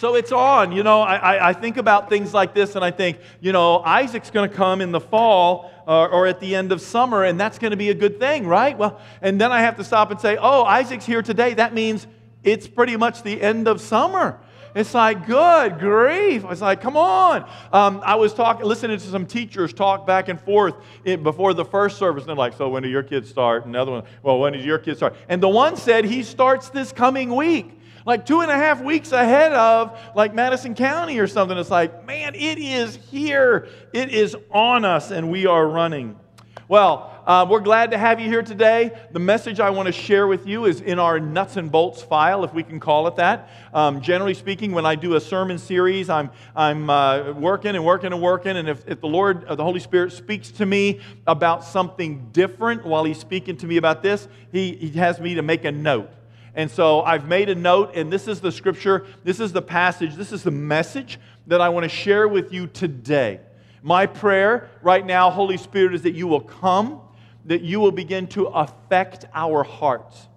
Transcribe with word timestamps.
So 0.00 0.14
it's 0.14 0.32
on. 0.32 0.72
You 0.72 0.82
know, 0.82 1.02
I, 1.02 1.50
I, 1.50 1.52
think 1.52 1.76
about 1.76 2.08
things 2.08 2.32
like 2.32 2.54
this 2.54 2.74
and 2.74 2.82
I 2.82 2.90
think, 2.90 3.18
you 3.42 3.52
know, 3.52 3.80
Isaac's 3.80 4.30
going 4.30 4.48
to 4.48 4.56
come 4.56 4.80
in 4.80 4.92
the 4.92 5.00
fall 5.00 5.70
uh, 5.86 6.06
or 6.06 6.26
at 6.26 6.40
the 6.40 6.54
end 6.56 6.72
of 6.72 6.80
summer, 6.80 7.24
and 7.24 7.38
that's 7.38 7.58
going 7.58 7.72
to 7.72 7.76
be 7.76 7.90
a 7.90 7.94
good 7.94 8.18
thing, 8.18 8.46
right? 8.46 8.78
Well, 8.78 8.98
and 9.20 9.38
then 9.38 9.52
I 9.52 9.60
have 9.60 9.76
to 9.76 9.84
stop 9.84 10.10
and 10.10 10.18
say, 10.18 10.38
oh, 10.40 10.64
Isaac's 10.64 11.04
here 11.04 11.20
today. 11.20 11.52
That 11.52 11.74
means 11.74 12.06
it's 12.42 12.66
pretty 12.66 12.96
much 12.96 13.22
the 13.24 13.42
end 13.42 13.68
of 13.68 13.78
summer. 13.78 14.40
It's 14.74 14.94
like, 14.94 15.26
good 15.26 15.78
grief. 15.78 16.46
It's 16.48 16.62
like, 16.62 16.80
come 16.80 16.96
on. 16.96 17.46
Um, 17.70 18.00
I 18.02 18.14
was 18.14 18.32
talking, 18.32 18.64
listening 18.64 18.98
to 18.98 19.04
some 19.04 19.26
teachers 19.26 19.74
talk 19.74 20.06
back 20.06 20.28
and 20.28 20.40
forth 20.40 20.76
in, 21.04 21.22
before 21.22 21.52
the 21.52 21.66
first 21.66 21.98
service. 21.98 22.22
And 22.22 22.30
they're 22.30 22.36
like, 22.36 22.54
so 22.54 22.70
when 22.70 22.82
do 22.82 22.88
your 22.88 23.02
kids 23.02 23.28
start? 23.28 23.66
Another 23.66 23.92
one, 23.92 24.04
well, 24.22 24.38
when 24.38 24.54
does 24.54 24.64
your 24.64 24.78
kids 24.78 25.00
start? 25.00 25.14
And 25.28 25.42
the 25.42 25.48
one 25.50 25.76
said 25.76 26.06
he 26.06 26.22
starts 26.22 26.70
this 26.70 26.90
coming 26.90 27.36
week 27.36 27.79
like 28.10 28.26
two 28.26 28.40
and 28.40 28.50
a 28.50 28.56
half 28.56 28.82
weeks 28.82 29.12
ahead 29.12 29.52
of 29.52 29.96
like 30.16 30.34
Madison 30.34 30.74
County 30.74 31.20
or 31.20 31.28
something. 31.28 31.56
It's 31.56 31.70
like, 31.70 32.04
man, 32.06 32.34
it 32.34 32.58
is 32.58 32.96
here. 32.96 33.68
It 33.92 34.08
is 34.10 34.36
on 34.50 34.84
us, 34.84 35.12
and 35.12 35.30
we 35.30 35.46
are 35.46 35.64
running. 35.64 36.18
Well, 36.66 37.22
uh, 37.24 37.46
we're 37.48 37.60
glad 37.60 37.92
to 37.92 37.98
have 37.98 38.18
you 38.18 38.26
here 38.26 38.42
today. 38.42 38.90
The 39.12 39.20
message 39.20 39.60
I 39.60 39.70
want 39.70 39.86
to 39.86 39.92
share 39.92 40.26
with 40.26 40.44
you 40.44 40.64
is 40.64 40.80
in 40.80 40.98
our 40.98 41.20
nuts 41.20 41.56
and 41.56 41.70
bolts 41.70 42.02
file, 42.02 42.42
if 42.42 42.52
we 42.52 42.64
can 42.64 42.80
call 42.80 43.06
it 43.06 43.14
that. 43.14 43.48
Um, 43.72 44.00
generally 44.00 44.34
speaking, 44.34 44.72
when 44.72 44.86
I 44.86 44.96
do 44.96 45.14
a 45.14 45.20
sermon 45.20 45.58
series, 45.58 46.10
I'm, 46.10 46.30
I'm 46.56 46.90
uh, 46.90 47.30
working 47.34 47.76
and 47.76 47.84
working 47.84 48.12
and 48.12 48.20
working. 48.20 48.56
And 48.56 48.68
if, 48.68 48.88
if 48.88 49.00
the 49.00 49.06
Lord, 49.06 49.44
uh, 49.44 49.54
the 49.54 49.62
Holy 49.62 49.78
Spirit, 49.78 50.12
speaks 50.12 50.50
to 50.52 50.66
me 50.66 50.98
about 51.28 51.62
something 51.62 52.30
different 52.32 52.84
while 52.84 53.04
He's 53.04 53.18
speaking 53.18 53.56
to 53.58 53.68
me 53.68 53.76
about 53.76 54.02
this, 54.02 54.26
He, 54.50 54.74
he 54.74 54.98
has 54.98 55.20
me 55.20 55.36
to 55.36 55.42
make 55.42 55.64
a 55.64 55.70
note. 55.70 56.10
And 56.54 56.70
so 56.70 57.02
I've 57.02 57.28
made 57.28 57.48
a 57.48 57.54
note, 57.54 57.92
and 57.94 58.12
this 58.12 58.26
is 58.26 58.40
the 58.40 58.50
scripture, 58.50 59.06
this 59.24 59.40
is 59.40 59.52
the 59.52 59.62
passage, 59.62 60.14
this 60.16 60.32
is 60.32 60.42
the 60.42 60.50
message 60.50 61.18
that 61.46 61.60
I 61.60 61.68
want 61.68 61.84
to 61.84 61.88
share 61.88 62.26
with 62.26 62.52
you 62.52 62.66
today. 62.66 63.40
My 63.82 64.06
prayer 64.06 64.68
right 64.82 65.04
now, 65.04 65.30
Holy 65.30 65.56
Spirit, 65.56 65.94
is 65.94 66.02
that 66.02 66.12
you 66.12 66.26
will 66.26 66.40
come, 66.40 67.00
that 67.46 67.62
you 67.62 67.80
will 67.80 67.92
begin 67.92 68.26
to 68.28 68.46
affect 68.46 69.26
our 69.32 69.62
hearts. 69.62 70.28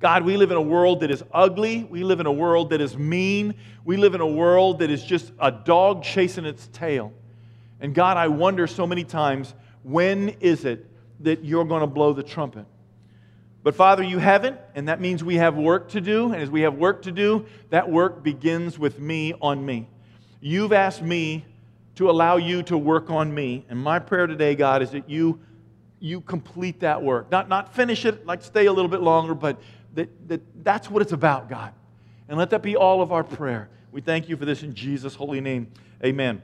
God, 0.00 0.24
we 0.24 0.36
live 0.36 0.50
in 0.50 0.56
a 0.56 0.62
world 0.62 1.00
that 1.00 1.10
is 1.10 1.22
ugly. 1.32 1.84
We 1.84 2.02
live 2.02 2.18
in 2.18 2.26
a 2.26 2.32
world 2.32 2.70
that 2.70 2.80
is 2.80 2.96
mean. 2.96 3.54
We 3.84 3.96
live 3.96 4.14
in 4.14 4.20
a 4.20 4.26
world 4.26 4.80
that 4.80 4.90
is 4.90 5.04
just 5.04 5.32
a 5.38 5.52
dog 5.52 6.02
chasing 6.02 6.44
its 6.44 6.68
tail. 6.68 7.12
And 7.80 7.94
God, 7.94 8.16
I 8.16 8.28
wonder 8.28 8.66
so 8.66 8.86
many 8.86 9.04
times 9.04 9.54
when 9.84 10.30
is 10.40 10.64
it 10.64 10.86
that 11.20 11.44
you're 11.44 11.64
going 11.64 11.82
to 11.82 11.86
blow 11.86 12.12
the 12.12 12.22
trumpet? 12.22 12.66
But 13.62 13.76
Father, 13.76 14.02
you 14.02 14.18
haven't, 14.18 14.58
and 14.74 14.88
that 14.88 15.00
means 15.00 15.22
we 15.22 15.36
have 15.36 15.56
work 15.56 15.90
to 15.90 16.00
do. 16.00 16.32
And 16.32 16.42
as 16.42 16.50
we 16.50 16.62
have 16.62 16.74
work 16.74 17.02
to 17.02 17.12
do, 17.12 17.46
that 17.70 17.88
work 17.88 18.22
begins 18.22 18.78
with 18.78 18.98
me 18.98 19.34
on 19.40 19.64
me. 19.64 19.88
You've 20.40 20.72
asked 20.72 21.02
me 21.02 21.44
to 21.94 22.10
allow 22.10 22.36
you 22.36 22.62
to 22.64 22.76
work 22.76 23.10
on 23.10 23.32
me. 23.32 23.64
And 23.68 23.78
my 23.78 23.98
prayer 23.98 24.26
today, 24.26 24.56
God, 24.56 24.82
is 24.82 24.90
that 24.90 25.08
you, 25.08 25.38
you 26.00 26.20
complete 26.20 26.80
that 26.80 27.02
work. 27.02 27.30
Not, 27.30 27.48
not 27.48 27.74
finish 27.74 28.04
it, 28.04 28.26
like 28.26 28.42
stay 28.42 28.66
a 28.66 28.72
little 28.72 28.90
bit 28.90 29.00
longer, 29.00 29.34
but 29.34 29.60
that, 29.94 30.28
that 30.28 30.64
that's 30.64 30.90
what 30.90 31.02
it's 31.02 31.12
about, 31.12 31.48
God. 31.48 31.72
And 32.28 32.38
let 32.38 32.50
that 32.50 32.62
be 32.62 32.74
all 32.74 33.02
of 33.02 33.12
our 33.12 33.22
prayer. 33.22 33.68
We 33.92 34.00
thank 34.00 34.28
you 34.28 34.36
for 34.36 34.44
this 34.44 34.62
in 34.62 34.74
Jesus' 34.74 35.14
holy 35.14 35.40
name. 35.40 35.68
Amen. 36.04 36.42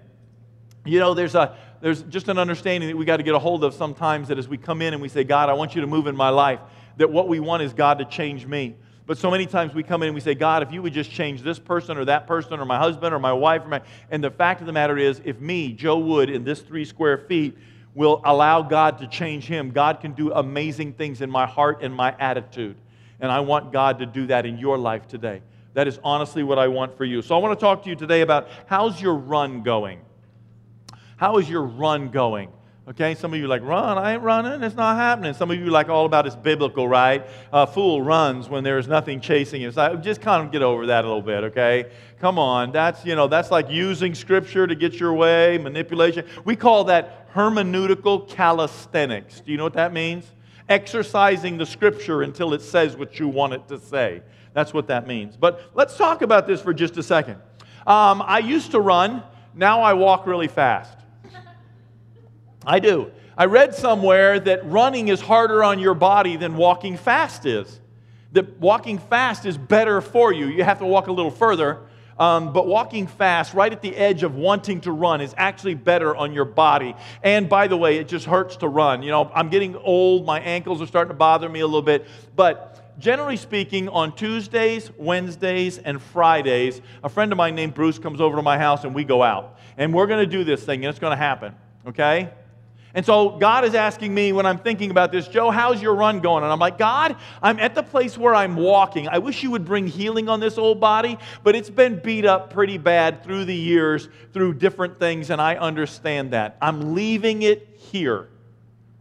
You 0.85 1.01
know, 1.01 1.15
there's, 1.15 1.35
a, 1.35 1.57
there's 1.81 2.03
just 2.03 2.29
an 2.29 2.39
understanding 2.39 2.89
that 2.91 2.97
we 2.97 3.05
got 3.05 3.17
to 3.17 3.23
get 3.23 3.35
a 3.35 3.39
hold 3.39 3.65
of 3.65 3.75
sometimes 3.75 4.29
that 4.29 4.39
as 4.39 4.49
we 4.49 4.59
come 4.59 4.83
in 4.83 4.93
and 4.93 5.03
we 5.03 5.09
say, 5.09 5.25
God, 5.25 5.49
I 5.49 5.55
want 5.55 5.75
you 5.75 5.81
to 5.81 5.87
move 5.87 6.07
in 6.07 6.15
my 6.17 6.29
life, 6.29 6.61
that 6.99 7.11
what 7.11 7.27
we 7.27 7.41
want 7.41 7.63
is 7.63 7.73
God 7.73 7.99
to 7.99 8.05
change 8.05 8.47
me. 8.47 8.77
But 9.07 9.17
so 9.17 9.31
many 9.31 9.47
times 9.47 9.73
we 9.73 9.83
come 9.83 10.03
in 10.03 10.09
and 10.09 10.15
we 10.15 10.21
say, 10.21 10.35
God, 10.35 10.63
if 10.63 10.71
you 10.71 10.83
would 10.83 10.93
just 10.93 11.11
change 11.11 11.41
this 11.41 11.59
person 11.59 11.97
or 11.97 12.05
that 12.05 12.27
person 12.27 12.61
or 12.61 12.67
my 12.67 12.77
husband 12.77 13.15
or 13.15 13.19
my 13.19 13.33
wife, 13.33 13.65
or 13.65 13.69
my... 13.69 13.81
and 14.11 14.23
the 14.23 14.31
fact 14.31 14.61
of 14.61 14.67
the 14.67 14.73
matter 14.73 14.99
is, 14.99 15.23
if 15.25 15.41
me, 15.41 15.73
Joe 15.73 15.99
Wood, 15.99 16.29
in 16.29 16.45
this 16.45 16.61
three 16.61 16.85
square 16.85 17.17
feet, 17.17 17.57
will 17.95 18.21
allow 18.25 18.61
God 18.61 18.99
to 18.99 19.07
change 19.07 19.47
him, 19.47 19.71
God 19.71 20.01
can 20.01 20.13
do 20.13 20.31
amazing 20.33 20.93
things 20.93 21.23
in 21.23 21.31
my 21.31 21.47
heart 21.47 21.79
and 21.83 21.95
my 21.95 22.15
attitude. 22.21 22.77
And 23.19 23.33
I 23.33 23.41
want 23.41 23.73
God 23.73 23.99
to 24.01 24.07
do 24.07 24.27
that 24.27 24.45
in 24.45 24.59
your 24.59 24.77
life 24.77 25.09
today. 25.09 25.41
That 25.75 25.89
is 25.89 25.99
honestly 26.05 26.43
what 26.43 26.59
I 26.59 26.69
want 26.69 26.97
for 26.97 27.05
you. 27.05 27.23
So 27.23 27.35
I 27.35 27.39
want 27.39 27.59
to 27.59 27.65
talk 27.65 27.83
to 27.85 27.89
you 27.89 27.97
today 27.97 28.21
about 28.21 28.49
how's 28.67 29.01
your 29.01 29.15
run 29.15 29.63
going? 29.63 30.01
How 31.17 31.39
is 31.39 31.49
your 31.49 31.63
run 31.63 32.11
going? 32.11 32.51
Okay, 32.89 33.15
some 33.15 33.35
of 33.35 33.39
you 33.39 33.49
like, 33.49 33.61
run, 33.65 33.99
I 33.99 34.15
ain't 34.15 34.23
running, 34.23 34.63
it's 34.63 34.75
not 34.75 34.97
happening. 34.97 35.35
Some 35.35 35.51
of 35.51 35.59
you 35.59 35.67
like 35.67 35.91
all 35.91 36.07
about 36.07 36.27
it's 36.27 36.35
biblical, 36.35 36.89
right? 36.89 37.27
A 37.53 37.67
fool 37.67 38.01
runs 38.01 38.49
when 38.49 38.65
there 38.65 38.79
is 38.79 38.89
nothing 38.89 39.21
chasing 39.21 39.61
him. 39.61 39.73
So 39.73 39.97
just 39.97 40.23
kind 40.23 40.43
of 40.43 40.51
get 40.51 40.63
over 40.63 40.87
that 40.87 41.05
a 41.05 41.07
little 41.07 41.21
bit, 41.21 41.45
okay? 41.45 41.91
Come 42.19 42.39
on, 42.39 42.73
that's, 42.73 43.05
you 43.05 43.15
know, 43.15 43.29
that's 43.29 43.51
like 43.51 43.69
using 43.69 44.15
scripture 44.15 44.67
to 44.67 44.75
get 44.75 44.95
your 44.95 45.13
way, 45.13 45.59
manipulation. 45.59 46.25
We 46.47 46.57
call 46.57 46.85
that 46.85 47.31
hermeneutical 47.35 48.27
calisthenics. 48.27 49.43
Do 49.43 49.53
you 49.53 49.59
know 49.59 49.65
what 49.65 49.75
that 49.75 49.93
means? 49.93 50.25
Exercising 50.71 51.59
the 51.59 51.67
scripture 51.67 52.23
until 52.23 52.55
it 52.55 52.63
says 52.63 52.97
what 52.97 53.19
you 53.19 53.29
want 53.29 53.53
it 53.53 53.69
to 53.69 53.79
say. 53.79 54.23
That's 54.55 54.73
what 54.73 54.87
that 54.87 55.07
means. 55.07 55.37
But 55.37 55.73
let's 55.75 55.95
talk 55.95 56.23
about 56.23 56.47
this 56.47 56.63
for 56.63 56.73
just 56.73 56.97
a 56.97 57.03
second. 57.03 57.37
Um, 57.87 58.23
I 58.25 58.39
used 58.39 58.71
to 58.71 58.81
run, 58.81 59.23
now 59.55 59.83
I 59.83 59.93
walk 59.93 60.27
really 60.27 60.49
fast. 60.49 60.95
I 62.65 62.79
do. 62.81 63.11
I 63.37 63.45
read 63.45 63.75
somewhere 63.75 64.41
that 64.41 64.69
running 64.69 65.09
is 65.09 65.21
harder 65.21 65.63
on 65.63 65.79
your 65.79 65.95
body 65.95 66.37
than 66.37 66.57
walking 66.57 66.97
fast 66.97 67.47
is. 67.47 67.81
That 68.33 68.59
walking 68.59 68.99
fast 68.99 69.47
is 69.47 69.57
better 69.57 70.01
for 70.01 70.33
you. 70.33 70.47
You 70.47 70.65
have 70.65 70.81
to 70.81 70.87
walk 70.87 71.07
a 71.07 71.13
little 71.13 71.31
further, 71.31 71.79
um, 72.19 72.53
but 72.53 72.67
walking 72.67 73.07
fast, 73.07 73.55
right 73.55 73.73
at 73.73 73.81
the 73.81 73.95
edge 73.95 74.25
of 74.25 74.35
wanting 74.35 74.81
to 74.83 74.93
run, 74.93 75.21
is 75.21 75.35
actually 75.37 75.75
better 75.75 76.17
on 76.17 76.33
your 76.33 76.45
body. 76.45 76.97
And 77.23 77.49
by 77.49 77.69
the 77.69 77.77
way, 77.77 77.99
it 77.99 78.09
just 78.09 78.27
hurts 78.27 78.57
to 78.57 78.69
run. 78.69 79.05
You 79.05 79.13
know, 79.13 79.31
I'm 79.33 79.51
getting 79.51 79.77
old, 79.77 80.27
my 80.27 80.41
ankles 80.41 80.83
are 80.83 80.87
starting 80.87 81.11
to 81.11 81.17
bother 81.17 81.49
me 81.49 81.61
a 81.61 81.67
little 81.67 81.81
bit, 81.81 82.07
but 82.35 82.99
generally 82.99 83.37
speaking, 83.37 83.89
on 83.89 84.15
Tuesdays, 84.17 84.91
Wednesdays, 84.99 85.79
and 85.79 86.03
Fridays, 86.03 86.81
a 87.05 87.09
friend 87.09 87.31
of 87.31 87.39
mine 87.39 87.55
named 87.55 87.75
Bruce 87.75 87.99
comes 87.99 88.21
over 88.21 88.37
to 88.37 88.43
my 88.43 88.59
house 88.59 88.83
and 88.83 88.95
we 88.95 89.05
go 89.05 89.23
out. 89.23 89.59
And 89.77 89.95
we're 89.95 90.09
going 90.09 90.29
to 90.29 90.31
do 90.31 90.43
this 90.43 90.65
thing, 90.65 90.85
and 90.85 90.91
it's 90.91 90.99
going 90.99 91.13
to 91.13 91.17
happen, 91.17 91.55
okay? 91.87 92.31
And 92.99 93.07
so 93.07 93.31
God 93.31 93.65
is 93.65 93.77
asking 93.77 94.13
me 94.13 94.33
when 94.33 94.45
I'm 94.45 94.59
thinking 94.59 94.91
about 94.91 95.13
this, 95.13 95.29
Joe, 95.29 95.53
how's 95.53 95.81
your 95.81 95.95
run 95.95 96.19
going? 96.19 96.43
And 96.43 96.53
I'm 96.53 96.59
like, 96.59 96.79
God, 96.79 97.15
I'm 97.41 97.61
at 97.61 97.77
the 97.77 97.83
place 97.85 98.19
where 98.19 98.35
I'm 98.35 98.57
walking. 98.57 99.07
I 99.07 99.19
wish 99.19 99.45
you 99.45 99.53
would 99.53 99.65
bring 99.65 99.87
healing 99.87 100.29
on 100.29 100.41
this 100.41 100.59
old 100.59 100.81
body, 100.81 101.17
but 101.45 101.55
it's 101.55 101.71
been 101.71 102.01
beat 102.01 102.25
up 102.25 102.53
pretty 102.53 102.77
bad 102.77 103.23
through 103.23 103.45
the 103.45 103.55
years 103.55 104.09
through 104.33 104.55
different 104.55 104.99
things, 104.99 105.31
and 105.31 105.41
I 105.41 105.55
understand 105.55 106.33
that. 106.33 106.57
I'm 106.61 106.97
leaving 106.97 107.43
it 107.43 107.69
here, 107.77 108.31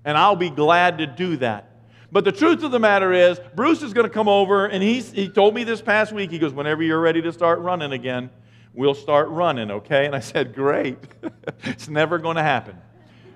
and 0.06 0.16
I'll 0.16 0.36
be 0.36 0.52
glad 0.52 1.00
to 1.00 1.08
do 1.08 1.38
that. 1.38 1.68
But 2.12 2.24
the 2.24 2.32
truth 2.32 2.62
of 2.62 2.70
the 2.70 2.80
matter 2.80 3.14
is, 3.14 3.40
Bruce 3.56 3.82
is 3.82 3.94
going 3.94 4.06
to 4.06 4.14
come 4.14 4.28
over, 4.28 4.68
and 4.68 4.84
he's, 4.84 5.12
he 5.12 5.28
told 5.28 5.56
me 5.56 5.64
this 5.64 5.82
past 5.82 6.14
week, 6.14 6.30
he 6.30 6.38
goes, 6.38 6.54
Whenever 6.54 6.84
you're 6.84 7.02
ready 7.02 7.24
to 7.24 7.34
start 7.34 7.58
running 7.62 7.94
again, 7.94 8.30
we'll 8.76 8.94
start 8.94 9.30
running, 9.30 9.72
okay? 9.72 10.06
And 10.06 10.16
I 10.16 10.20
said, 10.20 10.54
Great. 10.54 11.00
it's 11.64 11.90
never 11.90 12.20
going 12.20 12.36
to 12.36 12.44
happen. 12.44 12.80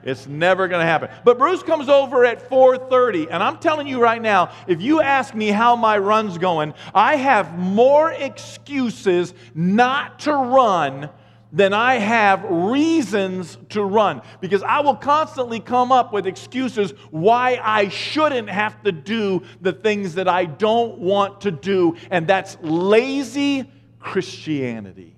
It's 0.04 0.28
never 0.28 0.68
going 0.68 0.82
to 0.82 0.86
happen. 0.86 1.10
But 1.24 1.38
Bruce 1.38 1.64
comes 1.64 1.90
over 1.90 2.26
at 2.26 2.50
4:30, 2.50 3.28
and 3.30 3.44
I'm 3.44 3.58
telling 3.58 3.88
you 3.88 4.02
right 4.02 4.22
now, 4.22 4.52
if 4.68 4.82
you 4.82 5.02
ask 5.02 5.34
me 5.36 5.48
how 5.48 5.76
my 5.76 5.98
run's 5.98 6.38
going, 6.38 6.74
I 6.94 7.16
have 7.18 7.58
more 7.58 8.12
excuses 8.12 9.34
not 9.54 10.20
to 10.20 10.34
run 10.34 11.10
than 11.54 11.74
I 11.74 11.96
have 11.96 12.46
reasons 12.46 13.58
to 13.70 13.84
run 13.84 14.22
because 14.40 14.64
I 14.64 14.80
will 14.80 14.96
constantly 14.96 15.60
come 15.60 15.92
up 15.92 16.14
with 16.14 16.26
excuses 16.26 16.94
why 17.10 17.60
I 17.62 17.90
shouldn't 17.90 18.50
have 18.50 18.82
to 18.84 18.92
do 18.94 19.44
the 19.60 19.74
things 19.74 20.16
that 20.16 20.30
I 20.30 20.46
don't 20.46 21.00
want 21.00 21.42
to 21.42 21.52
do, 21.52 21.98
and 22.10 22.26
that's 22.26 22.58
lazy 22.62 23.70
Christianity. 24.00 25.16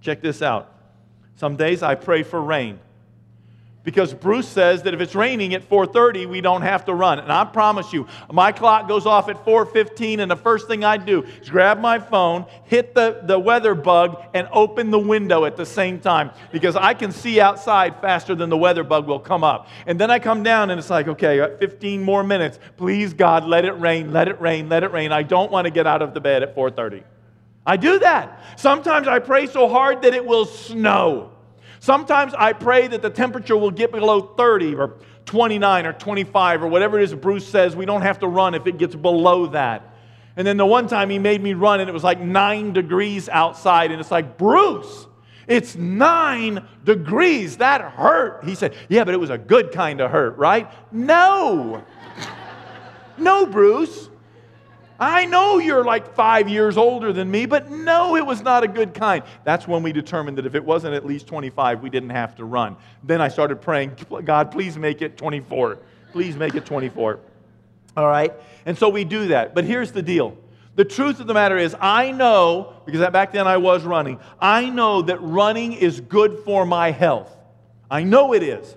Check 0.00 0.22
this 0.22 0.40
out. 0.40 0.74
Some 1.36 1.56
days 1.56 1.82
I 1.82 1.94
pray 1.94 2.22
for 2.22 2.40
rain 2.40 2.80
because 3.90 4.14
Bruce 4.14 4.46
says 4.46 4.84
that 4.84 4.94
if 4.94 5.00
it's 5.00 5.16
raining 5.16 5.52
at 5.52 5.68
4:30, 5.68 6.24
we 6.24 6.40
don't 6.40 6.62
have 6.62 6.84
to 6.84 6.94
run. 6.94 7.18
And 7.18 7.32
I 7.32 7.44
promise 7.44 7.92
you, 7.92 8.06
my 8.30 8.52
clock 8.52 8.86
goes 8.86 9.04
off 9.04 9.28
at 9.28 9.44
4:15, 9.44 10.20
and 10.20 10.30
the 10.30 10.36
first 10.36 10.68
thing 10.68 10.84
I 10.84 10.96
do 10.96 11.24
is 11.42 11.50
grab 11.50 11.80
my 11.80 11.98
phone, 11.98 12.46
hit 12.66 12.94
the, 12.94 13.18
the 13.24 13.36
weather 13.36 13.74
bug, 13.74 14.22
and 14.32 14.46
open 14.52 14.92
the 14.92 14.98
window 15.00 15.44
at 15.44 15.56
the 15.56 15.66
same 15.66 15.98
time 15.98 16.30
because 16.52 16.76
I 16.76 16.94
can 16.94 17.10
see 17.10 17.40
outside 17.40 18.00
faster 18.00 18.36
than 18.36 18.48
the 18.48 18.56
weather 18.56 18.84
bug 18.84 19.08
will 19.08 19.18
come 19.18 19.42
up. 19.42 19.66
And 19.88 19.98
then 19.98 20.08
I 20.08 20.20
come 20.20 20.44
down, 20.44 20.70
and 20.70 20.78
it's 20.78 20.88
like, 20.88 21.08
okay, 21.08 21.40
uh, 21.40 21.56
15 21.58 22.00
more 22.00 22.22
minutes. 22.22 22.60
Please, 22.76 23.12
God, 23.12 23.44
let 23.44 23.64
it 23.64 23.72
rain, 23.72 24.12
let 24.12 24.28
it 24.28 24.40
rain, 24.40 24.68
let 24.68 24.84
it 24.84 24.92
rain. 24.92 25.10
I 25.10 25.24
don't 25.24 25.50
want 25.50 25.64
to 25.64 25.72
get 25.72 25.88
out 25.88 26.00
of 26.00 26.14
the 26.14 26.20
bed 26.20 26.44
at 26.44 26.54
4:30. 26.54 27.02
I 27.66 27.76
do 27.76 27.98
that. 27.98 28.40
Sometimes 28.54 29.08
I 29.08 29.18
pray 29.18 29.48
so 29.48 29.68
hard 29.68 30.02
that 30.02 30.14
it 30.14 30.24
will 30.24 30.46
snow. 30.46 31.32
Sometimes 31.80 32.34
I 32.34 32.52
pray 32.52 32.86
that 32.88 33.00
the 33.00 33.08
temperature 33.08 33.56
will 33.56 33.70
get 33.70 33.90
below 33.90 34.20
30 34.20 34.74
or 34.74 34.98
29 35.24 35.86
or 35.86 35.92
25 35.94 36.62
or 36.62 36.68
whatever 36.68 36.98
it 36.98 37.04
is 37.04 37.14
Bruce 37.14 37.48
says. 37.48 37.74
We 37.74 37.86
don't 37.86 38.02
have 38.02 38.18
to 38.20 38.28
run 38.28 38.54
if 38.54 38.66
it 38.66 38.76
gets 38.76 38.94
below 38.94 39.46
that. 39.46 39.94
And 40.36 40.46
then 40.46 40.58
the 40.58 40.66
one 40.66 40.88
time 40.88 41.08
he 41.08 41.18
made 41.18 41.42
me 41.42 41.54
run 41.54 41.80
and 41.80 41.88
it 41.88 41.92
was 41.92 42.04
like 42.04 42.20
nine 42.20 42.74
degrees 42.74 43.30
outside. 43.30 43.92
And 43.92 44.00
it's 44.00 44.10
like, 44.10 44.36
Bruce, 44.36 45.06
it's 45.48 45.74
nine 45.74 46.66
degrees. 46.84 47.56
That 47.56 47.80
hurt. 47.80 48.44
He 48.44 48.54
said, 48.54 48.74
Yeah, 48.90 49.04
but 49.04 49.14
it 49.14 49.18
was 49.18 49.30
a 49.30 49.38
good 49.38 49.72
kind 49.72 50.02
of 50.02 50.10
hurt, 50.10 50.36
right? 50.36 50.70
No. 50.92 51.82
no, 53.16 53.46
Bruce. 53.46 54.09
I 55.00 55.24
know 55.24 55.58
you're 55.58 55.82
like 55.82 56.14
five 56.14 56.46
years 56.48 56.76
older 56.76 57.10
than 57.12 57.30
me, 57.30 57.46
but 57.46 57.70
no, 57.70 58.16
it 58.16 58.26
was 58.26 58.42
not 58.42 58.62
a 58.62 58.68
good 58.68 58.92
kind. 58.92 59.24
That's 59.44 59.66
when 59.66 59.82
we 59.82 59.92
determined 59.92 60.36
that 60.36 60.44
if 60.44 60.54
it 60.54 60.62
wasn't 60.62 60.94
at 60.94 61.06
least 61.06 61.26
25, 61.26 61.80
we 61.80 61.88
didn't 61.88 62.10
have 62.10 62.36
to 62.36 62.44
run. 62.44 62.76
Then 63.02 63.22
I 63.22 63.28
started 63.28 63.62
praying, 63.62 63.96
God, 64.24 64.52
please 64.52 64.76
make 64.76 65.00
it 65.00 65.16
24. 65.16 65.78
Please 66.12 66.36
make 66.36 66.54
it 66.54 66.66
24. 66.66 67.18
All 67.96 68.06
right? 68.06 68.34
And 68.66 68.76
so 68.76 68.90
we 68.90 69.04
do 69.04 69.28
that. 69.28 69.54
But 69.54 69.64
here's 69.64 69.90
the 69.90 70.02
deal. 70.02 70.36
The 70.76 70.84
truth 70.84 71.18
of 71.18 71.26
the 71.26 71.34
matter 71.34 71.56
is, 71.56 71.74
I 71.80 72.12
know, 72.12 72.74
because 72.84 73.08
back 73.10 73.32
then 73.32 73.46
I 73.46 73.56
was 73.56 73.84
running, 73.84 74.20
I 74.38 74.68
know 74.68 75.02
that 75.02 75.18
running 75.20 75.72
is 75.72 76.00
good 76.00 76.40
for 76.44 76.66
my 76.66 76.90
health. 76.90 77.34
I 77.90 78.02
know 78.02 78.34
it 78.34 78.42
is. 78.42 78.76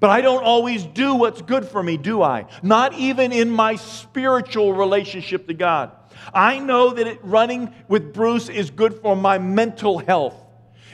But 0.00 0.10
I 0.10 0.20
don't 0.20 0.44
always 0.44 0.84
do 0.84 1.14
what's 1.14 1.42
good 1.42 1.66
for 1.66 1.82
me, 1.82 1.96
do 1.96 2.22
I? 2.22 2.46
Not 2.62 2.94
even 2.94 3.32
in 3.32 3.50
my 3.50 3.74
spiritual 3.76 4.72
relationship 4.72 5.48
to 5.48 5.54
God. 5.54 5.90
I 6.32 6.58
know 6.58 6.90
that 6.90 7.06
it, 7.06 7.20
running 7.22 7.74
with 7.88 8.12
Bruce 8.12 8.48
is 8.48 8.70
good 8.70 9.00
for 9.00 9.16
my 9.16 9.38
mental 9.38 9.98
health. 9.98 10.34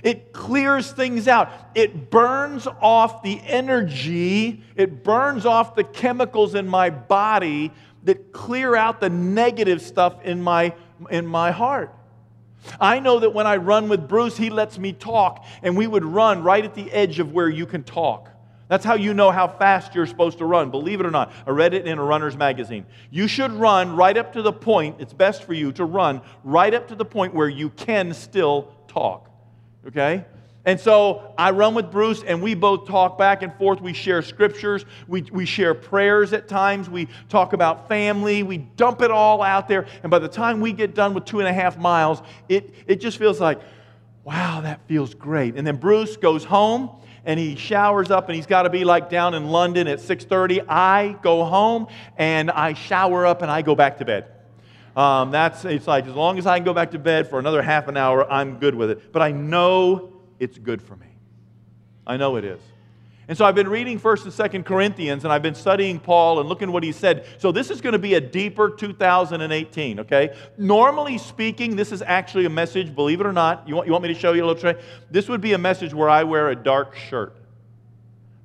It 0.02 0.32
clears 0.32 0.92
things 0.92 1.28
out. 1.28 1.50
It 1.74 2.10
burns 2.10 2.66
off 2.66 3.22
the 3.22 3.40
energy, 3.42 4.62
it 4.76 5.02
burns 5.02 5.46
off 5.46 5.74
the 5.74 5.84
chemicals 5.84 6.54
in 6.54 6.68
my 6.68 6.90
body 6.90 7.72
that 8.04 8.32
clear 8.32 8.76
out 8.76 9.00
the 9.00 9.08
negative 9.08 9.80
stuff 9.80 10.22
in 10.22 10.42
my, 10.42 10.74
in 11.10 11.26
my 11.26 11.50
heart. 11.50 11.94
I 12.80 13.00
know 13.00 13.20
that 13.20 13.30
when 13.30 13.46
I 13.46 13.56
run 13.56 13.88
with 13.88 14.08
Bruce, 14.08 14.36
he 14.36 14.50
lets 14.50 14.78
me 14.78 14.92
talk, 14.92 15.44
and 15.62 15.76
we 15.76 15.86
would 15.86 16.04
run 16.04 16.42
right 16.42 16.64
at 16.64 16.74
the 16.74 16.90
edge 16.92 17.18
of 17.18 17.32
where 17.32 17.48
you 17.48 17.66
can 17.66 17.82
talk. 17.82 18.30
That's 18.68 18.84
how 18.84 18.94
you 18.94 19.12
know 19.12 19.30
how 19.30 19.46
fast 19.46 19.94
you're 19.94 20.06
supposed 20.06 20.38
to 20.38 20.46
run. 20.46 20.70
Believe 20.70 21.00
it 21.00 21.06
or 21.06 21.10
not, 21.10 21.32
I 21.46 21.50
read 21.50 21.74
it 21.74 21.86
in 21.86 21.98
a 21.98 22.02
runner's 22.02 22.36
magazine. 22.36 22.86
You 23.10 23.28
should 23.28 23.52
run 23.52 23.94
right 23.94 24.16
up 24.16 24.32
to 24.34 24.42
the 24.42 24.52
point, 24.52 24.96
it's 25.00 25.12
best 25.12 25.44
for 25.44 25.52
you 25.52 25.72
to 25.72 25.84
run 25.84 26.22
right 26.42 26.72
up 26.72 26.88
to 26.88 26.94
the 26.94 27.04
point 27.04 27.34
where 27.34 27.48
you 27.48 27.70
can 27.70 28.14
still 28.14 28.72
talk. 28.88 29.28
Okay? 29.86 30.24
And 30.66 30.80
so 30.80 31.34
I 31.36 31.50
run 31.50 31.74
with 31.74 31.90
Bruce, 31.90 32.22
and 32.22 32.42
we 32.42 32.54
both 32.54 32.88
talk 32.88 33.18
back 33.18 33.42
and 33.42 33.52
forth. 33.56 33.82
We 33.82 33.92
share 33.92 34.22
scriptures, 34.22 34.86
we, 35.06 35.22
we 35.30 35.44
share 35.44 35.74
prayers 35.74 36.32
at 36.32 36.48
times, 36.48 36.88
we 36.88 37.08
talk 37.28 37.52
about 37.52 37.86
family, 37.86 38.42
we 38.42 38.58
dump 38.58 39.02
it 39.02 39.10
all 39.10 39.42
out 39.42 39.68
there. 39.68 39.86
And 40.02 40.10
by 40.10 40.20
the 40.20 40.28
time 40.28 40.62
we 40.62 40.72
get 40.72 40.94
done 40.94 41.12
with 41.12 41.26
two 41.26 41.40
and 41.40 41.48
a 41.48 41.52
half 41.52 41.76
miles, 41.76 42.22
it, 42.48 42.74
it 42.86 42.96
just 42.96 43.18
feels 43.18 43.40
like, 43.40 43.60
wow, 44.24 44.62
that 44.62 44.80
feels 44.88 45.12
great. 45.12 45.56
And 45.56 45.66
then 45.66 45.76
Bruce 45.76 46.16
goes 46.16 46.44
home 46.44 46.88
and 47.24 47.38
he 47.40 47.56
showers 47.56 48.10
up 48.10 48.28
and 48.28 48.36
he's 48.36 48.46
got 48.46 48.62
to 48.62 48.70
be 48.70 48.84
like 48.84 49.10
down 49.10 49.34
in 49.34 49.48
London 49.48 49.88
at 49.88 50.00
6:30. 50.00 50.64
I 50.68 51.16
go 51.22 51.44
home 51.44 51.88
and 52.16 52.50
I 52.50 52.74
shower 52.74 53.26
up 53.26 53.42
and 53.42 53.50
I 53.50 53.62
go 53.62 53.74
back 53.74 53.98
to 53.98 54.04
bed. 54.04 54.26
Um, 54.96 55.30
that's 55.30 55.64
it's 55.64 55.86
like 55.86 56.06
as 56.06 56.14
long 56.14 56.38
as 56.38 56.46
I 56.46 56.58
can 56.58 56.64
go 56.64 56.74
back 56.74 56.92
to 56.92 56.98
bed 56.98 57.28
for 57.28 57.38
another 57.38 57.62
half 57.62 57.88
an 57.88 57.96
hour, 57.96 58.30
I'm 58.30 58.58
good 58.58 58.74
with 58.74 58.90
it. 58.90 59.12
But 59.12 59.22
I 59.22 59.32
know 59.32 60.12
it's 60.38 60.58
good 60.58 60.80
for 60.80 60.96
me. 60.96 61.06
I 62.06 62.16
know 62.16 62.36
it 62.36 62.44
is. 62.44 62.60
And 63.26 63.38
so 63.38 63.44
I've 63.44 63.54
been 63.54 63.68
reading 63.68 63.98
1st 63.98 64.24
and 64.24 64.64
2nd 64.64 64.66
Corinthians 64.66 65.24
and 65.24 65.32
I've 65.32 65.42
been 65.42 65.54
studying 65.54 65.98
Paul 65.98 66.40
and 66.40 66.48
looking 66.48 66.72
what 66.72 66.82
he 66.82 66.92
said. 66.92 67.26
So 67.38 67.52
this 67.52 67.70
is 67.70 67.80
going 67.80 67.94
to 67.94 67.98
be 67.98 68.14
a 68.14 68.20
deeper 68.20 68.68
2018, 68.68 70.00
okay? 70.00 70.36
Normally 70.58 71.16
speaking, 71.16 71.74
this 71.74 71.90
is 71.90 72.02
actually 72.02 72.44
a 72.44 72.50
message, 72.50 72.94
believe 72.94 73.20
it 73.20 73.26
or 73.26 73.32
not. 73.32 73.66
You 73.66 73.76
want, 73.76 73.86
you 73.86 73.92
want 73.92 74.02
me 74.02 74.12
to 74.12 74.18
show 74.18 74.32
you 74.32 74.44
a 74.44 74.46
little 74.46 74.60
tray? 74.60 74.82
This 75.10 75.28
would 75.28 75.40
be 75.40 75.54
a 75.54 75.58
message 75.58 75.94
where 75.94 76.10
I 76.10 76.24
wear 76.24 76.50
a 76.50 76.56
dark 76.56 76.96
shirt. 76.96 77.34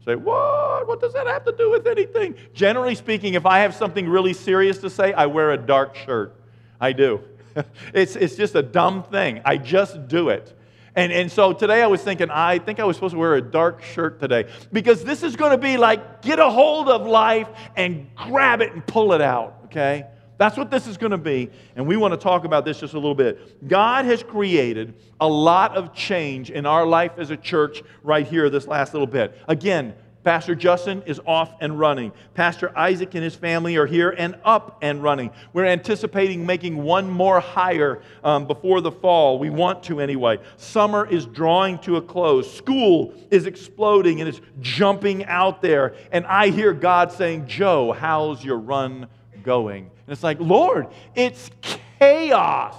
Say, 0.05 0.15
what? 0.15 0.87
What 0.87 1.01
does 1.01 1.13
that 1.13 1.27
have 1.27 1.43
to 1.45 1.51
do 1.51 1.69
with 1.69 1.85
anything? 1.85 2.35
Generally 2.53 2.95
speaking, 2.95 3.33
if 3.33 3.45
I 3.45 3.59
have 3.59 3.75
something 3.75 4.07
really 4.07 4.33
serious 4.33 4.77
to 4.79 4.89
say, 4.89 5.11
I 5.11 5.25
wear 5.25 5.51
a 5.51 5.57
dark 5.57 5.95
shirt. 5.95 6.35
I 6.79 6.93
do. 6.93 7.21
it's, 7.93 8.15
it's 8.15 8.35
just 8.35 8.55
a 8.55 8.63
dumb 8.63 9.03
thing. 9.03 9.41
I 9.43 9.57
just 9.57 10.07
do 10.07 10.29
it. 10.29 10.57
And, 10.99 11.13
and 11.13 11.31
so 11.31 11.53
today 11.53 11.81
I 11.81 11.87
was 11.87 12.01
thinking, 12.01 12.29
I 12.29 12.59
think 12.59 12.81
I 12.81 12.83
was 12.83 12.97
supposed 12.97 13.13
to 13.13 13.17
wear 13.17 13.35
a 13.35 13.41
dark 13.41 13.81
shirt 13.81 14.19
today 14.19 14.49
because 14.73 15.01
this 15.01 15.23
is 15.23 15.37
going 15.37 15.51
to 15.51 15.57
be 15.57 15.77
like 15.77 16.21
get 16.21 16.39
a 16.39 16.49
hold 16.49 16.89
of 16.89 17.07
life 17.07 17.47
and 17.77 18.13
grab 18.17 18.59
it 18.59 18.73
and 18.73 18.85
pull 18.85 19.13
it 19.13 19.21
out, 19.21 19.61
okay? 19.63 20.07
That's 20.37 20.57
what 20.57 20.69
this 20.69 20.87
is 20.87 20.97
going 20.97 21.11
to 21.11 21.17
be. 21.17 21.51
And 21.77 21.87
we 21.87 21.95
want 21.95 22.13
to 22.13 22.17
talk 22.17 22.43
about 22.43 22.65
this 22.65 22.81
just 22.81 22.95
a 22.95 22.97
little 22.97 23.15
bit. 23.15 23.65
God 23.65 24.03
has 24.03 24.23
created 24.23 24.93
a 25.21 25.27
lot 25.27 25.77
of 25.77 25.93
change 25.93 26.51
in 26.51 26.65
our 26.65 26.85
life 26.85 27.13
as 27.17 27.29
a 27.29 27.37
church 27.37 27.81
right 28.03 28.27
here, 28.27 28.49
this 28.49 28.67
last 28.67 28.93
little 28.93 29.07
bit. 29.07 29.37
Again, 29.47 29.95
Pastor 30.23 30.53
Justin 30.53 31.01
is 31.05 31.21
off 31.25 31.53
and 31.61 31.79
running. 31.79 32.11
Pastor 32.33 32.77
Isaac 32.77 33.15
and 33.15 33.23
his 33.23 33.35
family 33.35 33.77
are 33.77 33.85
here 33.85 34.09
and 34.09 34.37
up 34.43 34.79
and 34.81 35.01
running. 35.01 35.31
We're 35.53 35.65
anticipating 35.65 36.45
making 36.45 36.77
one 36.77 37.09
more 37.09 37.39
hire 37.39 38.01
um, 38.23 38.45
before 38.45 38.81
the 38.81 38.91
fall. 38.91 39.39
We 39.39 39.49
want 39.49 39.83
to 39.83 40.01
anyway. 40.01 40.39
Summer 40.57 41.07
is 41.07 41.25
drawing 41.25 41.79
to 41.79 41.95
a 41.95 42.01
close. 42.01 42.53
School 42.53 43.13
is 43.31 43.45
exploding 43.45 44.19
and 44.19 44.27
it's 44.27 44.41
jumping 44.59 45.23
out 45.25 45.61
there. 45.61 45.95
And 46.11 46.25
I 46.25 46.49
hear 46.49 46.73
God 46.73 47.13
saying, 47.13 47.47
Joe, 47.47 47.93
how's 47.93 48.43
your 48.43 48.57
run 48.57 49.07
going? 49.43 49.85
And 49.85 50.13
it's 50.13 50.23
like, 50.23 50.39
Lord, 50.41 50.87
it's 51.15 51.49
chaos. 51.97 52.75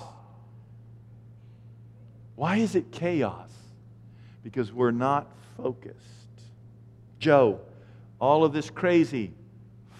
Why 2.36 2.56
is 2.56 2.74
it 2.74 2.90
chaos? 2.92 3.50
Because 4.42 4.72
we're 4.72 4.90
not 4.90 5.26
focused. 5.56 6.19
Joe, 7.20 7.60
all 8.18 8.44
of 8.44 8.52
this 8.52 8.70
crazy, 8.70 9.32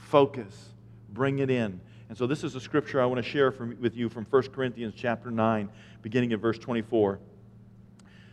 focus, 0.08 0.70
bring 1.12 1.38
it 1.38 1.50
in. 1.50 1.80
And 2.08 2.18
so 2.18 2.26
this 2.26 2.42
is 2.42 2.56
a 2.56 2.60
scripture 2.60 3.00
I 3.00 3.06
want 3.06 3.24
to 3.24 3.30
share 3.30 3.52
from, 3.52 3.80
with 3.80 3.94
you 3.94 4.08
from 4.08 4.24
1 4.24 4.42
Corinthians 4.48 4.94
chapter 4.96 5.30
9, 5.30 5.68
beginning 6.02 6.32
at 6.32 6.40
verse 6.40 6.58
24. 6.58 7.20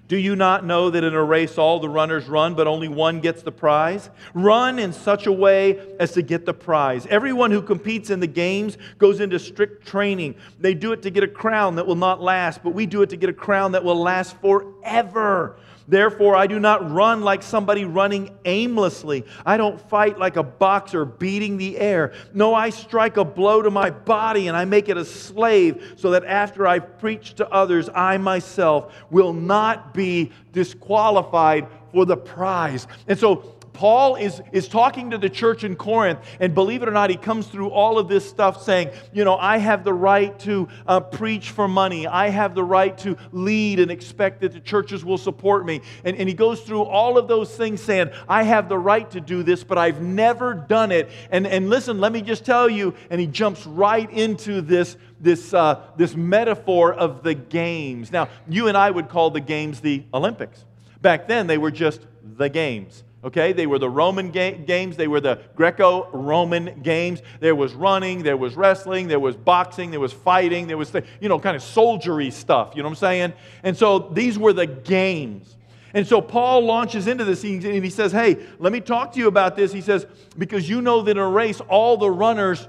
Do 0.07 0.17
you 0.17 0.37
not 0.37 0.65
know 0.65 0.89
that 0.89 1.03
in 1.03 1.13
a 1.13 1.23
race 1.23 1.57
all 1.57 1.79
the 1.79 1.89
runners 1.89 2.27
run, 2.27 2.55
but 2.55 2.65
only 2.65 2.87
one 2.87 3.19
gets 3.19 3.43
the 3.43 3.51
prize? 3.51 4.09
Run 4.33 4.79
in 4.79 4.93
such 4.93 5.27
a 5.27 5.31
way 5.33 5.95
as 5.99 6.13
to 6.13 6.21
get 6.21 6.45
the 6.45 6.53
prize. 6.53 7.05
Everyone 7.07 7.51
who 7.51 7.61
competes 7.61 8.09
in 8.09 8.21
the 8.21 8.27
games 8.27 8.77
goes 8.99 9.19
into 9.19 9.37
strict 9.37 9.85
training. 9.85 10.35
They 10.59 10.73
do 10.73 10.93
it 10.93 11.01
to 11.01 11.09
get 11.09 11.25
a 11.25 11.27
crown 11.27 11.75
that 11.75 11.85
will 11.85 11.95
not 11.95 12.21
last, 12.21 12.63
but 12.63 12.69
we 12.69 12.85
do 12.85 13.01
it 13.01 13.09
to 13.09 13.17
get 13.17 13.29
a 13.29 13.33
crown 13.33 13.73
that 13.73 13.83
will 13.83 14.01
last 14.01 14.37
forever. 14.37 15.57
Therefore, 15.87 16.35
I 16.35 16.47
do 16.47 16.59
not 16.59 16.91
run 16.91 17.21
like 17.21 17.41
somebody 17.41 17.85
running 17.85 18.37
aimlessly. 18.45 19.25
I 19.45 19.57
don't 19.57 19.79
fight 19.89 20.19
like 20.19 20.35
a 20.35 20.43
boxer 20.43 21.05
beating 21.05 21.57
the 21.57 21.77
air. 21.77 22.13
No, 22.33 22.53
I 22.53 22.69
strike 22.69 23.17
a 23.17 23.23
blow 23.23 23.61
to 23.61 23.71
my 23.71 23.89
body 23.89 24.47
and 24.47 24.57
I 24.57 24.65
make 24.65 24.89
it 24.89 24.97
a 24.97 25.05
slave 25.05 25.93
so 25.95 26.11
that 26.11 26.25
after 26.25 26.67
I've 26.67 26.99
preached 26.99 27.37
to 27.37 27.49
others, 27.49 27.89
I 27.93 28.17
myself 28.17 28.93
will 29.09 29.33
not 29.33 29.93
be 29.93 30.31
disqualified 30.51 31.67
for 31.93 32.05
the 32.05 32.17
prize. 32.17 32.87
And 33.07 33.17
so, 33.17 33.56
Paul 33.77 34.15
is, 34.15 34.41
is 34.51 34.67
talking 34.67 35.11
to 35.11 35.19
the 35.19 35.29
church 35.29 35.63
in 35.63 35.75
Corinth, 35.75 36.17
and 36.39 36.55
believe 36.55 36.81
it 36.81 36.89
or 36.89 36.91
not, 36.91 37.11
he 37.11 37.15
comes 37.15 37.45
through 37.45 37.69
all 37.69 37.99
of 37.99 38.07
this 38.07 38.27
stuff 38.27 38.63
saying, 38.63 38.89
You 39.13 39.23
know, 39.23 39.37
I 39.37 39.59
have 39.59 39.83
the 39.83 39.93
right 39.93 40.37
to 40.39 40.67
uh, 40.87 40.99
preach 40.99 41.51
for 41.51 41.67
money. 41.67 42.07
I 42.07 42.29
have 42.29 42.55
the 42.55 42.63
right 42.63 42.97
to 42.97 43.15
lead 43.31 43.79
and 43.79 43.91
expect 43.91 44.41
that 44.41 44.53
the 44.53 44.59
churches 44.59 45.05
will 45.05 45.19
support 45.19 45.63
me. 45.63 45.81
And, 46.03 46.17
and 46.17 46.27
he 46.27 46.33
goes 46.33 46.61
through 46.61 46.85
all 46.85 47.19
of 47.19 47.27
those 47.27 47.55
things 47.55 47.79
saying, 47.79 48.09
I 48.27 48.41
have 48.41 48.67
the 48.67 48.79
right 48.79 49.09
to 49.11 49.21
do 49.21 49.43
this, 49.43 49.63
but 49.63 49.77
I've 49.77 50.01
never 50.01 50.55
done 50.55 50.91
it. 50.91 51.11
And, 51.29 51.45
and 51.45 51.69
listen, 51.69 51.99
let 51.99 52.11
me 52.11 52.23
just 52.23 52.45
tell 52.45 52.67
you, 52.67 52.95
and 53.11 53.21
he 53.21 53.27
jumps 53.27 53.67
right 53.67 54.09
into 54.09 54.61
this, 54.61 54.97
this, 55.19 55.53
uh, 55.53 55.83
this 55.95 56.15
metaphor 56.15 56.95
of 56.95 57.21
the 57.21 57.35
games. 57.35 58.11
Now, 58.11 58.29
you 58.49 58.69
and 58.69 58.75
I 58.75 58.89
would 58.89 59.07
call 59.07 59.29
the 59.29 59.39
games 59.39 59.81
the 59.81 60.03
Olympics. 60.15 60.65
Back 60.99 61.27
then, 61.27 61.45
they 61.45 61.59
were 61.59 61.69
just 61.69 62.01
the 62.23 62.49
games. 62.49 63.03
Okay, 63.23 63.51
they 63.51 63.65
were 63.65 63.79
the 63.79 63.89
Roman 63.89 64.29
ga- 64.31 64.57
games, 64.57 64.95
they 64.95 65.07
were 65.07 65.19
the 65.19 65.41
Greco 65.55 66.07
Roman 66.11 66.81
games. 66.83 67.21
There 67.39 67.55
was 67.55 67.73
running, 67.73 68.21
there 68.21 68.37
was 68.37 68.55
wrestling, 68.55 69.07
there 69.07 69.19
was 69.19 69.35
boxing, 69.35 69.89
there 69.89 69.99
was 69.99 70.13
fighting, 70.13 70.67
there 70.67 70.77
was, 70.77 70.93
you 71.19 71.27
know, 71.27 71.39
kind 71.39 71.55
of 71.55 71.63
soldiery 71.63 72.29
stuff, 72.29 72.73
you 72.75 72.83
know 72.83 72.89
what 72.89 72.97
I'm 72.97 72.99
saying? 72.99 73.33
And 73.63 73.75
so 73.75 73.99
these 73.99 74.37
were 74.37 74.53
the 74.53 74.67
games. 74.67 75.57
And 75.93 76.05
so 76.05 76.21
Paul 76.21 76.61
launches 76.65 77.07
into 77.07 77.25
this 77.25 77.43
and 77.43 77.63
he 77.63 77.89
says, 77.89 78.11
Hey, 78.11 78.37
let 78.59 78.71
me 78.71 78.81
talk 78.81 79.13
to 79.13 79.19
you 79.19 79.27
about 79.27 79.55
this. 79.55 79.73
He 79.73 79.81
says, 79.81 80.05
Because 80.37 80.69
you 80.69 80.81
know 80.81 81.01
that 81.01 81.11
in 81.11 81.17
a 81.17 81.27
race, 81.27 81.59
all 81.61 81.97
the 81.97 82.11
runners, 82.11 82.67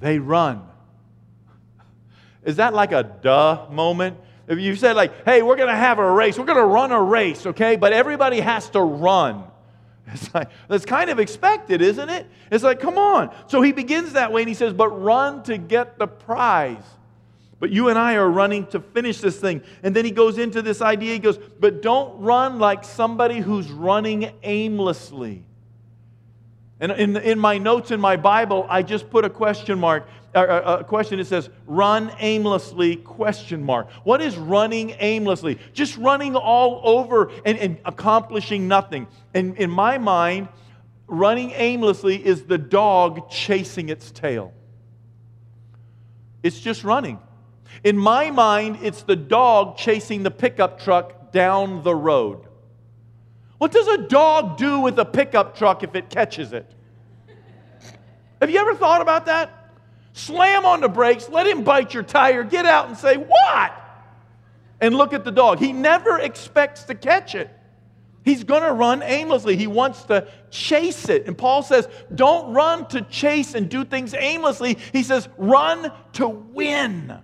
they 0.00 0.18
run. 0.18 0.66
Is 2.42 2.56
that 2.56 2.74
like 2.74 2.92
a 2.92 3.02
duh 3.02 3.66
moment? 3.70 4.18
If 4.48 4.58
you 4.58 4.74
said, 4.74 4.96
like, 4.96 5.24
hey, 5.24 5.42
we're 5.42 5.56
going 5.56 5.68
to 5.68 5.76
have 5.76 6.00
a 6.00 6.10
race, 6.10 6.36
we're 6.36 6.44
going 6.44 6.58
to 6.58 6.64
run 6.64 6.90
a 6.90 7.00
race, 7.00 7.46
okay? 7.46 7.76
But 7.76 7.92
everybody 7.92 8.40
has 8.40 8.68
to 8.70 8.80
run. 8.80 9.44
It's 10.14 10.34
like, 10.34 10.50
that's 10.68 10.84
kind 10.84 11.10
of 11.10 11.18
expected, 11.18 11.80
isn't 11.80 12.08
it? 12.08 12.26
It's 12.50 12.64
like, 12.64 12.80
come 12.80 12.98
on. 12.98 13.34
So 13.46 13.62
he 13.62 13.72
begins 13.72 14.14
that 14.14 14.32
way 14.32 14.42
and 14.42 14.48
he 14.48 14.54
says, 14.54 14.72
but 14.72 14.88
run 14.88 15.42
to 15.44 15.56
get 15.56 15.98
the 15.98 16.06
prize. 16.06 16.82
But 17.60 17.70
you 17.70 17.90
and 17.90 17.98
I 17.98 18.14
are 18.14 18.28
running 18.28 18.66
to 18.68 18.80
finish 18.80 19.20
this 19.20 19.38
thing. 19.38 19.62
And 19.82 19.94
then 19.94 20.04
he 20.04 20.10
goes 20.10 20.38
into 20.38 20.62
this 20.62 20.80
idea. 20.80 21.12
He 21.12 21.18
goes, 21.18 21.38
but 21.38 21.82
don't 21.82 22.20
run 22.20 22.58
like 22.58 22.84
somebody 22.84 23.38
who's 23.38 23.70
running 23.70 24.32
aimlessly. 24.42 25.44
And 26.80 26.92
in, 26.92 27.16
in 27.18 27.38
my 27.38 27.58
notes 27.58 27.90
in 27.90 28.00
my 28.00 28.16
Bible, 28.16 28.66
I 28.70 28.82
just 28.82 29.10
put 29.10 29.26
a 29.26 29.30
question 29.30 29.78
mark, 29.78 30.08
a 30.34 30.84
question 30.86 31.18
that 31.18 31.26
says, 31.26 31.50
run 31.66 32.12
aimlessly, 32.20 32.96
question 32.96 33.64
mark. 33.64 33.90
What 34.04 34.20
is 34.20 34.36
running 34.36 34.94
aimlessly? 34.98 35.58
Just 35.72 35.96
running 35.96 36.36
all 36.36 36.80
over 36.84 37.32
and, 37.44 37.58
and 37.58 37.78
accomplishing 37.84 38.68
nothing. 38.68 39.08
And 39.34 39.56
in 39.56 39.70
my 39.70 39.98
mind, 39.98 40.48
running 41.08 41.50
aimlessly 41.52 42.24
is 42.24 42.44
the 42.44 42.58
dog 42.58 43.28
chasing 43.30 43.88
its 43.88 44.10
tail. 44.10 44.52
It's 46.42 46.60
just 46.60 46.84
running. 46.84 47.18
In 47.82 47.98
my 47.98 48.30
mind, 48.30 48.78
it's 48.82 49.02
the 49.02 49.16
dog 49.16 49.76
chasing 49.76 50.22
the 50.22 50.30
pickup 50.30 50.80
truck 50.80 51.32
down 51.32 51.82
the 51.82 51.94
road. 51.94 52.46
What 53.58 53.72
does 53.72 53.86
a 53.88 53.98
dog 53.98 54.56
do 54.56 54.80
with 54.80 54.98
a 54.98 55.04
pickup 55.04 55.56
truck 55.56 55.82
if 55.82 55.94
it 55.94 56.08
catches 56.08 56.52
it? 56.52 56.72
Have 58.40 58.48
you 58.48 58.58
ever 58.58 58.74
thought 58.74 59.02
about 59.02 59.26
that? 59.26 59.59
Slam 60.20 60.64
on 60.64 60.80
the 60.80 60.88
brakes, 60.88 61.28
let 61.28 61.46
him 61.46 61.64
bite 61.64 61.94
your 61.94 62.02
tire, 62.02 62.44
get 62.44 62.66
out 62.66 62.88
and 62.88 62.96
say, 62.96 63.16
What? 63.16 63.72
And 64.80 64.94
look 64.94 65.12
at 65.12 65.24
the 65.24 65.30
dog. 65.30 65.58
He 65.58 65.72
never 65.72 66.18
expects 66.18 66.84
to 66.84 66.94
catch 66.94 67.34
it. 67.34 67.50
He's 68.24 68.44
going 68.44 68.62
to 68.62 68.72
run 68.72 69.02
aimlessly. 69.02 69.56
He 69.56 69.66
wants 69.66 70.04
to 70.04 70.28
chase 70.50 71.08
it. 71.08 71.26
And 71.26 71.36
Paul 71.36 71.62
says, 71.62 71.88
Don't 72.14 72.52
run 72.52 72.86
to 72.88 73.02
chase 73.02 73.54
and 73.54 73.68
do 73.68 73.84
things 73.84 74.14
aimlessly. 74.14 74.78
He 74.92 75.02
says, 75.02 75.28
Run 75.36 75.92
to 76.14 76.28
win. 76.28 77.18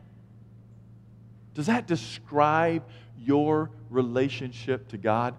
Does 1.55 1.67
that 1.67 1.87
describe 1.87 2.85
your 3.19 3.71
relationship 3.91 4.88
to 4.88 4.99
God? 4.99 5.35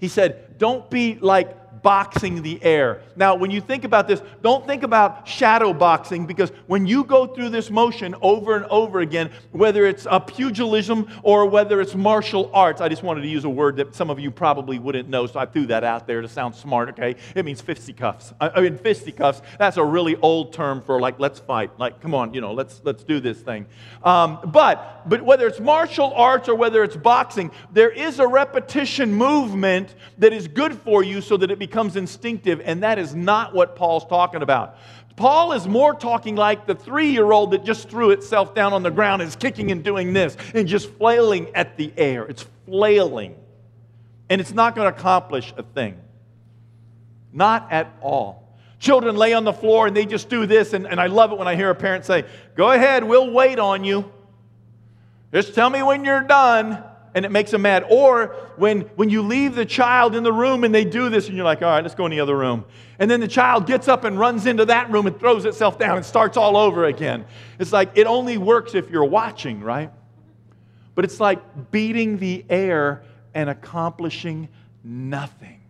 He 0.00 0.08
said, 0.08 0.58
Don't 0.58 0.90
be 0.90 1.14
like 1.20 1.63
boxing 1.84 2.40
the 2.40 2.60
air. 2.64 3.02
Now, 3.14 3.34
when 3.34 3.50
you 3.50 3.60
think 3.60 3.84
about 3.84 4.08
this, 4.08 4.22
don't 4.42 4.66
think 4.66 4.82
about 4.82 5.28
shadow 5.28 5.74
boxing 5.74 6.24
because 6.24 6.50
when 6.66 6.86
you 6.86 7.04
go 7.04 7.26
through 7.26 7.50
this 7.50 7.70
motion 7.70 8.14
over 8.22 8.56
and 8.56 8.64
over 8.66 9.00
again, 9.00 9.30
whether 9.52 9.84
it's 9.84 10.06
a 10.10 10.18
pugilism 10.18 11.06
or 11.22 11.44
whether 11.44 11.82
it's 11.82 11.94
martial 11.94 12.50
arts, 12.54 12.80
I 12.80 12.88
just 12.88 13.02
wanted 13.02 13.20
to 13.20 13.28
use 13.28 13.44
a 13.44 13.50
word 13.50 13.76
that 13.76 13.94
some 13.94 14.08
of 14.08 14.18
you 14.18 14.30
probably 14.30 14.78
wouldn't 14.78 15.10
know, 15.10 15.26
so 15.26 15.38
I 15.38 15.44
threw 15.44 15.66
that 15.66 15.84
out 15.84 16.06
there 16.06 16.22
to 16.22 16.28
sound 16.28 16.54
smart, 16.54 16.88
okay? 16.88 17.16
It 17.34 17.44
means 17.44 17.60
fisticuffs. 17.60 18.32
I 18.40 18.62
mean, 18.62 18.78
fisticuffs, 18.78 19.42
that's 19.58 19.76
a 19.76 19.84
really 19.84 20.16
old 20.16 20.54
term 20.54 20.80
for 20.80 20.98
like, 20.98 21.20
let's 21.20 21.38
fight. 21.38 21.78
Like, 21.78 22.00
come 22.00 22.14
on, 22.14 22.32
you 22.32 22.40
know, 22.40 22.54
let's, 22.54 22.80
let's 22.82 23.04
do 23.04 23.20
this 23.20 23.38
thing. 23.40 23.66
Um, 24.02 24.38
but, 24.46 25.06
but 25.06 25.20
whether 25.20 25.46
it's 25.46 25.60
martial 25.60 26.14
arts 26.14 26.48
or 26.48 26.54
whether 26.54 26.82
it's 26.82 26.96
boxing, 26.96 27.50
there 27.74 27.90
is 27.90 28.20
a 28.20 28.26
repetition 28.26 29.12
movement 29.12 29.94
that 30.16 30.32
is 30.32 30.48
good 30.48 30.72
for 30.78 31.04
you 31.04 31.20
so 31.20 31.36
that 31.36 31.50
it 31.50 31.58
becomes 31.58 31.73
instinctive, 31.96 32.60
and 32.64 32.82
that 32.82 32.98
is 32.98 33.14
not 33.14 33.54
what 33.54 33.76
Paul's 33.76 34.04
talking 34.06 34.42
about. 34.42 34.78
Paul 35.16 35.52
is 35.52 35.68
more 35.68 35.94
talking 35.94 36.34
like 36.34 36.66
the 36.66 36.74
three 36.74 37.10
year 37.10 37.30
old 37.30 37.52
that 37.52 37.64
just 37.64 37.88
threw 37.88 38.10
itself 38.10 38.54
down 38.54 38.72
on 38.72 38.82
the 38.82 38.90
ground 38.90 39.22
and 39.22 39.28
is 39.28 39.36
kicking 39.36 39.70
and 39.70 39.84
doing 39.84 40.12
this 40.12 40.36
and 40.54 40.66
just 40.66 40.90
flailing 40.94 41.54
at 41.54 41.76
the 41.76 41.92
air. 41.96 42.24
It's 42.24 42.44
flailing. 42.66 43.36
And 44.28 44.40
it's 44.40 44.52
not 44.52 44.74
going 44.74 44.92
to 44.92 44.98
accomplish 44.98 45.52
a 45.56 45.62
thing. 45.62 46.00
Not 47.32 47.70
at 47.70 47.94
all. 48.00 48.56
Children 48.78 49.16
lay 49.16 49.34
on 49.34 49.44
the 49.44 49.52
floor 49.52 49.86
and 49.86 49.96
they 49.96 50.06
just 50.06 50.28
do 50.28 50.46
this, 50.46 50.72
and, 50.72 50.86
and 50.86 51.00
I 51.00 51.06
love 51.06 51.32
it 51.32 51.38
when 51.38 51.48
I 51.48 51.56
hear 51.56 51.70
a 51.70 51.74
parent 51.74 52.04
say, 52.04 52.24
Go 52.56 52.70
ahead, 52.70 53.04
we'll 53.04 53.30
wait 53.30 53.58
on 53.58 53.84
you. 53.84 54.10
Just 55.32 55.54
tell 55.54 55.70
me 55.70 55.82
when 55.82 56.04
you're 56.04 56.22
done 56.22 56.82
and 57.14 57.24
it 57.24 57.30
makes 57.30 57.52
them 57.52 57.62
mad. 57.62 57.86
Or 57.88 58.34
when, 58.56 58.82
when 58.96 59.08
you 59.08 59.22
leave 59.22 59.54
the 59.54 59.64
child 59.64 60.16
in 60.16 60.24
the 60.24 60.32
room 60.32 60.64
and 60.64 60.74
they 60.74 60.84
do 60.84 61.08
this 61.08 61.28
and 61.28 61.36
you're 61.36 61.44
like, 61.44 61.62
all 61.62 61.70
right, 61.70 61.82
let's 61.82 61.94
go 61.94 62.06
in 62.06 62.10
the 62.10 62.20
other 62.20 62.36
room. 62.36 62.64
And 62.98 63.10
then 63.10 63.20
the 63.20 63.28
child 63.28 63.66
gets 63.66 63.86
up 63.86 64.04
and 64.04 64.18
runs 64.18 64.46
into 64.46 64.64
that 64.66 64.90
room 64.90 65.06
and 65.06 65.18
throws 65.18 65.44
itself 65.44 65.78
down 65.78 65.96
and 65.96 66.04
starts 66.04 66.36
all 66.36 66.56
over 66.56 66.84
again. 66.84 67.24
It's 67.58 67.72
like 67.72 67.92
it 67.94 68.06
only 68.06 68.36
works 68.36 68.74
if 68.74 68.90
you're 68.90 69.04
watching, 69.04 69.60
right? 69.60 69.92
But 70.94 71.04
it's 71.04 71.20
like 71.20 71.70
beating 71.70 72.18
the 72.18 72.44
air 72.48 73.04
and 73.32 73.48
accomplishing 73.48 74.48
nothing. 74.82 75.60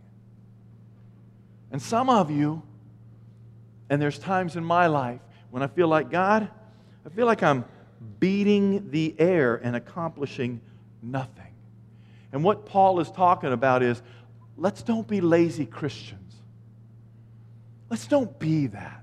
And 1.70 1.80
some 1.80 2.08
of 2.08 2.30
you, 2.30 2.62
and 3.90 4.00
there's 4.00 4.18
times 4.18 4.56
in 4.56 4.64
my 4.64 4.86
life 4.86 5.20
when 5.50 5.62
I 5.62 5.66
feel 5.66 5.88
like, 5.88 6.10
God, 6.10 6.48
I 7.04 7.08
feel 7.10 7.26
like 7.26 7.42
I'm 7.42 7.64
beating 8.18 8.90
the 8.90 9.14
air 9.18 9.56
and 9.56 9.76
accomplishing 9.76 10.60
nothing. 11.04 11.52
And 12.32 12.42
what 12.42 12.66
Paul 12.66 13.00
is 13.00 13.10
talking 13.10 13.52
about 13.52 13.82
is 13.82 14.02
let's 14.56 14.82
don't 14.82 15.06
be 15.06 15.20
lazy 15.20 15.66
Christians. 15.66 16.34
Let's 17.90 18.06
don't 18.06 18.38
be 18.38 18.66
that. 18.68 19.02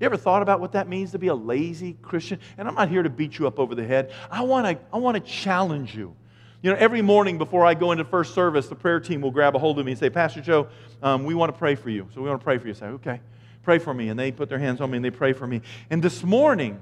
You 0.00 0.04
ever 0.04 0.16
thought 0.16 0.42
about 0.42 0.60
what 0.60 0.72
that 0.72 0.88
means 0.88 1.12
to 1.12 1.18
be 1.18 1.28
a 1.28 1.34
lazy 1.34 1.96
Christian? 2.02 2.38
And 2.56 2.68
I'm 2.68 2.74
not 2.74 2.88
here 2.88 3.02
to 3.02 3.10
beat 3.10 3.38
you 3.38 3.46
up 3.46 3.58
over 3.58 3.74
the 3.74 3.84
head. 3.84 4.12
I 4.30 4.42
want 4.42 4.66
to 4.66 4.84
I 4.92 4.98
want 4.98 5.16
to 5.16 5.20
challenge 5.20 5.94
you. 5.94 6.14
You 6.60 6.72
know, 6.72 6.76
every 6.76 7.02
morning 7.02 7.38
before 7.38 7.64
I 7.64 7.74
go 7.74 7.92
into 7.92 8.04
first 8.04 8.34
service, 8.34 8.66
the 8.66 8.74
prayer 8.74 8.98
team 8.98 9.20
will 9.20 9.30
grab 9.30 9.54
a 9.54 9.58
hold 9.58 9.78
of 9.78 9.86
me 9.86 9.92
and 9.92 9.98
say, 9.98 10.10
Pastor 10.10 10.40
Joe, 10.40 10.68
um, 11.02 11.24
we 11.24 11.34
want 11.34 11.52
to 11.52 11.58
pray 11.58 11.76
for 11.76 11.88
you. 11.88 12.08
So 12.14 12.20
we 12.20 12.28
want 12.28 12.40
to 12.40 12.44
pray 12.44 12.58
for 12.58 12.66
you. 12.66 12.74
I 12.74 12.76
say, 12.76 12.86
okay, 12.86 13.20
pray 13.62 13.78
for 13.78 13.94
me. 13.94 14.08
And 14.08 14.18
they 14.18 14.32
put 14.32 14.48
their 14.48 14.58
hands 14.58 14.80
on 14.80 14.90
me 14.90 14.96
and 14.96 15.04
they 15.04 15.10
pray 15.10 15.32
for 15.32 15.46
me. 15.46 15.62
And 15.88 16.02
this 16.02 16.24
morning, 16.24 16.80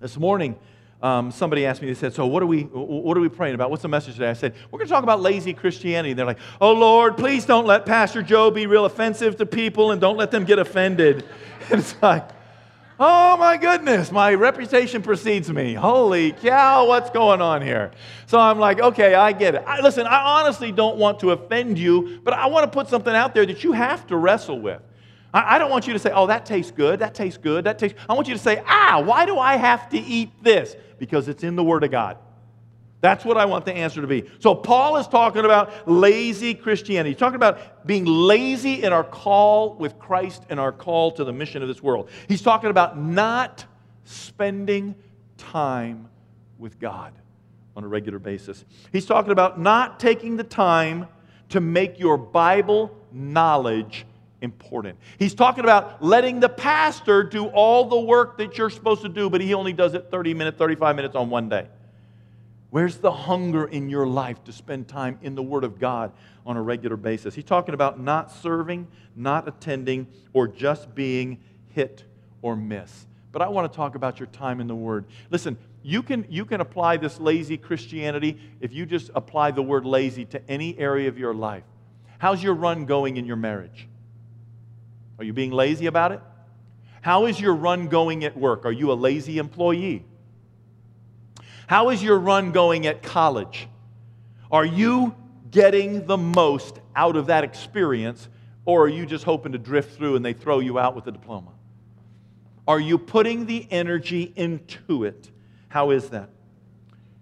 this 0.00 0.16
morning, 0.16 0.56
um, 1.00 1.30
somebody 1.30 1.64
asked 1.64 1.80
me, 1.80 1.88
they 1.88 1.94
said, 1.94 2.12
So, 2.12 2.26
what 2.26 2.42
are, 2.42 2.46
we, 2.46 2.62
what 2.62 3.16
are 3.16 3.20
we 3.20 3.28
praying 3.28 3.54
about? 3.54 3.70
What's 3.70 3.82
the 3.82 3.88
message 3.88 4.14
today? 4.14 4.30
I 4.30 4.32
said, 4.32 4.54
We're 4.70 4.78
going 4.78 4.88
to 4.88 4.92
talk 4.92 5.04
about 5.04 5.20
lazy 5.20 5.54
Christianity. 5.54 6.12
They're 6.14 6.26
like, 6.26 6.40
Oh, 6.60 6.72
Lord, 6.72 7.16
please 7.16 7.44
don't 7.44 7.66
let 7.66 7.86
Pastor 7.86 8.22
Joe 8.22 8.50
be 8.50 8.66
real 8.66 8.84
offensive 8.84 9.36
to 9.36 9.46
people 9.46 9.92
and 9.92 10.00
don't 10.00 10.16
let 10.16 10.30
them 10.30 10.44
get 10.44 10.58
offended. 10.58 11.24
And 11.70 11.80
it's 11.80 11.94
like, 12.02 12.28
Oh 13.00 13.36
my 13.36 13.56
goodness, 13.56 14.10
my 14.10 14.34
reputation 14.34 15.02
precedes 15.02 15.52
me. 15.52 15.74
Holy 15.74 16.32
cow, 16.32 16.88
what's 16.88 17.10
going 17.10 17.40
on 17.40 17.62
here? 17.62 17.92
So 18.26 18.40
I'm 18.40 18.58
like, 18.58 18.80
okay, 18.80 19.14
I 19.14 19.30
get 19.30 19.54
it. 19.54 19.62
I, 19.64 19.80
listen, 19.80 20.04
I 20.04 20.40
honestly 20.40 20.72
don't 20.72 20.96
want 20.96 21.20
to 21.20 21.30
offend 21.30 21.78
you, 21.78 22.20
but 22.24 22.34
I 22.34 22.46
want 22.46 22.64
to 22.64 22.76
put 22.76 22.88
something 22.88 23.14
out 23.14 23.34
there 23.34 23.46
that 23.46 23.62
you 23.62 23.70
have 23.70 24.04
to 24.08 24.16
wrestle 24.16 24.58
with. 24.58 24.82
I, 25.32 25.54
I 25.54 25.58
don't 25.58 25.70
want 25.70 25.86
you 25.86 25.92
to 25.92 25.98
say, 26.00 26.10
oh, 26.12 26.26
that 26.26 26.44
tastes 26.44 26.72
good, 26.72 26.98
that 26.98 27.14
tastes 27.14 27.38
good, 27.38 27.64
that 27.64 27.78
tastes. 27.78 27.96
I 28.08 28.14
want 28.14 28.26
you 28.26 28.34
to 28.34 28.40
say, 28.40 28.64
ah, 28.66 29.00
why 29.04 29.26
do 29.26 29.38
I 29.38 29.56
have 29.56 29.88
to 29.90 29.98
eat 29.98 30.30
this? 30.42 30.74
Because 30.98 31.28
it's 31.28 31.44
in 31.44 31.56
the 31.56 31.64
Word 31.64 31.84
of 31.84 31.90
God. 31.90 32.18
That's 33.00 33.24
what 33.24 33.36
I 33.36 33.44
want 33.44 33.64
the 33.64 33.72
answer 33.72 34.00
to 34.00 34.06
be. 34.08 34.24
So, 34.40 34.54
Paul 34.54 34.96
is 34.96 35.06
talking 35.06 35.44
about 35.44 35.88
lazy 35.88 36.54
Christianity. 36.54 37.10
He's 37.10 37.18
talking 37.18 37.36
about 37.36 37.86
being 37.86 38.04
lazy 38.04 38.82
in 38.82 38.92
our 38.92 39.04
call 39.04 39.74
with 39.74 39.98
Christ 40.00 40.42
and 40.48 40.58
our 40.58 40.72
call 40.72 41.12
to 41.12 41.24
the 41.24 41.32
mission 41.32 41.62
of 41.62 41.68
this 41.68 41.80
world. 41.80 42.10
He's 42.26 42.42
talking 42.42 42.70
about 42.70 42.98
not 42.98 43.64
spending 44.04 44.96
time 45.36 46.08
with 46.58 46.80
God 46.80 47.12
on 47.76 47.84
a 47.84 47.88
regular 47.88 48.18
basis. 48.18 48.64
He's 48.92 49.06
talking 49.06 49.30
about 49.30 49.60
not 49.60 50.00
taking 50.00 50.36
the 50.36 50.44
time 50.44 51.06
to 51.50 51.60
make 51.60 52.00
your 52.00 52.16
Bible 52.16 52.96
knowledge 53.12 54.04
important. 54.40 54.98
He's 55.18 55.34
talking 55.34 55.64
about 55.64 56.02
letting 56.02 56.40
the 56.40 56.48
pastor 56.48 57.22
do 57.24 57.46
all 57.46 57.86
the 57.86 57.98
work 57.98 58.38
that 58.38 58.56
you're 58.56 58.70
supposed 58.70 59.02
to 59.02 59.08
do, 59.08 59.28
but 59.28 59.40
he 59.40 59.54
only 59.54 59.72
does 59.72 59.94
it 59.94 60.10
30 60.10 60.34
minutes, 60.34 60.58
35 60.58 60.96
minutes 60.96 61.16
on 61.16 61.30
one 61.30 61.48
day. 61.48 61.66
Where's 62.70 62.98
the 62.98 63.10
hunger 63.10 63.66
in 63.66 63.88
your 63.88 64.06
life 64.06 64.44
to 64.44 64.52
spend 64.52 64.88
time 64.88 65.18
in 65.22 65.34
the 65.34 65.42
Word 65.42 65.64
of 65.64 65.78
God 65.78 66.12
on 66.44 66.56
a 66.56 66.62
regular 66.62 66.96
basis? 66.96 67.34
He's 67.34 67.44
talking 67.44 67.74
about 67.74 67.98
not 67.98 68.30
serving, 68.30 68.86
not 69.16 69.48
attending, 69.48 70.06
or 70.34 70.46
just 70.46 70.94
being 70.94 71.38
hit 71.74 72.04
or 72.42 72.54
miss. 72.56 73.06
But 73.32 73.42
I 73.42 73.48
want 73.48 73.72
to 73.72 73.76
talk 73.76 73.94
about 73.94 74.20
your 74.20 74.26
time 74.26 74.60
in 74.60 74.66
the 74.66 74.74
Word. 74.74 75.06
Listen, 75.30 75.56
you 75.82 76.02
can, 76.02 76.26
you 76.28 76.44
can 76.44 76.60
apply 76.60 76.98
this 76.98 77.18
lazy 77.18 77.56
Christianity 77.56 78.38
if 78.60 78.74
you 78.74 78.84
just 78.84 79.10
apply 79.14 79.52
the 79.52 79.62
word 79.62 79.86
lazy 79.86 80.26
to 80.26 80.50
any 80.50 80.78
area 80.78 81.08
of 81.08 81.18
your 81.18 81.32
life. 81.32 81.64
How's 82.18 82.42
your 82.42 82.54
run 82.54 82.84
going 82.84 83.16
in 83.16 83.24
your 83.24 83.36
marriage? 83.36 83.87
Are 85.18 85.24
you 85.24 85.32
being 85.32 85.50
lazy 85.50 85.86
about 85.86 86.12
it? 86.12 86.20
How 87.00 87.26
is 87.26 87.40
your 87.40 87.54
run 87.54 87.88
going 87.88 88.24
at 88.24 88.36
work? 88.36 88.64
Are 88.64 88.72
you 88.72 88.92
a 88.92 88.94
lazy 88.94 89.38
employee? 89.38 90.04
How 91.66 91.90
is 91.90 92.02
your 92.02 92.18
run 92.18 92.52
going 92.52 92.86
at 92.86 93.02
college? 93.02 93.68
Are 94.50 94.64
you 94.64 95.14
getting 95.50 96.06
the 96.06 96.16
most 96.16 96.78
out 96.96 97.16
of 97.16 97.26
that 97.26 97.44
experience, 97.44 98.28
or 98.64 98.84
are 98.84 98.88
you 98.88 99.06
just 99.06 99.24
hoping 99.24 99.52
to 99.52 99.58
drift 99.58 99.96
through 99.96 100.16
and 100.16 100.24
they 100.24 100.32
throw 100.32 100.60
you 100.60 100.78
out 100.78 100.94
with 100.94 101.06
a 101.06 101.12
diploma? 101.12 101.50
Are 102.66 102.80
you 102.80 102.98
putting 102.98 103.46
the 103.46 103.66
energy 103.70 104.32
into 104.36 105.04
it? 105.04 105.30
How 105.68 105.90
is 105.90 106.10
that? 106.10 106.30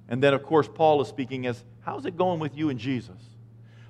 And 0.09 0.23
then, 0.23 0.35
of 0.35 0.43
course, 0.43 0.69
Paul 0.73 1.01
is 1.03 1.09
speaking 1.09 1.47
as 1.47 1.63
how's 1.81 2.07
it 2.07 2.17
going 2.17 2.41
with 2.41 2.57
you 2.57 2.69
and 2.69 2.79
Jesus? 2.79 3.17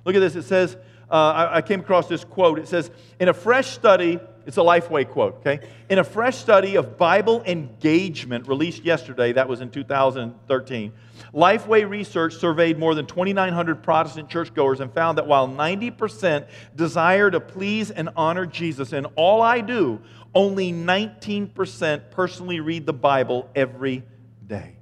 Look 0.05 0.15
at 0.15 0.19
this. 0.19 0.35
It 0.35 0.43
says, 0.43 0.77
uh, 1.09 1.13
I, 1.13 1.57
I 1.57 1.61
came 1.61 1.79
across 1.79 2.07
this 2.07 2.23
quote. 2.23 2.59
It 2.59 2.67
says, 2.67 2.91
In 3.19 3.29
a 3.29 3.33
fresh 3.33 3.71
study, 3.71 4.19
it's 4.45 4.57
a 4.57 4.61
Lifeway 4.61 5.09
quote, 5.09 5.35
okay? 5.35 5.59
In 5.89 5.99
a 5.99 6.03
fresh 6.05 6.37
study 6.37 6.75
of 6.75 6.97
Bible 6.97 7.43
engagement 7.45 8.47
released 8.47 8.85
yesterday, 8.85 9.33
that 9.33 9.49
was 9.49 9.59
in 9.59 9.69
2013, 9.69 10.93
Lifeway 11.33 11.87
Research 11.87 12.35
surveyed 12.35 12.79
more 12.79 12.95
than 12.95 13.05
2,900 13.05 13.83
Protestant 13.83 14.29
churchgoers 14.29 14.79
and 14.79 14.93
found 14.93 15.17
that 15.17 15.27
while 15.27 15.49
90% 15.49 16.47
desire 16.75 17.29
to 17.29 17.41
please 17.41 17.91
and 17.91 18.09
honor 18.15 18.45
Jesus 18.45 18.93
in 18.93 19.05
all 19.17 19.41
I 19.41 19.59
do, 19.59 20.01
only 20.33 20.71
19% 20.71 22.11
personally 22.11 22.61
read 22.61 22.85
the 22.85 22.93
Bible 22.93 23.49
every 23.53 24.03
day. 24.45 24.76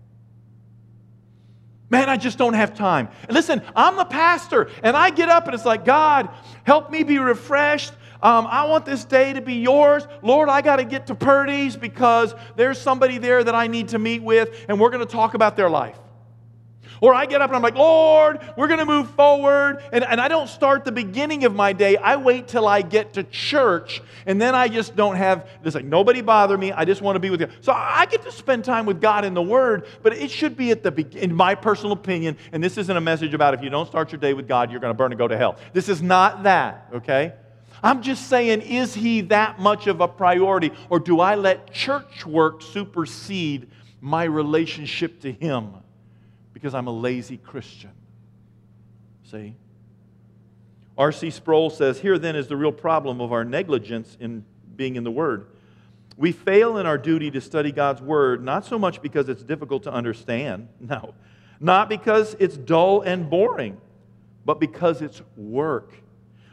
Man, 1.89 2.09
I 2.09 2.17
just 2.17 2.37
don't 2.37 2.53
have 2.53 2.73
time. 2.73 3.09
Listen, 3.29 3.61
I'm 3.75 3.95
the 3.95 4.05
pastor, 4.05 4.69
and 4.81 4.97
I 4.97 5.11
get 5.11 5.29
up 5.29 5.45
and 5.45 5.53
it's 5.53 5.65
like, 5.65 5.85
God, 5.85 6.29
help 6.63 6.89
me 6.89 7.03
be 7.03 7.19
refreshed. 7.19 7.93
Um, 8.23 8.47
I 8.47 8.65
want 8.65 8.85
this 8.85 9.05
day 9.05 9.33
to 9.33 9.41
be 9.41 9.55
yours. 9.55 10.07
Lord, 10.23 10.49
I 10.49 10.61
got 10.61 10.77
to 10.77 10.83
get 10.83 11.07
to 11.07 11.15
Purdy's 11.15 11.75
because 11.75 12.33
there's 12.55 12.79
somebody 12.79 13.19
there 13.19 13.43
that 13.43 13.53
I 13.53 13.67
need 13.67 13.89
to 13.89 13.99
meet 13.99 14.23
with, 14.23 14.65
and 14.67 14.79
we're 14.79 14.89
going 14.89 15.05
to 15.05 15.11
talk 15.11 15.35
about 15.35 15.55
their 15.55 15.69
life. 15.69 15.97
Or 17.01 17.13
I 17.13 17.25
get 17.25 17.41
up 17.41 17.49
and 17.49 17.55
I'm 17.55 17.61
like, 17.61 17.75
Lord, 17.75 18.39
we're 18.57 18.67
going 18.67 18.79
to 18.79 18.85
move 18.85 19.09
forward. 19.11 19.83
And, 19.91 20.03
and 20.03 20.19
I 20.19 20.27
don't 20.27 20.47
start 20.47 20.85
the 20.85 20.91
beginning 20.91 21.45
of 21.45 21.55
my 21.55 21.73
day. 21.73 21.97
I 21.97 22.15
wait 22.15 22.47
till 22.47 22.67
I 22.67 22.81
get 22.81 23.13
to 23.13 23.23
church. 23.23 24.01
And 24.25 24.41
then 24.41 24.55
I 24.55 24.67
just 24.67 24.95
don't 24.95 25.15
have, 25.15 25.47
this 25.63 25.75
like, 25.75 25.85
nobody 25.85 26.21
bother 26.21 26.57
me. 26.57 26.71
I 26.71 26.85
just 26.85 27.01
want 27.01 27.15
to 27.15 27.19
be 27.19 27.29
with 27.29 27.41
you. 27.41 27.49
So 27.61 27.73
I 27.73 28.05
get 28.05 28.23
to 28.23 28.31
spend 28.31 28.65
time 28.65 28.85
with 28.85 29.01
God 29.01 29.25
in 29.25 29.33
the 29.33 29.41
Word, 29.41 29.87
but 30.01 30.13
it 30.13 30.31
should 30.31 30.57
be 30.57 30.71
at 30.71 30.83
the 30.83 30.91
beginning, 30.91 31.31
in 31.31 31.35
my 31.35 31.55
personal 31.55 31.91
opinion. 31.91 32.37
And 32.51 32.63
this 32.63 32.77
isn't 32.77 32.95
a 32.95 33.01
message 33.01 33.33
about 33.33 33.53
if 33.53 33.61
you 33.61 33.69
don't 33.69 33.87
start 33.87 34.11
your 34.11 34.19
day 34.19 34.33
with 34.33 34.47
God, 34.47 34.71
you're 34.71 34.79
going 34.79 34.93
to 34.93 34.97
burn 34.97 35.11
and 35.11 35.19
go 35.19 35.27
to 35.27 35.37
hell. 35.37 35.57
This 35.73 35.89
is 35.89 36.01
not 36.01 36.43
that, 36.43 36.89
okay? 36.93 37.33
I'm 37.83 38.01
just 38.01 38.29
saying, 38.29 38.61
is 38.61 38.93
he 38.93 39.21
that 39.21 39.59
much 39.59 39.87
of 39.87 40.01
a 40.01 40.07
priority? 40.07 40.71
Or 40.89 40.99
do 40.99 41.19
I 41.19 41.35
let 41.35 41.71
church 41.71 42.25
work 42.25 42.61
supersede 42.61 43.69
my 44.01 44.23
relationship 44.23 45.21
to 45.21 45.31
him? 45.31 45.73
Because 46.55 46.73
I'm 46.73 46.87
a 46.87 46.91
lazy 46.91 47.35
Christian. 47.35 47.91
See? 49.25 49.55
R.C. 50.97 51.29
Sproul 51.29 51.69
says, 51.69 51.99
Here 51.99 52.17
then 52.17 52.37
is 52.37 52.47
the 52.47 52.55
real 52.55 52.71
problem 52.71 53.19
of 53.19 53.33
our 53.33 53.43
negligence 53.43 54.15
in 54.21 54.45
being 54.77 54.95
in 54.95 55.03
the 55.03 55.11
Word. 55.11 55.47
We 56.15 56.31
fail 56.31 56.77
in 56.77 56.85
our 56.85 56.97
duty 56.97 57.29
to 57.31 57.41
study 57.41 57.73
God's 57.73 58.01
Word, 58.01 58.41
not 58.41 58.65
so 58.65 58.79
much 58.79 59.01
because 59.01 59.27
it's 59.27 59.43
difficult 59.43 59.83
to 59.83 59.91
understand, 59.91 60.69
no, 60.79 61.13
not 61.59 61.89
because 61.89 62.37
it's 62.39 62.55
dull 62.55 63.01
and 63.01 63.29
boring, 63.29 63.75
but 64.45 64.61
because 64.61 65.01
it's 65.01 65.21
work. 65.35 65.91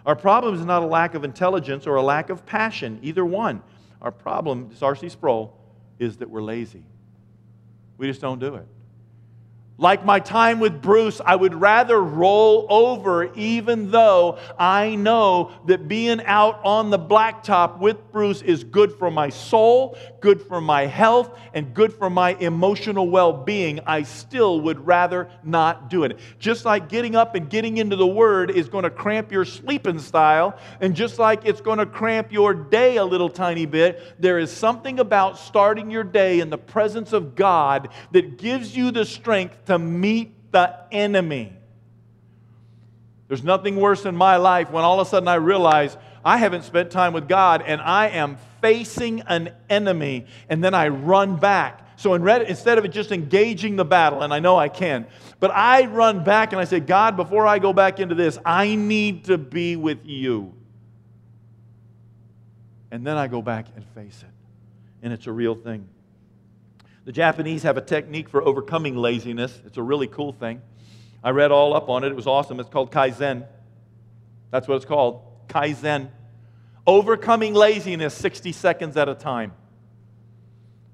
Our 0.05 0.17
problem 0.17 0.57
is 0.57 0.65
not 0.65 0.83
a 0.83 0.87
lack 0.87 1.15
of 1.15 1.23
intelligence 1.23 1.87
or 1.87 1.95
a 1.95 2.03
lack 2.03 2.29
of 2.29 2.45
passion, 2.45 2.99
either 3.03 3.25
one. 3.25 3.63
Our 4.01 4.11
problem, 4.11 4.71
R.C. 4.83 5.11
Sproul, 5.11 5.57
is 6.01 6.17
that 6.17 6.29
we're 6.29 6.43
lazy. 6.43 6.83
We 7.99 8.09
just 8.09 8.21
don't 8.21 8.41
do 8.41 8.57
it. 8.57 8.67
Like 9.83 10.05
my 10.05 10.21
time 10.21 10.61
with 10.61 10.81
Bruce, 10.81 11.21
I 11.27 11.35
would 11.35 11.57
rather 11.57 12.01
roll 12.01 12.69
over, 12.71 13.35
even 13.35 13.91
though 13.91 14.39
I 14.57 14.95
know 14.95 15.51
that 15.67 15.89
being 15.89 16.23
out 16.25 16.61
on 16.63 16.91
the 16.91 17.01
blacktop 17.01 17.81
with 17.81 18.13
Bruce 18.13 18.43
is 18.43 18.63
good 18.63 18.93
for 18.93 19.11
my 19.11 19.29
soul, 19.29 19.99
good 20.21 20.41
for 20.41 20.61
my 20.61 20.87
health, 20.87 21.37
and 21.53 21.75
good 21.75 21.93
for 21.93 22.09
my 22.09 22.37
emotional 22.37 23.11
well 23.11 23.33
being. 23.33 23.81
I 23.85 24.05
still 24.05 24.61
would 24.61 24.87
rather 24.87 25.29
not 25.43 25.91
do 25.91 26.05
it. 26.05 26.17
Just 26.39 26.65
like 26.65 26.89
getting 26.89 27.17
up 27.17 27.35
and 27.35 27.51
getting 27.51 27.79
into 27.79 27.97
the 27.97 28.07
Word 28.07 28.53
is 28.53 28.69
going 28.69 28.85
to 28.85 28.91
cramp 28.91 29.33
your 29.33 29.45
sleeping 29.45 29.99
style, 29.99 30.57
and 30.81 30.95
just 30.95 31.19
like 31.19 31.45
it's 31.45 31.61
going 31.61 31.79
to 31.79 31.87
cramp 31.87 32.31
your 32.31 32.55
day 32.55 32.99
a 32.99 33.05
little 33.05 33.29
tiny 33.29 33.67
bit, 33.67 34.01
there 34.21 34.39
is 34.39 34.53
something 34.53 35.01
about 35.01 35.37
starting 35.37 35.91
your 35.91 36.05
day 36.05 36.39
in 36.39 36.51
the 36.51 36.59
presence 36.59 37.13
of 37.13 37.35
God 37.35 37.89
that 38.13 38.39
gives 38.39 38.77
you 38.77 38.93
the 38.93 39.05
strength 39.05 39.57
to 39.65 39.72
to 39.73 39.79
meet 39.79 40.53
the 40.53 40.75
enemy. 40.93 41.53
There's 43.29 43.43
nothing 43.43 43.77
worse 43.77 44.05
in 44.05 44.15
my 44.15 44.37
life 44.37 44.71
when 44.71 44.85
all 44.85 45.01
of 45.01 45.07
a 45.07 45.11
sudden 45.11 45.27
I 45.27 45.37
realize 45.37 45.97
I 46.25 46.37
haven't 46.37 46.65
spent 46.65 46.91
time 46.91 47.15
with 47.15 47.29
God 47.29 47.63
and 47.67 47.81
I 47.81 48.09
am 48.09 48.37
facing 48.61 49.23
an 49.23 49.53
enemy, 49.69 50.27
and 50.49 50.63
then 50.63 50.73
I 50.73 50.89
run 50.89 51.37
back. 51.37 51.81
So 51.97 52.15
instead 52.15 52.79
of 52.79 52.89
just 52.91 53.11
engaging 53.11 53.77
the 53.77 53.85
battle, 53.85 54.23
and 54.23 54.33
I 54.33 54.39
know 54.39 54.57
I 54.57 54.69
can, 54.69 55.07
but 55.41 55.51
I 55.51 55.87
run 55.87 56.23
back 56.23 56.53
and 56.53 56.61
I 56.61 56.65
say, 56.65 56.79
God, 56.79 57.17
before 57.17 57.47
I 57.47 57.59
go 57.59 57.73
back 57.73 57.99
into 57.99 58.15
this, 58.15 58.39
I 58.45 58.75
need 58.75 59.25
to 59.25 59.39
be 59.39 59.77
with 59.77 60.05
you. 60.05 60.53
And 62.91 63.07
then 63.07 63.17
I 63.17 63.27
go 63.27 63.41
back 63.41 63.67
and 63.75 63.85
face 63.95 64.23
it. 64.23 64.35
And 65.03 65.13
it's 65.13 65.27
a 65.27 65.33
real 65.33 65.55
thing. 65.55 65.89
The 67.05 67.13
Japanese 67.13 67.65
have 67.65 67.77
a 67.77 67.81
technique 67.81 68.29
for 68.29 68.43
overcoming 68.43 68.97
laziness. 68.97 69.61
It's 69.67 69.77
a 69.77 69.83
really 69.83 70.07
cool 70.07 70.33
thing. 70.33 70.63
I 71.25 71.31
read 71.31 71.51
all 71.51 71.75
up 71.75 71.89
on 71.89 72.05
it. 72.05 72.09
It 72.09 72.17
was 72.17 72.27
awesome. 72.27 72.61
It's 72.61 72.69
called 72.69 72.93
Kaizen. 72.93 73.47
That's 74.51 74.69
what 74.69 74.77
it's 74.77 74.85
called 74.85 75.23
Kaizen. 75.49 76.11
Overcoming 76.87 77.55
laziness 77.55 78.15
60 78.15 78.53
seconds 78.53 78.97
at 78.97 79.09
a 79.09 79.15
time. 79.15 79.53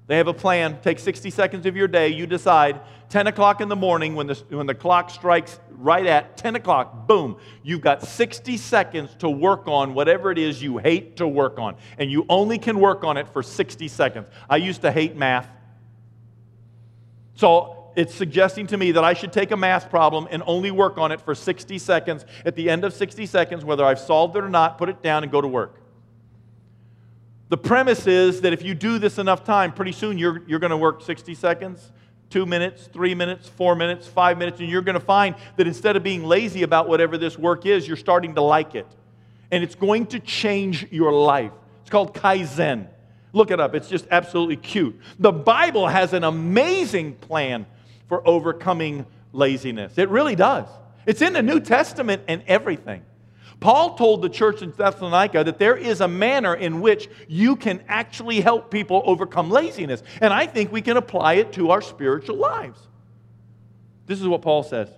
They 0.07 0.17
have 0.17 0.27
a 0.27 0.33
plan. 0.33 0.79
Take 0.81 0.97
60 0.97 1.29
seconds 1.29 1.67
of 1.67 1.75
your 1.75 1.87
day. 1.87 2.09
You 2.09 2.25
decide 2.25 2.81
10 3.09 3.27
o'clock 3.27 3.61
in 3.61 3.69
the 3.69 3.75
morning 3.75 4.15
when 4.15 4.25
the, 4.25 4.35
when 4.49 4.65
the 4.65 4.73
clock 4.73 5.11
strikes 5.11 5.59
right 5.69 6.05
at 6.05 6.35
10 6.37 6.55
o'clock, 6.55 7.07
boom, 7.07 7.37
you've 7.61 7.81
got 7.81 8.01
60 8.01 8.57
seconds 8.57 9.15
to 9.19 9.29
work 9.29 9.67
on 9.67 9.93
whatever 9.93 10.31
it 10.31 10.39
is 10.39 10.61
you 10.61 10.79
hate 10.79 11.17
to 11.17 11.27
work 11.27 11.59
on. 11.59 11.75
And 11.99 12.11
you 12.11 12.25
only 12.27 12.57
can 12.57 12.79
work 12.79 13.03
on 13.03 13.17
it 13.17 13.29
for 13.29 13.43
60 13.43 13.87
seconds. 13.87 14.27
I 14.49 14.57
used 14.57 14.81
to 14.81 14.91
hate 14.91 15.15
math. 15.15 15.47
So 17.39 17.93
it's 17.95 18.13
suggesting 18.13 18.67
to 18.67 18.75
me 18.75 18.91
that 18.91 19.05
I 19.05 19.13
should 19.13 19.31
take 19.31 19.51
a 19.51 19.55
math 19.55 19.89
problem 19.89 20.27
and 20.29 20.43
only 20.45 20.71
work 20.71 20.97
on 20.97 21.13
it 21.13 21.21
for 21.21 21.33
60 21.33 21.79
seconds. 21.79 22.25
At 22.43 22.57
the 22.57 22.69
end 22.69 22.83
of 22.83 22.91
60 22.91 23.25
seconds, 23.27 23.63
whether 23.63 23.85
I've 23.85 23.99
solved 23.99 24.35
it 24.35 24.43
or 24.43 24.49
not, 24.49 24.77
put 24.77 24.89
it 24.89 25.01
down 25.01 25.23
and 25.23 25.31
go 25.31 25.39
to 25.39 25.47
work. 25.47 25.79
The 27.47 27.55
premise 27.55 28.07
is 28.07 28.41
that 28.41 28.51
if 28.51 28.61
you 28.61 28.73
do 28.73 28.99
this 28.99 29.19
enough 29.19 29.45
time, 29.45 29.71
pretty 29.71 29.93
soon 29.93 30.17
you're, 30.17 30.43
you're 30.47 30.59
going 30.59 30.71
to 30.71 30.77
work 30.77 31.01
60 31.01 31.33
seconds, 31.33 31.93
two 32.29 32.45
minutes, 32.45 32.87
three 32.91 33.15
minutes, 33.15 33.47
four 33.47 33.73
minutes, 33.73 34.05
five 34.05 34.37
minutes, 34.37 34.59
and 34.59 34.67
you're 34.67 34.81
going 34.81 34.99
to 34.99 35.05
find 35.05 35.33
that 35.55 35.65
instead 35.65 35.95
of 35.95 36.03
being 36.03 36.25
lazy 36.25 36.63
about 36.63 36.89
whatever 36.89 37.17
this 37.17 37.37
work 37.37 37.65
is, 37.65 37.87
you're 37.87 37.95
starting 37.95 38.35
to 38.35 38.41
like 38.41 38.75
it. 38.75 38.85
And 39.49 39.63
it's 39.63 39.75
going 39.75 40.07
to 40.07 40.19
change 40.19 40.91
your 40.91 41.13
life. 41.13 41.53
It's 41.83 41.89
called 41.89 42.13
Kaizen. 42.13 42.89
Look 43.31 43.51
it 43.51 43.59
up, 43.59 43.75
it's 43.75 43.89
just 43.89 44.07
absolutely 44.09 44.57
cute. 44.57 44.99
The 45.19 45.31
Bible 45.31 45.87
has 45.87 46.13
an 46.13 46.23
amazing 46.23 47.15
plan 47.15 47.65
for 48.07 48.27
overcoming 48.27 49.05
laziness. 49.33 49.97
It 49.97 50.09
really 50.09 50.35
does. 50.35 50.67
It's 51.05 51.21
in 51.21 51.33
the 51.33 51.43
New 51.43 51.59
Testament 51.59 52.23
and 52.27 52.43
everything. 52.47 53.03
Paul 53.59 53.95
told 53.95 54.21
the 54.21 54.29
church 54.29 54.61
in 54.61 54.71
Thessalonica 54.71 55.43
that 55.43 55.59
there 55.59 55.75
is 55.75 56.01
a 56.01 56.07
manner 56.07 56.55
in 56.55 56.79
which 56.79 57.09
you 57.27 57.55
can 57.55 57.83
actually 57.87 58.39
help 58.39 58.71
people 58.71 59.01
overcome 59.05 59.49
laziness. 59.49 60.01
And 60.21 60.33
I 60.33 60.45
think 60.45 60.71
we 60.71 60.81
can 60.81 60.97
apply 60.97 61.33
it 61.35 61.51
to 61.53 61.71
our 61.71 61.81
spiritual 61.81 62.37
lives. 62.37 62.79
This 64.05 64.21
is 64.21 64.27
what 64.27 64.41
Paul 64.41 64.63
says. 64.63 64.89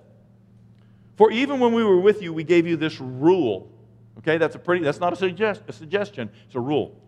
For 1.18 1.32
even 1.32 1.60
when 1.60 1.74
we 1.74 1.84
were 1.84 2.00
with 2.00 2.22
you, 2.22 2.34
we 2.34 2.44
gave 2.44 2.68
you 2.68 2.78
this 2.78 3.00
rule. 3.02 3.72
Okay, 4.20 4.38
that's 4.38 4.56
a 4.56 4.60
pretty 4.60 4.84
that's 4.84 5.00
not 5.00 5.14
a, 5.14 5.16
suggest, 5.16 5.64
a 5.68 5.74
suggestion, 5.74 6.30
it's 6.46 6.56
a 6.56 6.60
rule. 6.60 7.01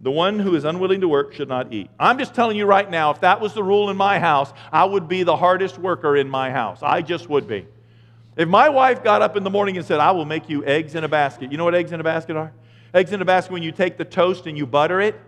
The 0.00 0.10
one 0.10 0.38
who 0.38 0.54
is 0.54 0.64
unwilling 0.64 1.00
to 1.00 1.08
work 1.08 1.32
should 1.32 1.48
not 1.48 1.72
eat. 1.72 1.90
I'm 1.98 2.18
just 2.18 2.34
telling 2.34 2.56
you 2.56 2.66
right 2.66 2.88
now, 2.88 3.10
if 3.10 3.20
that 3.20 3.40
was 3.40 3.54
the 3.54 3.62
rule 3.62 3.88
in 3.88 3.96
my 3.96 4.18
house, 4.18 4.52
I 4.70 4.84
would 4.84 5.08
be 5.08 5.22
the 5.22 5.36
hardest 5.36 5.78
worker 5.78 6.16
in 6.16 6.28
my 6.28 6.50
house. 6.50 6.80
I 6.82 7.00
just 7.00 7.28
would 7.30 7.48
be. 7.48 7.66
If 8.36 8.48
my 8.48 8.68
wife 8.68 9.02
got 9.02 9.22
up 9.22 9.36
in 9.36 9.44
the 9.44 9.50
morning 9.50 9.78
and 9.78 9.86
said, 9.86 9.98
I 9.98 10.10
will 10.10 10.26
make 10.26 10.50
you 10.50 10.62
eggs 10.64 10.94
in 10.94 11.04
a 11.04 11.08
basket, 11.08 11.50
you 11.50 11.56
know 11.56 11.64
what 11.64 11.74
eggs 11.74 11.92
in 11.92 12.00
a 12.00 12.04
basket 12.04 12.36
are? 12.36 12.52
Eggs 12.92 13.12
in 13.12 13.22
a 13.22 13.24
basket 13.24 13.52
when 13.52 13.62
you 13.62 13.72
take 13.72 13.96
the 13.96 14.04
toast 14.04 14.46
and 14.46 14.58
you 14.58 14.66
butter 14.66 15.00
it, 15.00 15.18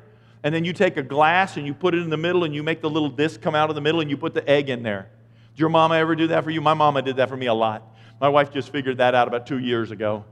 and 0.42 0.54
then 0.54 0.64
you 0.64 0.74
take 0.74 0.98
a 0.98 1.02
glass 1.02 1.57
and 1.57 1.66
you 1.66 1.72
put 1.72 1.94
it 1.94 2.02
in 2.02 2.11
the 2.11 2.16
middle 2.18 2.44
and 2.44 2.54
you 2.54 2.62
make 2.62 2.83
the 2.83 2.90
little 2.90 3.09
disc 3.09 3.40
come 3.40 3.54
out 3.54 3.70
of 3.70 3.74
the 3.74 3.81
middle 3.81 4.00
and 4.00 4.11
you 4.11 4.16
put 4.16 4.35
the 4.35 4.48
egg 4.48 4.68
in 4.68 4.83
there. 4.83 5.09
Did 5.54 5.61
your 5.61 5.70
mama 5.70 5.96
ever 5.96 6.14
do 6.14 6.26
that 6.28 6.44
for 6.44 6.50
you? 6.50 6.61
My 6.61 6.74
mama 6.74 7.00
did 7.00 7.16
that 7.16 7.31
for 7.31 7.37
me 7.37 7.46
a 7.46 7.54
lot. 7.54 7.83
My 8.20 8.28
wife 8.28 8.52
just 8.52 8.70
figured 8.70 8.98
that 8.98 9.14
out 9.14 9.26
about 9.26 9.46
two 9.46 9.59
years 9.59 9.90
ago 9.90 10.24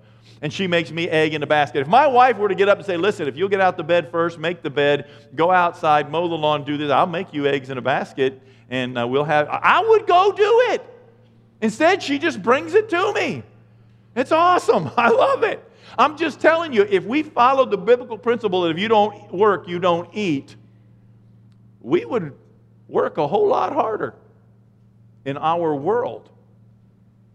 and 0.43 0.53
she 0.53 0.67
makes 0.67 0.91
me 0.91 1.09
egg 1.09 1.35
in 1.35 1.41
the 1.41 1.47
basket. 1.47 1.81
If 1.81 1.89
my 1.89 2.07
wife 2.07 2.37
were 2.37 2.49
to 2.49 2.55
get 2.55 2.69
up 2.69 2.79
and 2.79 2.87
say, 2.87 2.97
Listen, 2.97 3.29
if 3.29 3.37
you'll 3.37 3.49
get 3.49 3.61
out 3.61 3.77
the 3.77 3.85
bed 3.85 4.11
first, 4.11 4.39
make 4.39 4.63
the 4.63 4.71
bed, 4.71 5.09
go 5.35 5.51
outside, 5.51 6.11
mow 6.11 6.29
the 6.29 6.35
lawn, 6.35 6.65
do 6.65 6.77
this, 6.77 6.91
I'll 6.91 7.07
make 7.07 7.33
you 7.33 7.47
eggs 7.47 7.71
in 7.71 7.79
a 7.79 7.83
basket, 7.83 8.43
and 8.69 8.99
uh, 8.99 9.07
we'll 9.07 9.25
have, 9.25 9.49
I 9.49 9.81
would 9.81 10.07
go 10.07 10.33
do 10.33 10.61
it. 10.73 10.85
Instead, 11.61 12.03
she 12.03 12.19
just 12.19 12.43
brings 12.43 12.75
it 12.75 12.89
to 12.91 13.13
me. 13.15 13.43
It's 14.15 14.33
awesome. 14.33 14.91
I 14.97 15.09
love 15.09 15.43
it. 15.43 15.63
I'm 15.99 16.17
just 16.17 16.41
telling 16.41 16.73
you, 16.73 16.83
if 16.83 17.05
we 17.05 17.23
followed 17.23 17.71
the 17.71 17.79
biblical 17.79 18.19
principle 18.19 18.63
that 18.63 18.71
if 18.71 18.79
you 18.79 18.89
don't 18.89 19.33
work, 19.33 19.69
you 19.69 19.79
don't 19.79 20.09
eat, 20.13 20.55
we 21.81 22.05
would 22.05 22.35
work 22.89 23.19
a 23.19 23.27
whole 23.27 23.49
lot 23.49 23.73
harder 23.73 24.15
in 25.25 25.37
our 25.39 25.75
world. 25.75 26.29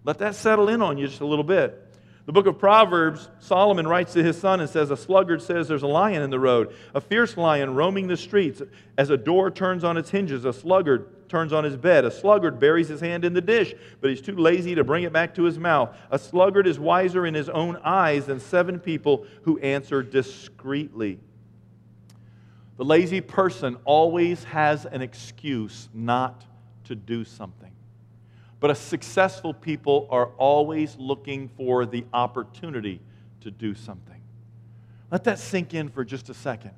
Let 0.04 0.20
that 0.20 0.36
settle 0.36 0.70
in 0.70 0.82
on 0.82 0.98
you 0.98 1.08
just 1.08 1.22
a 1.22 1.26
little 1.26 1.44
bit. 1.44 1.81
The 2.26 2.32
book 2.32 2.46
of 2.46 2.60
Proverbs, 2.60 3.30
Solomon 3.40 3.88
writes 3.88 4.14
to 4.14 4.24
his 4.24 4.40
son 4.40 4.60
and 4.60 4.70
says, 4.70 4.92
A 4.92 4.98
sluggard 4.98 5.42
says 5.42 5.68
there's 5.68 5.82
a 5.82 5.88
lion 5.88 6.22
in 6.22 6.30
the 6.30 6.40
road, 6.40 6.74
a 6.94 7.02
fierce 7.02 7.36
lion 7.36 7.74
roaming 7.74 8.08
the 8.08 8.18
streets. 8.18 8.62
As 8.98 9.10
a 9.10 9.18
door 9.18 9.50
turns 9.50 9.84
on 9.84 9.98
its 9.98 10.12
hinges, 10.12 10.46
a 10.46 10.54
sluggard 10.54 11.28
turns 11.30 11.52
on 11.52 11.64
his 11.64 11.76
bed. 11.76 12.06
A 12.06 12.12
sluggard 12.12 12.60
buries 12.60 12.90
his 12.90 13.02
hand 13.02 13.26
in 13.26 13.34
the 13.34 13.42
dish, 13.42 13.74
but 14.02 14.12
he's 14.12 14.22
too 14.22 14.36
lazy 14.36 14.76
to 14.76 14.84
bring 14.84 15.04
it 15.04 15.12
back 15.12 15.34
to 15.36 15.44
his 15.44 15.58
mouth. 15.58 15.96
A 16.12 16.20
sluggard 16.20 16.68
is 16.68 16.78
wiser 16.78 17.26
in 17.26 17.34
his 17.34 17.50
own 17.50 17.78
eyes 17.78 18.28
than 18.28 18.40
seven 18.40 18.80
people 18.80 19.26
who 19.44 19.58
answer 19.60 20.04
discreetly. 20.04 21.20
The 22.78 22.86
lazy 22.86 23.22
person 23.22 23.78
always 23.84 24.44
has 24.44 24.86
an 24.86 25.02
excuse 25.02 25.90
not 25.94 26.46
to 26.86 26.96
do 26.96 27.24
something. 27.24 27.71
But 28.62 28.70
a 28.70 28.76
successful 28.76 29.54
people 29.54 30.08
are 30.10 30.28
always 30.38 30.96
looking 30.98 31.50
for 31.58 31.86
the 31.86 32.06
opportunity 32.14 33.02
to 33.42 33.52
do 33.52 33.76
something. 33.76 34.22
Let 35.12 35.26
that 35.26 35.40
sink 35.40 35.74
in 35.74 35.90
for 35.90 36.06
just 36.06 36.30
a 36.30 36.34
second. 36.34 36.72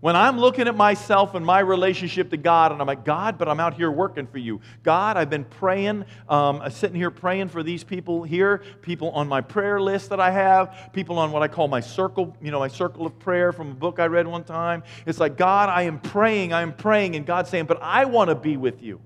When 0.00 0.14
I'm 0.14 0.38
looking 0.38 0.68
at 0.68 0.76
myself 0.76 1.34
and 1.34 1.44
my 1.44 1.60
relationship 1.60 2.28
to 2.30 2.36
God, 2.36 2.70
and 2.70 2.80
I'm 2.80 2.86
like, 2.86 3.06
God, 3.06 3.38
but 3.38 3.48
I'm 3.48 3.58
out 3.58 3.74
here 3.74 3.90
working 3.90 4.26
for 4.26 4.36
you. 4.36 4.60
God, 4.82 5.16
I've 5.16 5.30
been 5.30 5.46
praying, 5.46 6.04
um, 6.28 6.60
I'm 6.60 6.70
sitting 6.70 6.94
here 6.94 7.10
praying 7.10 7.48
for 7.48 7.62
these 7.62 7.82
people 7.82 8.22
here, 8.22 8.62
people 8.82 9.10
on 9.10 9.26
my 9.26 9.40
prayer 9.40 9.80
list 9.80 10.10
that 10.10 10.20
I 10.20 10.30
have, 10.30 10.90
people 10.92 11.18
on 11.18 11.32
what 11.32 11.42
I 11.42 11.48
call 11.48 11.66
my 11.68 11.80
circle, 11.80 12.36
you 12.42 12.50
know, 12.50 12.58
my 12.58 12.68
circle 12.68 13.06
of 13.06 13.18
prayer 13.18 13.50
from 13.50 13.70
a 13.70 13.74
book 13.74 13.98
I 13.98 14.06
read 14.06 14.26
one 14.26 14.44
time. 14.44 14.82
It's 15.06 15.18
like, 15.18 15.38
God, 15.38 15.70
I 15.70 15.82
am 15.82 15.98
praying, 15.98 16.52
I 16.52 16.60
am 16.60 16.74
praying, 16.74 17.16
and 17.16 17.24
God's 17.24 17.48
saying, 17.48 17.64
but 17.64 17.82
I 17.82 18.04
want 18.04 18.28
to 18.28 18.36
be 18.36 18.58
with 18.58 18.82
you. 18.82 19.00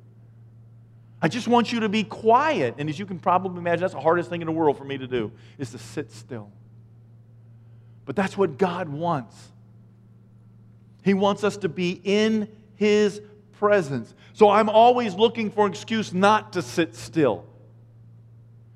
I 1.22 1.28
just 1.28 1.48
want 1.48 1.72
you 1.72 1.80
to 1.80 1.88
be 1.88 2.04
quiet. 2.04 2.76
And 2.78 2.88
as 2.88 2.98
you 2.98 3.06
can 3.06 3.18
probably 3.18 3.58
imagine, 3.58 3.82
that's 3.82 3.94
the 3.94 4.00
hardest 4.00 4.30
thing 4.30 4.40
in 4.40 4.46
the 4.46 4.52
world 4.52 4.78
for 4.78 4.84
me 4.84 4.96
to 4.98 5.06
do, 5.06 5.32
is 5.58 5.70
to 5.72 5.78
sit 5.78 6.10
still. 6.12 6.50
But 8.06 8.16
that's 8.16 8.36
what 8.36 8.58
God 8.58 8.88
wants. 8.88 9.36
He 11.04 11.14
wants 11.14 11.44
us 11.44 11.56
to 11.58 11.68
be 11.68 12.00
in 12.04 12.48
His 12.76 13.20
presence. 13.52 14.14
So 14.32 14.48
I'm 14.48 14.68
always 14.68 15.14
looking 15.14 15.50
for 15.50 15.66
an 15.66 15.72
excuse 15.72 16.12
not 16.12 16.54
to 16.54 16.62
sit 16.62 16.96
still. 16.96 17.44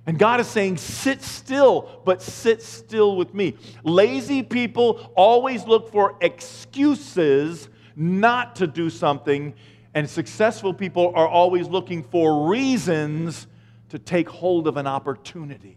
And 0.06 0.18
God 0.18 0.38
is 0.38 0.46
saying, 0.46 0.76
sit 0.76 1.22
still, 1.22 2.02
but 2.04 2.20
sit 2.20 2.62
still 2.62 3.16
with 3.16 3.32
me. 3.32 3.56
Lazy 3.82 4.42
people 4.42 5.10
always 5.16 5.64
look 5.64 5.90
for 5.90 6.16
excuses 6.20 7.70
not 7.96 8.56
to 8.56 8.66
do 8.66 8.90
something 8.90 9.54
and 9.94 10.10
successful 10.10 10.74
people 10.74 11.12
are 11.14 11.28
always 11.28 11.68
looking 11.68 12.02
for 12.02 12.48
reasons 12.48 13.46
to 13.90 13.98
take 13.98 14.28
hold 14.28 14.66
of 14.66 14.76
an 14.76 14.88
opportunity. 14.88 15.76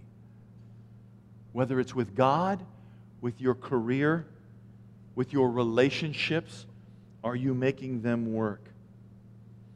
Whether 1.54 1.80
it's 1.80 1.94
with 1.94 2.16
God, 2.16 2.64
with 3.22 3.40
your 3.40 3.54
career, 3.54 4.26
with 5.16 5.34
your 5.34 5.52
relationships, 5.52 6.66
are 7.24 7.36
you 7.36 7.54
making 7.54 8.02
them 8.02 8.34
work? 8.34 8.62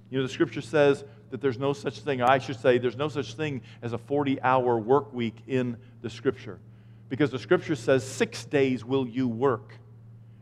You 0.10 0.18
know, 0.18 0.24
the 0.28 0.34
scripture 0.34 0.62
says 0.62 1.04
that 1.30 1.40
there's 1.40 1.60
no 1.60 1.74
such 1.74 2.00
thing, 2.00 2.22
I 2.22 2.40
should 2.40 2.60
say, 2.60 2.78
there's 2.78 2.98
no 2.98 3.10
such 3.10 3.36
thing 3.36 3.62
as 3.82 3.94
a 3.94 3.98
40 3.98 4.42
hour 4.42 4.78
work 4.78 5.14
week 5.14 5.36
in 5.48 5.78
the 6.02 6.10
scripture. 6.10 6.60
Because 7.10 7.30
the 7.30 7.40
scripture 7.40 7.76
says, 7.76 8.06
six 8.08 8.44
days 8.46 8.84
will 8.84 9.08
you 9.08 9.28
work 9.28 9.78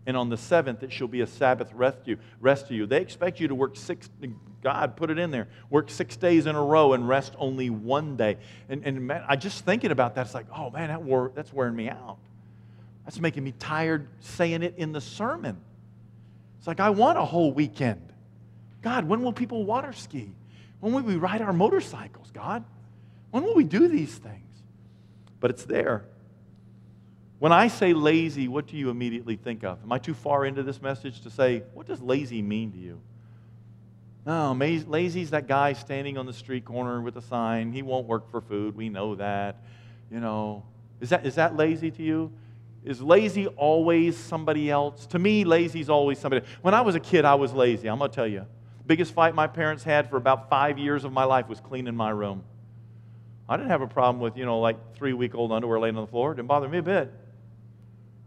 and 0.06 0.18
on 0.18 0.30
the 0.30 0.38
seventh 0.38 0.84
it 0.84 0.92
shall 0.92 1.08
be 1.08 1.22
a 1.22 1.28
Sabbath 1.28 1.72
rest 1.74 2.06
to 2.06 2.12
you. 2.12 2.18
Rest 2.40 2.68
to 2.68 2.74
you. 2.74 2.86
They 2.86 3.02
expect 3.02 3.40
you 3.40 3.48
to 3.48 3.56
work 3.56 3.76
six. 3.76 4.10
God 4.62 4.96
put 4.96 5.10
it 5.10 5.20
in 5.20 5.32
there. 5.32 5.48
Work 5.70 5.90
six 5.90 6.16
days 6.16 6.46
in 6.46 6.56
a 6.56 6.64
row 6.64 6.94
and 6.94 7.08
rest 7.08 7.34
only 7.38 7.70
one 7.70 8.18
day. 8.18 8.38
And, 8.68 8.84
and 8.86 9.08
man, 9.08 9.24
I 9.28 9.36
just 9.36 9.66
thinking 9.66 9.92
about 9.92 10.16
that. 10.16 10.26
It's 10.26 10.34
like, 10.34 10.48
oh 10.56 10.70
man, 10.70 10.90
that 10.90 11.02
wore, 11.02 11.32
that's 11.34 11.54
wearing 11.54 11.76
me 11.76 11.90
out. 11.90 12.18
That's 13.06 13.20
making 13.20 13.44
me 13.44 13.54
tired 13.58 14.08
saying 14.20 14.64
it 14.64 14.76
in 14.78 14.92
the 14.92 15.02
sermon. 15.02 15.58
It's 16.58 16.68
like 16.68 16.80
I 16.80 16.90
want 16.90 17.18
a 17.18 17.26
whole 17.26 17.52
weekend. 17.52 18.14
God, 18.82 19.06
when 19.06 19.22
will 19.24 19.34
people 19.34 19.66
water 19.66 19.94
ski? 19.94 20.32
When 20.80 20.94
will 20.94 21.02
we 21.02 21.16
ride 21.16 21.42
our 21.42 21.54
motorcycles? 21.54 22.32
God, 22.32 22.64
when 23.32 23.44
will 23.44 23.56
we 23.56 23.64
do 23.64 23.88
these 23.88 24.14
things? 24.14 24.46
But 25.40 25.52
it's 25.52 25.64
there. 25.64 26.06
When 27.40 27.54
I 27.54 27.70
say 27.70 27.94
lazy, 27.94 28.50
what 28.50 28.68
do 28.68 28.76
you 28.76 28.90
immediately 28.90 29.38
think 29.38 29.64
of? 29.64 29.82
Am 29.82 29.92
I 29.92 29.98
too 29.98 30.14
far 30.14 30.46
into 30.46 30.62
this 30.62 30.82
message 30.82 31.22
to 31.22 31.30
say, 31.30 31.64
what 31.74 31.88
does 31.88 32.02
lazy 32.02 32.42
mean 32.42 32.72
to 32.74 32.78
you? 32.78 33.00
No, 34.26 34.52
lazy's 34.54 35.32
that 35.32 35.48
guy 35.48 35.74
standing 35.74 36.18
on 36.18 36.26
the 36.26 36.34
street 36.34 36.66
corner 36.66 37.02
with 37.02 37.16
a 37.16 37.22
sign. 37.22 37.72
He 37.72 37.82
won't 37.82 38.08
work 38.08 38.30
for 38.30 38.42
food. 38.42 38.76
We 38.76 38.90
know 38.90 39.16
that. 39.16 39.64
You 40.12 40.20
know, 40.20 40.66
is 41.00 41.10
that, 41.10 41.26
is 41.26 41.36
that 41.36 41.56
lazy 41.56 41.90
to 41.92 42.04
you? 42.04 42.32
Is 42.84 43.02
lazy 43.02 43.48
always 43.48 44.18
somebody 44.18 44.70
else? 44.70 45.06
To 45.08 45.20
me, 45.20 45.46
lazy's 45.46 45.90
always 45.90 46.20
somebody. 46.20 46.46
When 46.62 46.74
I 46.74 46.82
was 46.82 46.96
a 46.96 47.00
kid, 47.00 47.24
I 47.24 47.36
was 47.36 47.54
lazy. 47.54 47.88
I'm 47.90 48.00
going 48.00 48.12
to 48.12 48.16
tell 48.16 48.28
you. 48.28 48.46
The 48.80 48.86
biggest 48.86 49.14
fight 49.14 49.34
my 49.34 49.48
parents 49.48 49.84
had 49.84 50.10
for 50.10 50.18
about 50.18 50.50
five 50.50 50.78
years 50.78 51.06
of 51.06 51.14
my 51.14 51.24
life 51.24 51.48
was 51.48 51.62
cleaning 51.62 51.96
my 51.96 52.10
room. 52.10 52.44
I 53.48 53.56
didn't 53.58 53.70
have 53.70 53.82
a 53.82 53.88
problem 53.88 54.20
with, 54.20 54.38
you 54.38 54.46
know, 54.46 54.60
like 54.60 54.96
three 54.96 55.14
week 55.14 55.36
old 55.36 55.52
underwear 55.52 55.80
laying 55.80 55.96
on 55.96 56.04
the 56.04 56.12
floor. 56.12 56.34
It 56.34 56.36
didn't 56.36 56.50
bother 56.50 56.68
me 56.68 56.80
a 56.80 56.84
bit. 56.84 57.12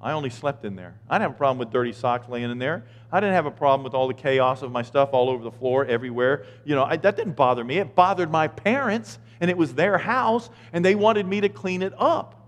I 0.02 0.12
only 0.12 0.30
slept 0.30 0.64
in 0.64 0.74
there. 0.74 0.96
I 1.08 1.14
didn't 1.14 1.30
have 1.30 1.36
a 1.36 1.38
problem 1.38 1.58
with 1.58 1.70
dirty 1.70 1.92
socks 1.92 2.28
laying 2.28 2.50
in 2.50 2.58
there. 2.58 2.84
I 3.12 3.20
didn't 3.20 3.34
have 3.34 3.46
a 3.46 3.52
problem 3.52 3.84
with 3.84 3.94
all 3.94 4.08
the 4.08 4.14
chaos 4.14 4.62
of 4.62 4.72
my 4.72 4.82
stuff 4.82 5.10
all 5.12 5.30
over 5.30 5.44
the 5.44 5.52
floor, 5.52 5.86
everywhere. 5.86 6.44
You 6.64 6.74
know, 6.74 6.82
I, 6.82 6.96
that 6.96 7.16
didn't 7.16 7.36
bother 7.36 7.62
me. 7.62 7.78
It 7.78 7.94
bothered 7.94 8.30
my 8.30 8.48
parents, 8.48 9.20
and 9.40 9.48
it 9.48 9.56
was 9.56 9.74
their 9.74 9.98
house, 9.98 10.50
and 10.72 10.84
they 10.84 10.96
wanted 10.96 11.26
me 11.26 11.40
to 11.42 11.48
clean 11.48 11.82
it 11.82 11.92
up. 11.96 12.42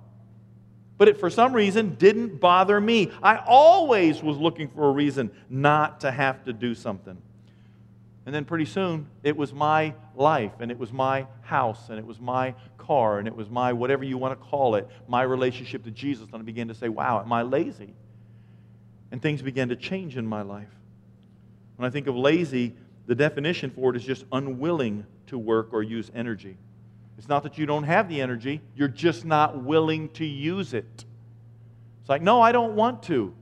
But 0.98 1.08
it, 1.08 1.20
for 1.20 1.30
some 1.30 1.52
reason, 1.52 1.94
didn't 1.94 2.40
bother 2.40 2.80
me. 2.80 3.12
I 3.22 3.36
always 3.36 4.20
was 4.20 4.36
looking 4.36 4.68
for 4.68 4.88
a 4.88 4.92
reason 4.92 5.30
not 5.48 6.00
to 6.00 6.10
have 6.10 6.44
to 6.44 6.52
do 6.52 6.74
something. 6.74 7.16
And 8.26 8.34
then 8.34 8.44
pretty 8.44 8.64
soon, 8.64 9.08
it 9.22 9.36
was 9.36 9.52
my 9.52 9.94
life, 10.14 10.52
and 10.60 10.70
it 10.70 10.78
was 10.78 10.92
my 10.92 11.26
house, 11.42 11.90
and 11.90 11.98
it 11.98 12.06
was 12.06 12.18
my 12.18 12.54
car, 12.78 13.18
and 13.18 13.28
it 13.28 13.36
was 13.36 13.50
my 13.50 13.72
whatever 13.72 14.02
you 14.02 14.16
want 14.16 14.38
to 14.38 14.46
call 14.46 14.76
it, 14.76 14.88
my 15.08 15.22
relationship 15.22 15.84
to 15.84 15.90
Jesus. 15.90 16.28
And 16.32 16.36
I 16.36 16.42
began 16.42 16.68
to 16.68 16.74
say, 16.74 16.88
wow, 16.88 17.20
am 17.20 17.32
I 17.32 17.42
lazy? 17.42 17.94
And 19.10 19.20
things 19.20 19.42
began 19.42 19.68
to 19.68 19.76
change 19.76 20.16
in 20.16 20.26
my 20.26 20.42
life. 20.42 20.70
When 21.76 21.86
I 21.86 21.90
think 21.90 22.06
of 22.06 22.16
lazy, 22.16 22.74
the 23.06 23.14
definition 23.14 23.70
for 23.70 23.90
it 23.90 23.96
is 23.96 24.04
just 24.04 24.24
unwilling 24.32 25.04
to 25.26 25.38
work 25.38 25.68
or 25.72 25.82
use 25.82 26.10
energy. 26.14 26.56
It's 27.18 27.28
not 27.28 27.42
that 27.42 27.58
you 27.58 27.66
don't 27.66 27.84
have 27.84 28.08
the 28.08 28.20
energy, 28.22 28.60
you're 28.74 28.88
just 28.88 29.24
not 29.24 29.62
willing 29.62 30.08
to 30.10 30.24
use 30.24 30.72
it. 30.72 31.04
It's 32.00 32.08
like, 32.08 32.22
no, 32.22 32.40
I 32.40 32.52
don't 32.52 32.74
want 32.74 33.02
to. 33.04 33.34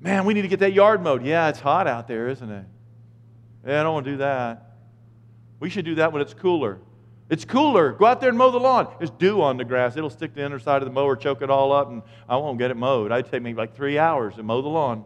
Man, 0.00 0.24
we 0.24 0.34
need 0.34 0.42
to 0.42 0.48
get 0.48 0.60
that 0.60 0.72
yard 0.72 1.02
mowed. 1.02 1.24
Yeah, 1.24 1.48
it's 1.48 1.60
hot 1.60 1.86
out 1.86 2.08
there, 2.08 2.28
isn't 2.28 2.50
it? 2.50 2.64
Yeah, 3.66 3.80
I 3.80 3.82
don't 3.82 3.94
want 3.94 4.04
to 4.04 4.12
do 4.12 4.16
that. 4.18 4.76
We 5.58 5.70
should 5.70 5.84
do 5.84 5.96
that 5.96 6.12
when 6.12 6.22
it's 6.22 6.34
cooler. 6.34 6.78
It's 7.28 7.44
cooler. 7.44 7.92
Go 7.92 8.06
out 8.06 8.20
there 8.20 8.28
and 8.28 8.38
mow 8.38 8.52
the 8.52 8.60
lawn. 8.60 8.94
There's 8.98 9.10
dew 9.10 9.42
on 9.42 9.56
the 9.56 9.64
grass. 9.64 9.96
It'll 9.96 10.10
stick 10.10 10.32
to 10.32 10.36
the 10.36 10.44
underside 10.44 10.82
of 10.82 10.86
the 10.86 10.92
mower, 10.92 11.16
choke 11.16 11.42
it 11.42 11.50
all 11.50 11.72
up, 11.72 11.88
and 11.90 12.02
I 12.28 12.36
won't 12.36 12.58
get 12.58 12.70
it 12.70 12.76
mowed. 12.76 13.10
It'd 13.10 13.30
take 13.30 13.42
me 13.42 13.54
like 13.54 13.74
three 13.74 13.98
hours 13.98 14.36
to 14.36 14.44
mow 14.44 14.62
the 14.62 14.68
lawn. 14.68 15.04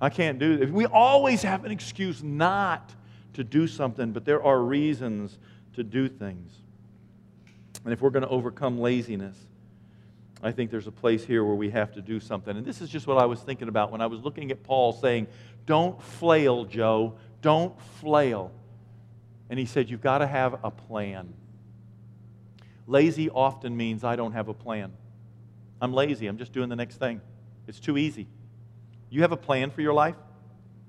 I 0.00 0.10
can't 0.10 0.38
do 0.38 0.60
it. 0.62 0.72
We 0.72 0.86
always 0.86 1.42
have 1.42 1.64
an 1.64 1.72
excuse 1.72 2.22
not 2.22 2.94
to 3.34 3.42
do 3.42 3.66
something, 3.66 4.12
but 4.12 4.24
there 4.24 4.42
are 4.42 4.60
reasons 4.60 5.36
to 5.74 5.82
do 5.82 6.08
things. 6.08 6.52
And 7.84 7.92
if 7.92 8.00
we're 8.00 8.10
going 8.10 8.24
to 8.24 8.28
overcome 8.28 8.78
laziness, 8.78 9.36
I 10.42 10.52
think 10.52 10.70
there's 10.70 10.86
a 10.86 10.92
place 10.92 11.24
here 11.24 11.44
where 11.44 11.56
we 11.56 11.70
have 11.70 11.92
to 11.94 12.00
do 12.00 12.20
something. 12.20 12.56
And 12.56 12.64
this 12.64 12.80
is 12.80 12.90
just 12.90 13.08
what 13.08 13.18
I 13.18 13.26
was 13.26 13.40
thinking 13.40 13.66
about 13.66 13.90
when 13.90 14.00
I 14.00 14.06
was 14.06 14.20
looking 14.20 14.52
at 14.52 14.62
Paul 14.62 14.92
saying, 14.92 15.26
Don't 15.66 16.00
flail, 16.00 16.64
Joe. 16.64 17.14
Don't 17.40 17.80
flail. 18.00 18.52
And 19.50 19.58
he 19.58 19.66
said, 19.66 19.88
You've 19.88 20.02
got 20.02 20.18
to 20.18 20.26
have 20.26 20.64
a 20.64 20.70
plan. 20.70 21.32
Lazy 22.86 23.28
often 23.30 23.76
means 23.76 24.02
I 24.04 24.16
don't 24.16 24.32
have 24.32 24.48
a 24.48 24.54
plan. 24.54 24.92
I'm 25.80 25.92
lazy. 25.92 26.26
I'm 26.26 26.38
just 26.38 26.52
doing 26.52 26.68
the 26.68 26.76
next 26.76 26.96
thing. 26.96 27.20
It's 27.66 27.78
too 27.78 27.98
easy. 27.98 28.26
You 29.10 29.22
have 29.22 29.32
a 29.32 29.36
plan 29.36 29.70
for 29.70 29.82
your 29.82 29.92
life? 29.92 30.16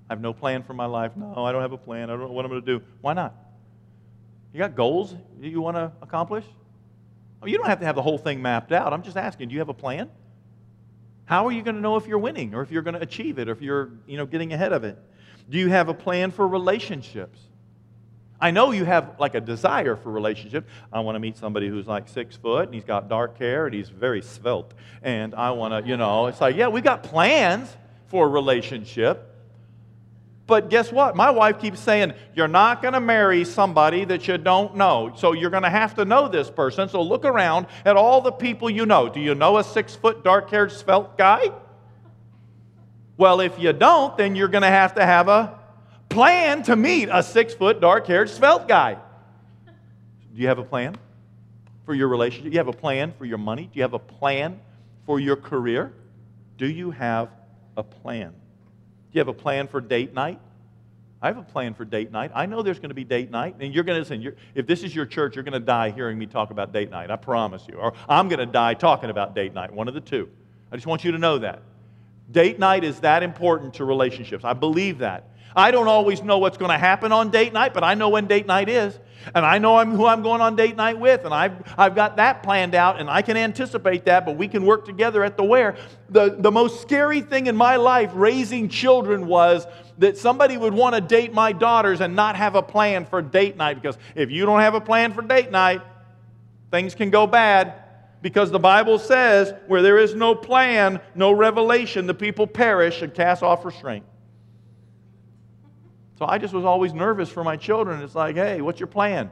I 0.09 0.13
have 0.13 0.21
no 0.21 0.33
plan 0.33 0.63
for 0.63 0.73
my 0.73 0.85
life. 0.85 1.15
No, 1.15 1.45
I 1.45 1.51
don't 1.51 1.61
have 1.61 1.71
a 1.71 1.77
plan. 1.77 2.09
I 2.09 2.13
don't 2.13 2.21
know 2.21 2.31
what 2.31 2.45
I'm 2.45 2.51
going 2.51 2.65
to 2.65 2.79
do. 2.79 2.83
Why 3.01 3.13
not? 3.13 3.35
You 4.53 4.57
got 4.57 4.75
goals 4.75 5.13
that 5.39 5.47
you 5.47 5.61
want 5.61 5.77
to 5.77 5.91
accomplish? 6.01 6.45
Oh, 7.41 7.47
you 7.47 7.57
don't 7.57 7.67
have 7.67 7.79
to 7.79 7.85
have 7.85 7.95
the 7.95 8.01
whole 8.01 8.17
thing 8.17 8.41
mapped 8.41 8.71
out. 8.71 8.91
I'm 8.91 9.03
just 9.03 9.17
asking, 9.17 9.49
do 9.49 9.53
you 9.53 9.59
have 9.59 9.69
a 9.69 9.73
plan? 9.73 10.09
How 11.25 11.45
are 11.45 11.51
you 11.51 11.61
going 11.61 11.75
to 11.75 11.81
know 11.81 11.95
if 11.95 12.07
you're 12.07 12.17
winning 12.17 12.55
or 12.55 12.63
if 12.63 12.71
you're 12.71 12.81
going 12.81 12.95
to 12.95 13.01
achieve 13.01 13.37
it 13.37 13.47
or 13.47 13.51
if 13.51 13.61
you're, 13.61 13.91
you 14.07 14.17
know, 14.17 14.25
getting 14.25 14.51
ahead 14.51 14.73
of 14.73 14.83
it? 14.83 14.97
Do 15.49 15.57
you 15.57 15.69
have 15.69 15.89
a 15.89 15.93
plan 15.93 16.31
for 16.31 16.47
relationships? 16.47 17.39
I 18.41 18.51
know 18.51 18.71
you 18.71 18.85
have 18.85 19.19
like 19.19 19.35
a 19.35 19.41
desire 19.41 19.95
for 19.95 20.11
relationship. 20.11 20.67
I 20.93 21.01
want 21.01 21.15
to 21.15 21.19
meet 21.19 21.37
somebody 21.37 21.67
who's 21.67 21.87
like 21.87 22.07
six 22.07 22.37
foot 22.37 22.65
and 22.65 22.73
he's 22.73 22.85
got 22.85 23.09
dark 23.09 23.37
hair 23.37 23.65
and 23.65 23.75
he's 23.75 23.89
very 23.89 24.21
svelte. 24.21 24.73
And 25.03 25.35
I 25.35 25.51
want 25.51 25.73
to, 25.73 25.89
you 25.89 25.97
know, 25.97 26.27
it's 26.27 26.39
like, 26.39 26.55
yeah, 26.55 26.69
we 26.69 26.81
got 26.81 27.03
plans 27.03 27.75
for 28.07 28.25
a 28.25 28.29
relationship. 28.29 29.25
But 30.47 30.69
guess 30.69 30.91
what? 30.91 31.15
My 31.15 31.29
wife 31.29 31.59
keeps 31.59 31.79
saying, 31.79 32.13
You're 32.33 32.47
not 32.47 32.81
going 32.81 32.95
to 32.95 32.99
marry 32.99 33.45
somebody 33.45 34.03
that 34.05 34.27
you 34.27 34.37
don't 34.39 34.75
know. 34.77 35.13
So 35.15 35.33
you're 35.33 35.51
going 35.51 35.61
to 35.61 35.69
have 35.69 35.93
to 35.95 36.05
know 36.05 36.27
this 36.27 36.49
person. 36.49 36.89
So 36.89 37.03
look 37.03 37.23
around 37.23 37.67
at 37.85 37.97
all 37.97 38.21
the 38.21 38.31
people 38.31 38.67
you 38.67 38.87
know. 38.87 39.09
Do 39.09 39.19
you 39.19 39.35
know 39.35 39.59
a 39.59 39.63
six 39.63 39.95
foot, 39.95 40.23
dark 40.23 40.49
haired, 40.49 40.71
svelte 40.71 41.19
guy? 41.19 41.51
Well, 43.19 43.41
if 43.41 43.59
you 43.59 43.73
don't, 43.73 44.17
then 44.17 44.37
you're 44.37 44.47
going 44.47 44.61
to 44.61 44.69
have 44.69 44.95
to 44.95 45.05
have 45.05 45.27
a 45.27 45.59
plan 46.07 46.63
to 46.63 46.77
meet 46.77 47.09
a 47.11 47.21
six 47.21 47.53
foot, 47.53 47.81
dark 47.81 48.07
haired, 48.07 48.29
svelte 48.29 48.65
guy. 48.65 48.93
Do 48.93 50.41
you 50.41 50.47
have 50.47 50.57
a 50.57 50.63
plan 50.63 50.95
for 51.85 51.93
your 51.93 52.07
relationship? 52.07 52.45
Do 52.45 52.51
you 52.51 52.59
have 52.59 52.69
a 52.69 52.73
plan 52.73 53.13
for 53.17 53.25
your 53.25 53.37
money? 53.37 53.63
Do 53.63 53.71
you 53.73 53.81
have 53.81 53.93
a 53.93 53.99
plan 53.99 54.61
for 55.05 55.19
your 55.19 55.35
career? 55.35 55.91
Do 56.57 56.65
you 56.65 56.91
have 56.91 57.27
a 57.75 57.83
plan? 57.83 58.29
Do 58.29 58.37
you 59.11 59.19
have 59.19 59.27
a 59.27 59.33
plan 59.33 59.67
for 59.67 59.81
date 59.81 60.13
night? 60.13 60.39
I 61.21 61.27
have 61.27 61.37
a 61.37 61.43
plan 61.43 61.73
for 61.73 61.83
date 61.83 62.13
night. 62.13 62.31
I 62.33 62.45
know 62.45 62.61
there's 62.61 62.79
going 62.79 62.87
to 62.87 62.95
be 62.95 63.03
date 63.03 63.29
night, 63.29 63.57
and 63.59 63.73
you're 63.75 63.83
going 63.83 64.01
to 64.01 64.09
listen. 64.09 64.33
if 64.55 64.65
this 64.65 64.81
is 64.81 64.95
your 64.95 65.05
church, 65.05 65.35
you're 65.35 65.43
going 65.43 65.51
to 65.51 65.59
die 65.59 65.89
hearing 65.89 66.17
me 66.17 66.25
talk 66.25 66.51
about 66.51 66.71
date 66.71 66.89
night. 66.89 67.11
I 67.11 67.17
promise 67.17 67.67
you. 67.67 67.75
Or 67.75 67.91
I'm 68.07 68.29
going 68.29 68.39
to 68.39 68.45
die 68.45 68.75
talking 68.75 69.09
about 69.09 69.35
date 69.35 69.53
night. 69.53 69.73
One 69.73 69.89
of 69.89 69.93
the 69.93 69.99
two. 69.99 70.29
I 70.71 70.77
just 70.77 70.87
want 70.87 71.03
you 71.03 71.11
to 71.11 71.17
know 71.17 71.39
that. 71.39 71.63
Date 72.31 72.59
night 72.59 72.83
is 72.83 72.99
that 72.99 73.23
important 73.23 73.75
to 73.75 73.85
relationships. 73.85 74.43
I 74.43 74.53
believe 74.53 74.99
that. 74.99 75.29
I 75.55 75.71
don't 75.71 75.87
always 75.87 76.21
know 76.21 76.37
what's 76.37 76.57
going 76.57 76.71
to 76.71 76.77
happen 76.77 77.11
on 77.11 77.31
date 77.31 77.53
night, 77.53 77.73
but 77.73 77.83
I 77.83 77.95
know 77.95 78.09
when 78.09 78.27
date 78.27 78.45
night 78.45 78.69
is. 78.69 78.97
And 79.35 79.45
I 79.45 79.57
know 79.57 79.77
I'm, 79.77 79.91
who 79.91 80.05
I'm 80.05 80.21
going 80.21 80.39
on 80.39 80.55
date 80.55 80.77
night 80.77 80.97
with, 80.97 81.25
and 81.25 81.33
I've, 81.33 81.73
I've 81.77 81.93
got 81.93 82.17
that 82.17 82.41
planned 82.41 82.73
out, 82.73 82.99
and 82.99 83.09
I 83.09 83.21
can 83.21 83.35
anticipate 83.35 84.05
that, 84.05 84.25
but 84.25 84.37
we 84.37 84.47
can 84.47 84.63
work 84.63 84.85
together 84.85 85.23
at 85.23 85.35
the 85.35 85.43
where. 85.43 85.75
The, 86.09 86.35
the 86.39 86.51
most 86.51 86.81
scary 86.81 87.21
thing 87.21 87.47
in 87.47 87.55
my 87.55 87.75
life 87.75 88.11
raising 88.13 88.69
children 88.69 89.27
was 89.27 89.67
that 89.97 90.17
somebody 90.17 90.55
would 90.55 90.73
want 90.73 90.95
to 90.95 91.01
date 91.01 91.33
my 91.33 91.51
daughters 91.51 91.99
and 91.99 92.15
not 92.15 92.37
have 92.37 92.55
a 92.55 92.61
plan 92.61 93.05
for 93.05 93.21
date 93.21 93.57
night, 93.57 93.73
because 93.73 93.97
if 94.15 94.31
you 94.31 94.45
don't 94.45 94.61
have 94.61 94.75
a 94.75 94.81
plan 94.81 95.13
for 95.13 95.21
date 95.21 95.51
night, 95.51 95.81
things 96.71 96.95
can 96.95 97.09
go 97.09 97.27
bad. 97.27 97.73
Because 98.21 98.51
the 98.51 98.59
Bible 98.59 98.99
says, 98.99 99.53
where 99.67 99.81
there 99.81 99.97
is 99.97 100.13
no 100.13 100.35
plan, 100.35 100.99
no 101.15 101.31
revelation, 101.31 102.05
the 102.05 102.13
people 102.13 102.47
perish 102.47 103.01
and 103.01 103.13
cast 103.13 103.43
off 103.43 103.63
restraint. 103.63 104.05
So 106.17 106.25
I 106.25 106.37
just 106.37 106.53
was 106.53 106.65
always 106.65 106.93
nervous 106.93 107.29
for 107.29 107.45
my 107.45 107.55
children. 107.55 108.01
It's 108.01 108.15
like, 108.15 108.35
hey, 108.35 108.59
what's 108.59 108.79
your 108.79 108.87
plan? 108.87 109.31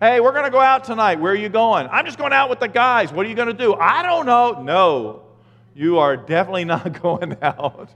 Hey, 0.00 0.20
we're 0.20 0.30
going 0.30 0.44
to 0.44 0.52
go 0.52 0.60
out 0.60 0.84
tonight. 0.84 1.18
Where 1.18 1.32
are 1.32 1.36
you 1.36 1.48
going? 1.48 1.88
I'm 1.90 2.06
just 2.06 2.16
going 2.16 2.32
out 2.32 2.48
with 2.48 2.60
the 2.60 2.68
guys. 2.68 3.12
What 3.12 3.26
are 3.26 3.28
you 3.28 3.34
going 3.34 3.48
to 3.48 3.54
do? 3.54 3.74
I 3.74 4.04
don't 4.04 4.24
know. 4.24 4.62
No, 4.62 5.22
you 5.74 5.98
are 5.98 6.16
definitely 6.16 6.64
not 6.64 7.02
going 7.02 7.36
out. 7.42 7.90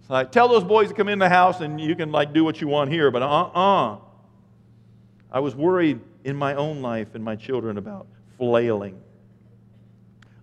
It's 0.00 0.08
like, 0.08 0.32
tell 0.32 0.48
those 0.48 0.64
boys 0.64 0.88
to 0.88 0.94
come 0.94 1.08
in 1.08 1.18
the 1.18 1.28
house 1.28 1.60
and 1.60 1.78
you 1.78 1.94
can 1.94 2.10
like 2.10 2.32
do 2.32 2.44
what 2.44 2.62
you 2.62 2.68
want 2.68 2.90
here, 2.90 3.10
but 3.10 3.22
uh-uh. 3.22 3.98
I 5.30 5.40
was 5.40 5.54
worried 5.54 6.00
in 6.24 6.34
my 6.34 6.54
own 6.54 6.80
life 6.80 7.14
and 7.14 7.22
my 7.22 7.36
children 7.36 7.76
about 7.76 8.06
flailing. 8.38 8.98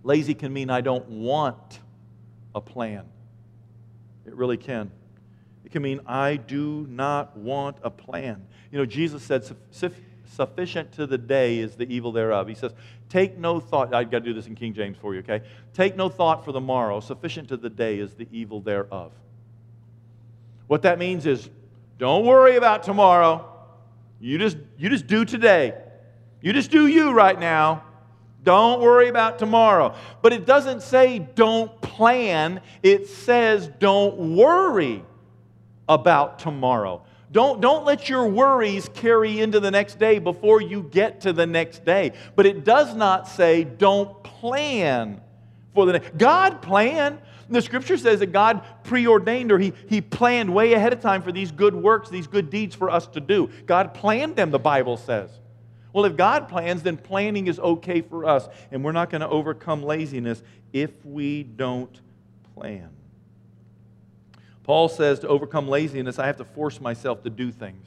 Lazy 0.04 0.34
can 0.34 0.52
mean 0.52 0.70
I 0.70 0.82
don't 0.82 1.08
want 1.08 1.80
a 2.54 2.60
plan. 2.60 3.04
It 4.26 4.34
really 4.36 4.56
can 4.56 4.92
It 5.64 5.72
can 5.72 5.82
mean 5.82 6.00
I 6.06 6.36
do 6.36 6.86
not 6.88 7.36
want 7.36 7.78
a 7.82 7.90
plan. 7.90 8.46
You 8.70 8.78
know, 8.78 8.86
Jesus 8.86 9.22
said, 9.22 9.44
sufficient 10.26 10.92
to 10.92 11.06
the 11.06 11.18
day 11.18 11.58
is 11.58 11.74
the 11.74 11.92
evil 11.92 12.12
thereof. 12.12 12.48
He 12.48 12.54
says, 12.54 12.72
take 13.08 13.38
no 13.38 13.60
thought. 13.60 13.94
I've 13.94 14.10
got 14.10 14.18
to 14.18 14.24
do 14.24 14.34
this 14.34 14.46
in 14.46 14.54
King 14.54 14.74
James 14.74 14.96
for 15.00 15.14
you, 15.14 15.20
okay? 15.20 15.42
Take 15.72 15.96
no 15.96 16.08
thought 16.08 16.44
for 16.44 16.52
the 16.52 16.60
morrow. 16.60 17.00
Sufficient 17.00 17.48
to 17.48 17.56
the 17.56 17.70
day 17.70 17.98
is 17.98 18.14
the 18.14 18.28
evil 18.30 18.60
thereof. 18.60 19.12
What 20.66 20.82
that 20.82 20.98
means 20.98 21.24
is, 21.24 21.48
don't 21.98 22.26
worry 22.26 22.56
about 22.56 22.82
tomorrow. 22.82 23.48
You 24.20 24.38
just, 24.38 24.56
you 24.76 24.90
just 24.90 25.06
do 25.06 25.24
today. 25.24 25.74
You 26.42 26.52
just 26.52 26.70
do 26.70 26.86
you 26.86 27.12
right 27.12 27.38
now. 27.38 27.84
Don't 28.44 28.80
worry 28.80 29.08
about 29.08 29.38
tomorrow. 29.38 29.94
But 30.22 30.32
it 30.32 30.46
doesn't 30.46 30.82
say 30.82 31.18
don't 31.18 31.80
plan, 31.80 32.60
it 32.82 33.08
says 33.08 33.68
don't 33.80 34.36
worry 34.36 35.02
about 35.88 36.38
tomorrow. 36.38 37.02
Don't, 37.32 37.60
don't 37.60 37.84
let 37.84 38.08
your 38.08 38.28
worries 38.28 38.88
carry 38.94 39.40
into 39.40 39.58
the 39.58 39.70
next 39.70 39.98
day 39.98 40.20
before 40.20 40.60
you 40.60 40.84
get 40.84 41.22
to 41.22 41.32
the 41.32 41.46
next 41.46 41.84
day. 41.84 42.12
But 42.36 42.46
it 42.46 42.64
does 42.64 42.94
not 42.94 43.26
say 43.26 43.64
don't 43.64 44.22
plan 44.22 45.20
for 45.74 45.84
the 45.84 45.94
next. 45.94 46.16
God 46.16 46.62
planned. 46.62 47.18
The 47.50 47.60
scripture 47.60 47.96
says 47.96 48.20
that 48.20 48.26
God 48.26 48.62
preordained 48.84 49.50
or 49.50 49.58
he, 49.58 49.72
he 49.88 50.00
planned 50.00 50.54
way 50.54 50.74
ahead 50.74 50.92
of 50.92 51.00
time 51.00 51.22
for 51.22 51.32
these 51.32 51.50
good 51.50 51.74
works, 51.74 52.08
these 52.08 52.26
good 52.26 52.50
deeds 52.50 52.74
for 52.74 52.88
us 52.88 53.06
to 53.08 53.20
do. 53.20 53.50
God 53.66 53.94
planned 53.94 54.36
them, 54.36 54.50
the 54.50 54.58
Bible 54.58 54.96
says. 54.96 55.30
Well, 55.94 56.04
if 56.06 56.16
God 56.16 56.48
plans, 56.48 56.82
then 56.82 56.96
planning 56.96 57.46
is 57.46 57.60
okay 57.60 58.00
for 58.00 58.26
us, 58.26 58.48
and 58.72 58.84
we're 58.84 58.92
not 58.92 59.10
going 59.10 59.20
to 59.20 59.28
overcome 59.28 59.84
laziness 59.84 60.42
if 60.72 60.90
we 61.04 61.44
don't 61.44 62.00
plan. 62.56 62.90
Paul 64.64 64.88
says 64.88 65.20
to 65.20 65.28
overcome 65.28 65.68
laziness, 65.68 66.18
I 66.18 66.26
have 66.26 66.38
to 66.38 66.44
force 66.44 66.80
myself 66.80 67.22
to 67.22 67.30
do 67.30 67.52
things. 67.52 67.86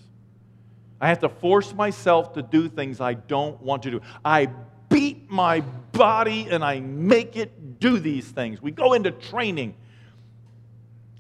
I 1.02 1.10
have 1.10 1.20
to 1.20 1.28
force 1.28 1.74
myself 1.74 2.34
to 2.36 2.42
do 2.42 2.70
things 2.70 3.02
I 3.02 3.16
don't 3.16 3.62
want 3.62 3.84
to 3.84 3.92
do. 3.92 4.02
I 4.24 4.48
beat 4.88 5.30
my 5.30 5.60
body 5.92 6.48
and 6.50 6.64
I 6.64 6.80
make 6.80 7.36
it 7.36 7.80
do 7.82 8.00
these 8.00 8.26
things. 8.26 8.62
We 8.62 8.72
go 8.72 8.94
into 8.94 9.12
training. 9.12 9.76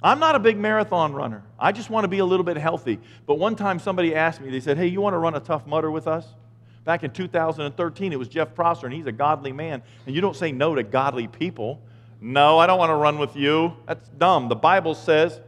I'm 0.02 0.20
not 0.20 0.36
a 0.36 0.40
big 0.40 0.58
marathon 0.58 1.12
runner. 1.12 1.44
I 1.60 1.74
just 1.74 1.90
want 1.90 2.06
to 2.06 2.08
be 2.08 2.20
a 2.20 2.26
little 2.26 2.46
bit 2.46 2.56
healthy. 2.56 3.00
But 3.26 3.40
one 3.40 3.58
time 3.58 3.78
somebody 3.78 4.16
asked 4.16 4.40
me, 4.40 4.50
they 4.50 4.62
said, 4.62 4.78
Hey, 4.78 4.88
you 4.88 5.02
want 5.02 5.16
to 5.16 5.18
run 5.18 5.36
a 5.36 5.42
Tough 5.42 5.68
Mudder 5.68 5.92
with 5.92 6.08
us? 6.08 6.26
Back 6.88 7.04
in 7.04 7.12
2013, 7.12 8.14
it 8.14 8.18
was 8.18 8.30
Jeff 8.30 8.56
Prosser, 8.56 8.86
and 8.86 8.96
he's 8.96 9.08
a 9.08 9.12
godly 9.12 9.52
man. 9.52 9.84
And 10.06 10.16
you 10.16 10.22
don't 10.22 10.38
say 10.38 10.54
no 10.54 10.74
to 10.74 10.84
godly 10.84 11.28
people. 11.28 11.82
No, 12.22 12.60
I 12.60 12.66
don't 12.66 12.80
want 12.80 12.92
to 12.92 12.96
run 12.96 13.20
with 13.20 13.36
you. 13.36 13.74
That's 13.86 14.08
dumb. 14.18 14.48
The 14.48 14.56
Bible 14.56 14.96
says 14.96 15.42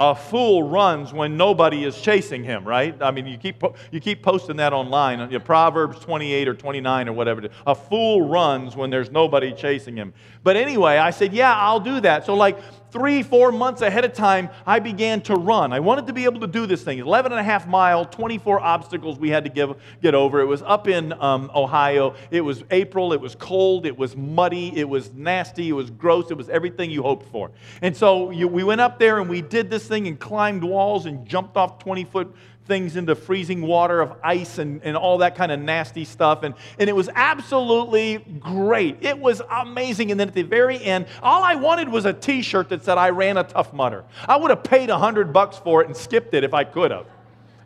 a 0.00 0.16
fool 0.16 0.64
runs 0.64 1.12
when 1.12 1.36
nobody 1.36 1.84
is 1.84 2.00
chasing 2.00 2.42
him, 2.42 2.64
right? 2.64 3.00
I 3.00 3.12
mean, 3.12 3.28
you 3.28 3.38
keep, 3.38 3.62
you 3.92 4.00
keep 4.00 4.24
posting 4.24 4.56
that 4.56 4.72
online, 4.72 5.20
you 5.20 5.38
know, 5.38 5.44
Proverbs 5.44 6.00
28 6.00 6.48
or 6.48 6.54
29 6.54 7.08
or 7.08 7.12
whatever. 7.12 7.48
A 7.64 7.74
fool 7.76 8.22
runs 8.22 8.74
when 8.74 8.90
there's 8.90 9.12
nobody 9.12 9.52
chasing 9.52 9.96
him. 9.96 10.12
But 10.42 10.56
anyway, 10.56 10.96
I 10.96 11.10
said, 11.10 11.32
yeah, 11.32 11.56
I'll 11.56 11.78
do 11.78 12.00
that. 12.00 12.26
So, 12.26 12.34
like, 12.34 12.58
three, 12.92 13.22
four 13.22 13.50
months 13.50 13.80
ahead 13.80 14.04
of 14.04 14.12
time, 14.12 14.50
I 14.66 14.78
began 14.78 15.22
to 15.22 15.34
run. 15.34 15.72
I 15.72 15.80
wanted 15.80 16.06
to 16.06 16.12
be 16.12 16.24
able 16.24 16.40
to 16.40 16.46
do 16.46 16.66
this 16.66 16.82
thing. 16.82 16.98
11 16.98 17.32
and 17.32 17.40
a 17.40 17.42
half 17.42 17.66
mile, 17.66 18.04
24 18.04 18.60
obstacles 18.60 19.18
we 19.18 19.30
had 19.30 19.44
to 19.44 19.50
give, 19.50 19.74
get 20.02 20.14
over. 20.14 20.40
It 20.40 20.46
was 20.46 20.62
up 20.62 20.86
in 20.86 21.12
um, 21.14 21.50
Ohio. 21.54 22.14
It 22.30 22.42
was 22.42 22.62
April. 22.70 23.12
It 23.14 23.20
was 23.20 23.34
cold. 23.34 23.86
It 23.86 23.96
was 23.96 24.14
muddy. 24.14 24.76
It 24.76 24.88
was 24.88 25.12
nasty. 25.14 25.70
It 25.70 25.72
was 25.72 25.90
gross. 25.90 26.30
It 26.30 26.36
was 26.36 26.50
everything 26.50 26.90
you 26.90 27.02
hoped 27.02 27.30
for. 27.32 27.50
And 27.80 27.96
so 27.96 28.30
you, 28.30 28.46
we 28.46 28.62
went 28.62 28.82
up 28.82 28.98
there 28.98 29.18
and 29.18 29.28
we 29.28 29.40
did 29.40 29.70
this 29.70 29.88
thing 29.88 30.06
and 30.06 30.20
climbed 30.20 30.62
walls 30.62 31.06
and 31.06 31.26
jumped 31.26 31.56
off 31.56 31.78
20 31.78 32.04
foot 32.04 32.34
things 32.66 32.96
into 32.96 33.14
freezing 33.14 33.62
water 33.62 34.00
of 34.00 34.16
ice 34.22 34.58
and, 34.58 34.82
and 34.84 34.96
all 34.96 35.18
that 35.18 35.34
kind 35.34 35.50
of 35.50 35.60
nasty 35.60 36.04
stuff. 36.04 36.42
And, 36.42 36.54
and 36.78 36.88
it 36.88 36.94
was 36.94 37.08
absolutely 37.14 38.18
great. 38.38 38.98
It 39.00 39.18
was 39.18 39.42
amazing. 39.50 40.10
And 40.10 40.20
then 40.20 40.28
at 40.28 40.34
the 40.34 40.42
very 40.42 40.82
end, 40.82 41.06
all 41.22 41.42
I 41.42 41.56
wanted 41.56 41.88
was 41.88 42.04
a 42.04 42.12
t 42.12 42.42
shirt 42.42 42.68
that 42.68 42.84
said, 42.84 42.98
I 42.98 43.10
ran 43.10 43.36
a 43.36 43.44
Tough 43.44 43.72
Mudder. 43.72 44.04
I 44.28 44.36
would 44.36 44.50
have 44.50 44.62
paid 44.62 44.90
a 44.90 44.94
100 44.94 45.32
bucks 45.32 45.58
for 45.58 45.82
it 45.82 45.88
and 45.88 45.96
skipped 45.96 46.34
it 46.34 46.44
if 46.44 46.54
I 46.54 46.64
could 46.64 46.90
have. 46.90 47.06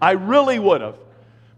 I 0.01 0.13
really 0.13 0.59
would 0.59 0.81
have. 0.81 0.97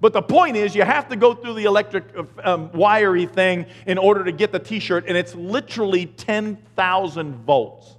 But 0.01 0.13
the 0.13 0.23
point 0.23 0.57
is, 0.57 0.75
you 0.75 0.83
have 0.85 1.09
to 1.09 1.17
go 1.17 1.35
through 1.35 1.55
the 1.55 1.65
electric 1.65 2.05
um, 2.45 2.71
wiry 2.73 3.27
thing 3.27 3.67
in 3.87 3.99
order 3.99 4.25
to 4.25 4.33
get 4.33 4.53
the 4.53 4.61
t 4.61 4.79
shirt, 4.79 5.05
and 5.09 5.17
it's 5.17 5.35
literally 5.35 6.07
10,000 6.07 7.35
volts. 7.45 7.97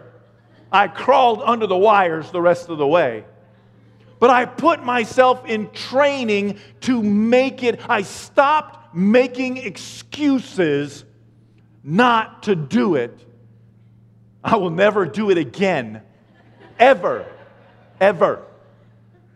I 0.70 0.88
crawled 0.88 1.42
under 1.44 1.66
the 1.66 1.76
wires 1.76 2.30
the 2.30 2.40
rest 2.40 2.68
of 2.68 2.78
the 2.78 2.86
way. 2.86 3.24
But 4.22 4.30
I 4.30 4.44
put 4.44 4.84
myself 4.84 5.44
in 5.46 5.68
training 5.70 6.60
to 6.82 7.02
make 7.02 7.64
it. 7.64 7.80
I 7.90 8.02
stopped 8.02 8.94
making 8.94 9.56
excuses 9.56 11.04
not 11.82 12.44
to 12.44 12.54
do 12.54 12.94
it. 12.94 13.18
I 14.44 14.58
will 14.58 14.70
never 14.70 15.06
do 15.06 15.30
it 15.30 15.38
again. 15.38 16.02
Ever. 16.78 17.26
Ever. 18.00 18.46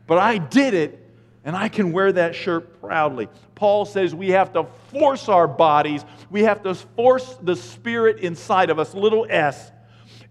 But 0.06 0.18
I 0.18 0.38
did 0.38 0.72
it, 0.72 1.04
and 1.44 1.56
I 1.56 1.68
can 1.68 1.90
wear 1.90 2.12
that 2.12 2.36
shirt 2.36 2.80
proudly. 2.80 3.26
Paul 3.56 3.86
says 3.86 4.14
we 4.14 4.30
have 4.30 4.52
to 4.52 4.68
force 4.92 5.28
our 5.28 5.48
bodies, 5.48 6.04
we 6.30 6.44
have 6.44 6.62
to 6.62 6.76
force 6.76 7.36
the 7.42 7.56
spirit 7.56 8.20
inside 8.20 8.70
of 8.70 8.78
us, 8.78 8.94
little 8.94 9.26
s, 9.28 9.72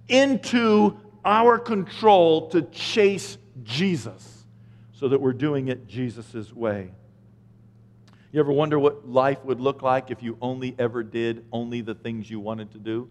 into 0.08 0.98
our 1.26 1.60
control 1.60 2.48
to 2.52 2.62
chase 2.62 3.38
Jesus 3.62 4.35
so 5.06 5.10
that 5.10 5.22
we're 5.22 5.34
doing 5.34 5.68
it 5.68 5.88
Jesus' 5.88 6.52
way. 6.52 6.90
You 8.32 8.40
ever 8.40 8.52
wonder 8.52 8.80
what 8.80 9.08
life 9.08 9.38
would 9.46 9.60
look 9.60 9.84
like 9.84 10.10
if 10.10 10.24
you 10.24 10.36
only 10.42 10.74
ever 10.80 11.04
did 11.04 11.46
only 11.52 11.82
the 11.82 11.94
things 11.94 12.28
you 12.28 12.40
wanted 12.40 12.72
to 12.72 12.80
do? 12.80 13.08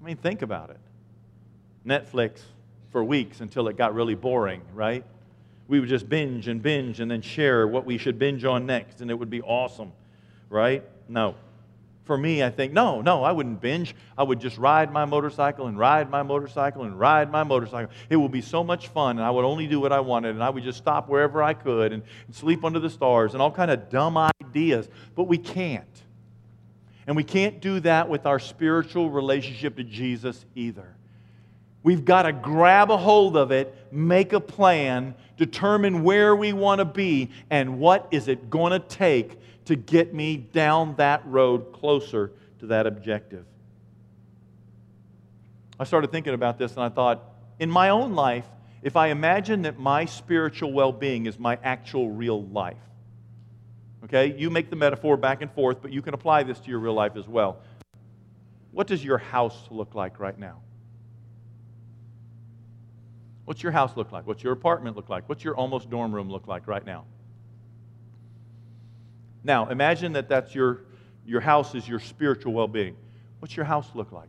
I 0.00 0.04
mean, 0.04 0.16
think 0.16 0.42
about 0.42 0.70
it. 0.70 0.78
Netflix 1.84 2.38
for 2.92 3.02
weeks 3.02 3.40
until 3.40 3.66
it 3.66 3.76
got 3.76 3.96
really 3.96 4.14
boring, 4.14 4.62
right? 4.74 5.02
We 5.66 5.80
would 5.80 5.88
just 5.88 6.08
binge 6.08 6.46
and 6.46 6.62
binge 6.62 7.00
and 7.00 7.10
then 7.10 7.20
share 7.20 7.66
what 7.66 7.84
we 7.84 7.98
should 7.98 8.16
binge 8.16 8.44
on 8.44 8.64
next, 8.64 9.00
and 9.00 9.10
it 9.10 9.14
would 9.14 9.28
be 9.28 9.42
awesome, 9.42 9.90
right? 10.50 10.84
No. 11.08 11.34
For 12.06 12.16
me, 12.16 12.42
I 12.42 12.50
think, 12.50 12.72
no, 12.72 13.02
no, 13.02 13.24
I 13.24 13.32
wouldn't 13.32 13.60
binge. 13.60 13.94
I 14.16 14.22
would 14.22 14.40
just 14.40 14.58
ride 14.58 14.92
my 14.92 15.04
motorcycle 15.04 15.66
and 15.66 15.76
ride 15.76 16.08
my 16.08 16.22
motorcycle 16.22 16.84
and 16.84 16.98
ride 16.98 17.32
my 17.32 17.42
motorcycle. 17.42 17.92
It 18.08 18.16
would 18.16 18.30
be 18.30 18.40
so 18.40 18.62
much 18.62 18.88
fun, 18.88 19.18
and 19.18 19.26
I 19.26 19.30
would 19.30 19.44
only 19.44 19.66
do 19.66 19.80
what 19.80 19.92
I 19.92 19.98
wanted, 19.98 20.30
and 20.30 20.42
I 20.42 20.48
would 20.48 20.62
just 20.62 20.78
stop 20.78 21.08
wherever 21.08 21.42
I 21.42 21.52
could 21.52 21.92
and, 21.92 22.04
and 22.26 22.34
sleep 22.34 22.64
under 22.64 22.78
the 22.78 22.88
stars 22.88 23.34
and 23.34 23.42
all 23.42 23.50
kind 23.50 23.72
of 23.72 23.90
dumb 23.90 24.16
ideas. 24.16 24.88
But 25.16 25.24
we 25.24 25.36
can't. 25.36 25.84
And 27.08 27.16
we 27.16 27.24
can't 27.24 27.60
do 27.60 27.80
that 27.80 28.08
with 28.08 28.24
our 28.24 28.38
spiritual 28.38 29.10
relationship 29.10 29.76
to 29.76 29.84
Jesus 29.84 30.46
either. 30.54 30.96
We've 31.82 32.04
got 32.04 32.22
to 32.22 32.32
grab 32.32 32.90
a 32.90 32.96
hold 32.96 33.36
of 33.36 33.52
it, 33.52 33.72
make 33.96 34.32
a 34.32 34.40
plan, 34.40 35.14
determine 35.36 36.02
where 36.02 36.36
we 36.36 36.52
want 36.52 36.80
to 36.80 36.84
be, 36.84 37.30
and 37.50 37.78
what 37.78 38.08
is 38.10 38.28
it 38.28 38.50
going 38.50 38.72
to 38.72 38.78
take 38.78 39.38
to 39.64 39.76
get 39.76 40.14
me 40.14 40.36
down 40.36 40.94
that 40.96 41.26
road 41.26 41.72
closer 41.72 42.32
to 42.60 42.66
that 42.66 42.86
objective. 42.86 43.44
I 45.78 45.84
started 45.84 46.12
thinking 46.12 46.34
about 46.34 46.58
this 46.58 46.72
and 46.72 46.82
I 46.82 46.88
thought, 46.88 47.22
in 47.58 47.70
my 47.70 47.90
own 47.90 48.14
life, 48.14 48.46
if 48.82 48.96
I 48.96 49.08
imagine 49.08 49.62
that 49.62 49.78
my 49.78 50.04
spiritual 50.04 50.72
well 50.72 50.92
being 50.92 51.26
is 51.26 51.38
my 51.38 51.58
actual 51.62 52.10
real 52.10 52.44
life, 52.44 52.76
Okay? 54.06 54.36
You 54.38 54.50
make 54.50 54.70
the 54.70 54.76
metaphor 54.76 55.16
back 55.16 55.42
and 55.42 55.50
forth, 55.50 55.82
but 55.82 55.92
you 55.92 56.00
can 56.00 56.14
apply 56.14 56.44
this 56.44 56.60
to 56.60 56.70
your 56.70 56.78
real 56.78 56.94
life 56.94 57.16
as 57.16 57.26
well. 57.26 57.58
What 58.70 58.86
does 58.86 59.04
your 59.04 59.18
house 59.18 59.66
look 59.68 59.96
like 59.96 60.20
right 60.20 60.38
now? 60.38 60.60
What's 63.46 63.62
your 63.62 63.72
house 63.72 63.96
look 63.96 64.12
like? 64.12 64.26
What's 64.26 64.42
your 64.42 64.52
apartment 64.52 64.96
look 64.96 65.08
like? 65.08 65.28
What's 65.28 65.42
your 65.42 65.56
almost 65.56 65.88
dorm 65.88 66.14
room 66.14 66.28
look 66.30 66.46
like 66.46 66.66
right 66.66 66.84
now? 66.84 67.04
Now, 69.44 69.68
imagine 69.68 70.12
that 70.14 70.28
that's 70.28 70.54
your, 70.54 70.82
your 71.24 71.40
house 71.40 71.74
is 71.76 71.88
your 71.88 72.00
spiritual 72.00 72.52
well 72.52 72.66
being. 72.66 72.96
What's 73.38 73.56
your 73.56 73.64
house 73.64 73.88
look 73.94 74.10
like? 74.10 74.28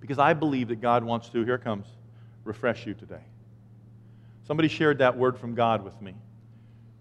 Because 0.00 0.18
I 0.18 0.32
believe 0.32 0.68
that 0.68 0.80
God 0.80 1.04
wants 1.04 1.28
to, 1.30 1.44
here 1.44 1.58
comes, 1.58 1.86
refresh 2.44 2.86
you 2.86 2.94
today. 2.94 3.22
Somebody 4.46 4.68
shared 4.68 4.98
that 4.98 5.18
word 5.18 5.38
from 5.38 5.54
God 5.54 5.84
with 5.84 6.00
me. 6.00 6.14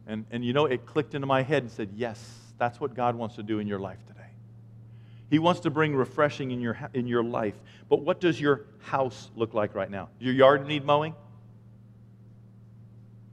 And, 0.06 0.26
and 0.32 0.44
you 0.44 0.52
know, 0.52 0.66
it 0.66 0.86
clicked 0.86 1.16
into 1.16 1.28
my 1.28 1.42
head 1.44 1.64
and 1.64 1.72
said, 1.72 1.92
Yes, 1.96 2.22
that's 2.58 2.82
what 2.82 2.94
God 2.94 3.16
wants 3.16 3.36
to 3.36 3.44
do 3.44 3.60
in 3.60 3.68
your 3.68 3.80
life 3.80 4.00
today. 4.08 4.17
He 5.30 5.40
wants 5.40 5.62
to 5.62 5.70
bring 5.70 5.96
refreshing 5.96 6.52
in 6.52 6.62
your, 6.62 6.78
in 6.94 7.08
your 7.08 7.24
life. 7.24 7.56
But 7.90 8.02
what 8.02 8.20
does 8.20 8.40
your 8.40 8.66
house 8.80 9.30
look 9.36 9.54
like 9.54 9.76
right 9.76 9.90
now? 9.90 10.10
Your 10.20 10.34
yard 10.34 10.66
need 10.66 10.86
mowing? 10.86 11.16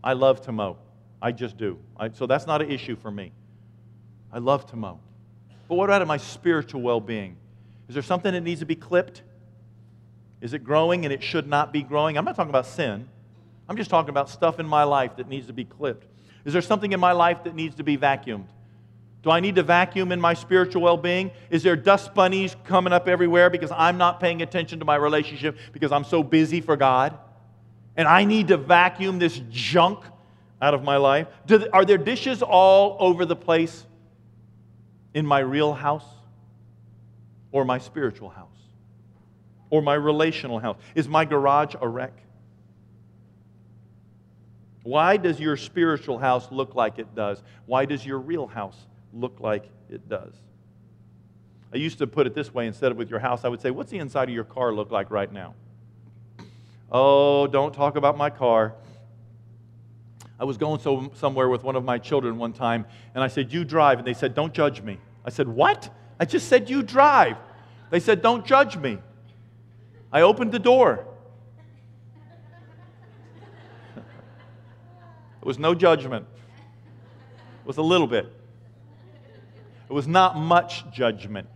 I 0.03 0.15
love 0.15 0.43
to 0.43 0.53
mow. 0.53 0.77
I 1.23 1.33
just 1.33 1.57
do. 1.57 1.79
I, 1.97 2.11
so 2.11 2.27
that's 2.27 2.47
not 2.47 2.61
an 2.61 2.71
issue 2.71 2.97
for 2.97 3.11
me. 3.11 3.33
I 4.33 4.39
love 4.39 4.67
to 4.71 4.77
mow. 4.77 4.99
But 5.69 5.77
what 5.77 5.89
about 5.89 6.07
my 6.07 6.17
spiritual 6.17 6.83
well 6.83 7.01
being? 7.01 7.37
Is 7.89 7.95
there 7.95 8.03
something 8.03 8.33
that 8.33 8.43
needs 8.43 8.61
to 8.61 8.67
be 8.67 8.75
clipped? 8.75 9.23
Is 10.41 10.53
it 10.53 10.65
growing 10.65 11.05
and 11.05 11.13
it 11.13 11.23
should 11.23 11.47
not 11.47 11.73
be 11.73 11.83
growing? 11.83 12.19
I'm 12.19 12.25
not 12.25 12.37
talking 12.37 12.51
about 12.51 12.67
sin. 12.67 13.09
I'm 13.69 13.77
just 13.77 13.89
talking 13.89 14.11
about 14.11 14.29
stuff 14.29 14.61
in 14.61 14.67
my 14.67 14.85
life 14.85 15.17
that 15.17 15.29
needs 15.29 15.47
to 15.47 15.53
be 15.53 15.65
clipped. 15.65 16.07
Is 16.45 16.53
there 16.53 16.61
something 16.61 16.93
in 16.93 17.01
my 17.01 17.13
life 17.13 17.45
that 17.45 17.55
needs 17.55 17.77
to 17.77 17.85
be 17.85 17.97
vacuumed? 17.97 18.45
Do 19.25 19.31
I 19.31 19.41
need 19.41 19.55
to 19.55 19.63
vacuum 19.63 20.13
in 20.13 20.21
my 20.21 20.35
spiritual 20.35 20.83
well 20.83 20.99
being? 20.99 21.31
Is 21.49 21.63
there 21.63 21.77
dust 21.77 22.13
bunnies 22.13 22.55
coming 22.65 22.93
up 22.93 23.09
everywhere 23.09 23.49
because 23.49 23.73
I'm 23.73 23.97
not 23.97 24.21
paying 24.21 24.43
attention 24.43 24.81
to 24.81 24.85
my 24.85 24.97
relationship 24.97 25.57
because 25.73 25.93
I'm 25.93 26.05
so 26.05 26.23
busy 26.23 26.61
for 26.61 26.77
God? 26.77 27.17
And 27.97 28.07
I 28.07 28.25
need 28.25 28.49
to 28.49 28.59
vacuum 28.59 29.19
this 29.19 29.41
junk 29.49 30.05
out 30.61 30.75
of 30.75 30.83
my 30.83 30.99
life? 30.99 31.27
Do, 31.47 31.67
are 31.73 31.87
there 31.87 31.97
dishes 31.97 32.43
all 32.43 32.99
over 33.01 33.25
the 33.25 33.35
place 33.35 33.87
in 35.15 35.25
my 35.25 35.39
real 35.39 35.73
house 35.73 36.05
or 37.51 37.65
my 37.65 37.79
spiritual 37.79 38.29
house 38.29 38.49
or 39.71 39.81
my 39.81 39.95
relational 39.95 40.59
house? 40.59 40.77
Is 40.95 41.09
my 41.09 41.25
garage 41.25 41.75
a 41.81 41.89
wreck? 41.89 42.13
Why 44.83 45.17
does 45.17 45.41
your 45.41 45.57
spiritual 45.57 46.19
house 46.19 46.53
look 46.53 46.75
like 46.75 46.99
it 46.99 47.15
does? 47.15 47.43
Why 47.65 47.87
does 47.87 48.05
your 48.05 48.19
real 48.19 48.47
house 48.47 48.77
look 49.15 49.41
like 49.41 49.71
it 49.89 50.09
does? 50.09 50.35
I 51.73 51.77
used 51.77 51.99
to 51.99 52.07
put 52.07 52.27
it 52.27 52.35
this 52.35 52.55
way 52.55 52.67
instead 52.67 52.93
of 52.93 52.99
with 52.99 53.11
your 53.11 53.19
house, 53.19 53.45
I 53.45 53.49
would 53.49 53.61
say, 53.61 53.71
What's 53.71 53.91
the 53.91 53.99
inside 53.99 54.29
of 54.29 54.35
your 54.35 54.45
car 54.45 54.73
look 54.73 54.91
like 54.91 55.11
right 55.11 55.33
now? 55.33 55.55
Oh, 56.91 57.47
don't 57.47 57.75
talk 57.75 57.97
about 57.97 58.17
my 58.17 58.31
car. 58.31 58.75
I 60.39 60.45
was 60.45 60.57
going 60.57 60.81
so, 60.81 61.11
somewhere 61.15 61.49
with 61.49 61.63
one 61.63 61.77
of 61.77 61.85
my 61.85 61.99
children 61.99 62.39
one 62.39 62.53
time, 62.53 62.87
and 63.15 63.23
I 63.25 63.29
said, 63.29 63.53
You 63.53 63.65
drive. 63.65 63.99
And 63.99 64.07
they 64.07 64.15
said, 64.15 64.35
Don't 64.35 64.53
judge 64.53 64.83
me. 64.83 64.99
I 65.25 65.31
said, 65.31 65.49
What? 65.49 65.91
I 66.21 66.25
just 66.25 66.49
said, 66.49 66.71
You 66.71 66.83
drive. 66.83 67.37
They 67.91 68.01
said, 68.01 68.23
Don't 68.23 68.45
judge 68.45 68.77
me. 68.77 68.99
I 70.13 70.23
opened 70.23 70.53
the 70.53 70.59
door. 70.59 71.07
It 73.97 75.47
was 75.47 75.59
no 75.59 75.75
judgment, 75.75 76.27
it 77.61 77.67
was 77.67 77.77
a 77.77 77.83
little 77.83 78.07
bit. 78.07 78.34
It 79.95 80.03
was 80.03 80.09
not 80.09 80.37
much 80.37 80.91
judgment. 80.91 81.47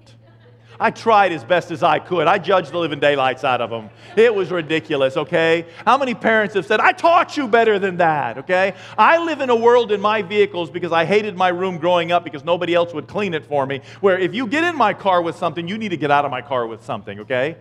I 0.79 0.93
tried 0.93 1.33
as 1.33 1.43
best 1.43 1.73
as 1.73 1.83
I 1.83 1.99
could. 1.99 2.29
I 2.29 2.39
judged 2.39 2.71
the 2.71 2.79
living 2.79 3.01
daylights 3.01 3.43
out 3.43 3.61
of 3.61 3.69
them. 3.69 3.91
It 4.17 4.33
was 4.33 4.53
ridiculous, 4.53 5.17
okay? 5.17 5.67
How 5.85 5.99
many 5.99 6.15
parents 6.15 6.55
have 6.55 6.65
said, 6.65 6.79
I 6.79 6.93
taught 6.93 7.37
you 7.37 7.49
better 7.49 7.81
than 7.81 7.97
that, 7.97 8.39
okay? 8.39 8.75
I 8.97 9.19
live 9.19 9.41
in 9.41 9.51
a 9.51 9.57
world 9.57 9.91
in 9.91 10.01
my 10.01 10.23
vehicles 10.23 10.71
because 10.71 10.93
I 10.93 11.05
hated 11.05 11.37
my 11.37 11.49
room 11.49 11.79
growing 11.79 12.13
up 12.13 12.23
because 12.23 12.45
nobody 12.45 12.75
else 12.75 12.95
would 12.95 13.09
clean 13.09 13.35
it 13.35 13.45
for 13.45 13.67
me, 13.67 13.81
where 14.03 14.17
if 14.17 14.33
you 14.33 14.47
get 14.47 14.63
in 14.63 14.77
my 14.77 14.95
car 14.95 15.21
with 15.21 15.35
something, 15.35 15.67
you 15.67 15.77
need 15.77 15.89
to 15.89 15.97
get 15.97 16.13
out 16.13 16.25
of 16.25 16.31
my 16.31 16.41
car 16.41 16.69
with 16.69 16.85
something, 16.85 17.19
okay? 17.19 17.57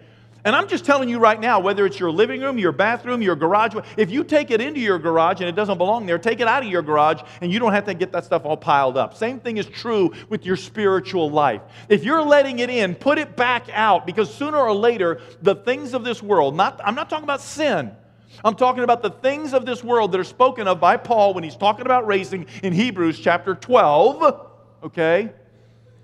And 0.48 0.56
I'm 0.56 0.70
just 0.70 0.86
telling 0.86 1.10
you 1.10 1.20
right 1.20 1.42
now, 1.42 1.60
whether 1.60 1.86
it's 1.86 2.00
your 2.00 2.10
living 2.10 2.40
room, 2.40 2.58
your 2.58 2.72
bathroom, 2.72 3.22
your 3.22 3.36
garage, 3.36 3.76
if 3.98 4.10
you 4.10 4.24
take 4.24 4.50
it 4.50 4.62
into 4.62 4.80
your 4.80 4.98
garage 4.98 5.42
and 5.42 5.50
it 5.50 5.58
doesn't 5.58 5.78
belong 5.78 6.06
there, 6.06 6.18
take 6.18 6.40
it 6.40 6.48
out 6.48 6.64
of 6.64 6.70
your 6.70 6.82
garage 6.82 7.22
and 7.42 7.52
you 7.52 7.60
don't 7.60 7.74
have 7.74 7.84
to 7.84 7.94
get 7.94 8.14
that 8.14 8.24
stuff 8.24 8.46
all 8.46 8.56
piled 8.56 8.96
up. 8.96 9.14
Same 9.14 9.42
thing 9.42 9.58
is 9.58 9.66
true 9.66 10.14
with 10.30 10.46
your 10.46 10.56
spiritual 10.56 11.30
life. 11.30 11.62
If 11.90 12.06
you're 12.06 12.22
letting 12.22 12.60
it 12.60 12.70
in, 12.70 12.96
put 12.96 13.18
it 13.18 13.36
back 13.36 13.68
out 13.74 14.06
because 14.06 14.34
sooner 14.34 14.58
or 14.58 14.74
later, 14.74 15.20
the 15.42 15.54
things 15.54 15.94
of 15.94 16.06
this 16.06 16.24
world, 16.24 16.56
not, 16.56 16.80
I'm 16.82 16.96
not 16.96 17.10
talking 17.10 17.26
about 17.26 17.42
sin. 17.42 17.92
I'm 18.46 18.56
talking 18.56 18.86
about 18.86 19.02
the 19.02 19.10
things 19.10 19.54
of 19.54 19.66
this 19.66 19.84
world 19.84 20.14
that 20.14 20.20
are 20.22 20.24
spoken 20.24 20.66
of 20.70 20.80
by 20.80 20.96
Paul 20.96 21.34
when 21.34 21.44
he's 21.44 21.58
talking 21.58 21.86
about 21.86 22.08
raising 22.08 22.46
in 22.64 22.72
Hebrews 22.72 23.20
chapter 23.20 23.54
12, 23.54 24.48
okay? 24.84 25.34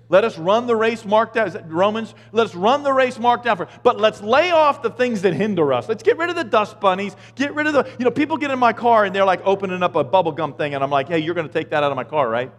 Let 0.08 0.24
us 0.24 0.36
run 0.36 0.66
the 0.66 0.76
race 0.76 1.04
marked 1.04 1.36
out. 1.36 1.70
Romans, 1.72 2.14
let 2.32 2.46
us 2.46 2.54
run 2.54 2.82
the 2.82 2.92
race 2.92 3.18
marked 3.18 3.46
out 3.46 3.56
for. 3.56 3.68
But 3.82 3.98
let's 3.98 4.20
lay 4.20 4.50
off 4.50 4.82
the 4.82 4.90
things 4.90 5.22
that 5.22 5.32
hinder 5.32 5.72
us. 5.72 5.88
Let's 5.88 6.02
get 6.02 6.18
rid 6.18 6.28
of 6.28 6.36
the 6.36 6.44
dust 6.44 6.78
bunnies. 6.78 7.16
Get 7.34 7.54
rid 7.54 7.66
of 7.66 7.72
the, 7.72 7.88
you 7.98 8.04
know, 8.04 8.10
people 8.10 8.36
get 8.36 8.50
in 8.50 8.58
my 8.58 8.74
car 8.74 9.04
and 9.06 9.14
they're 9.14 9.24
like 9.24 9.40
opening 9.44 9.82
up 9.82 9.96
a 9.96 10.04
bubble 10.04 10.32
gum 10.32 10.54
thing, 10.54 10.74
and 10.74 10.84
I'm 10.84 10.90
like, 10.90 11.08
hey, 11.08 11.18
you're 11.18 11.34
going 11.34 11.46
to 11.46 11.52
take 11.52 11.70
that 11.70 11.82
out 11.82 11.90
of 11.90 11.96
my 11.96 12.04
car, 12.04 12.28
right? 12.28 12.52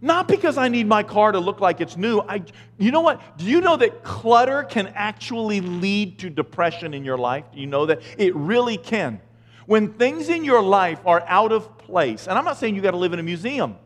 Not 0.00 0.28
because 0.28 0.56
I 0.56 0.68
need 0.68 0.86
my 0.86 1.02
car 1.02 1.32
to 1.32 1.40
look 1.40 1.60
like 1.60 1.80
it's 1.80 1.96
new. 1.96 2.20
I, 2.20 2.42
you 2.78 2.90
know 2.90 3.02
what? 3.02 3.36
Do 3.36 3.44
you 3.44 3.60
know 3.60 3.76
that 3.76 4.02
clutter 4.02 4.62
can 4.62 4.88
actually 4.94 5.60
lead 5.60 6.20
to 6.20 6.30
depression 6.30 6.94
in 6.94 7.04
your 7.04 7.18
life? 7.18 7.44
Do 7.52 7.60
you 7.60 7.66
know 7.66 7.84
that? 7.86 8.00
It 8.16 8.34
really 8.34 8.78
can. 8.78 9.20
When 9.66 9.92
things 9.92 10.28
in 10.28 10.44
your 10.44 10.62
life 10.62 11.00
are 11.04 11.22
out 11.26 11.52
of 11.52 11.76
place. 11.78 12.28
And 12.28 12.38
I'm 12.38 12.44
not 12.44 12.56
saying 12.56 12.76
you 12.76 12.80
got 12.80 12.92
to 12.92 12.96
live 12.96 13.12
in 13.12 13.18
a 13.18 13.22
museum. 13.22 13.76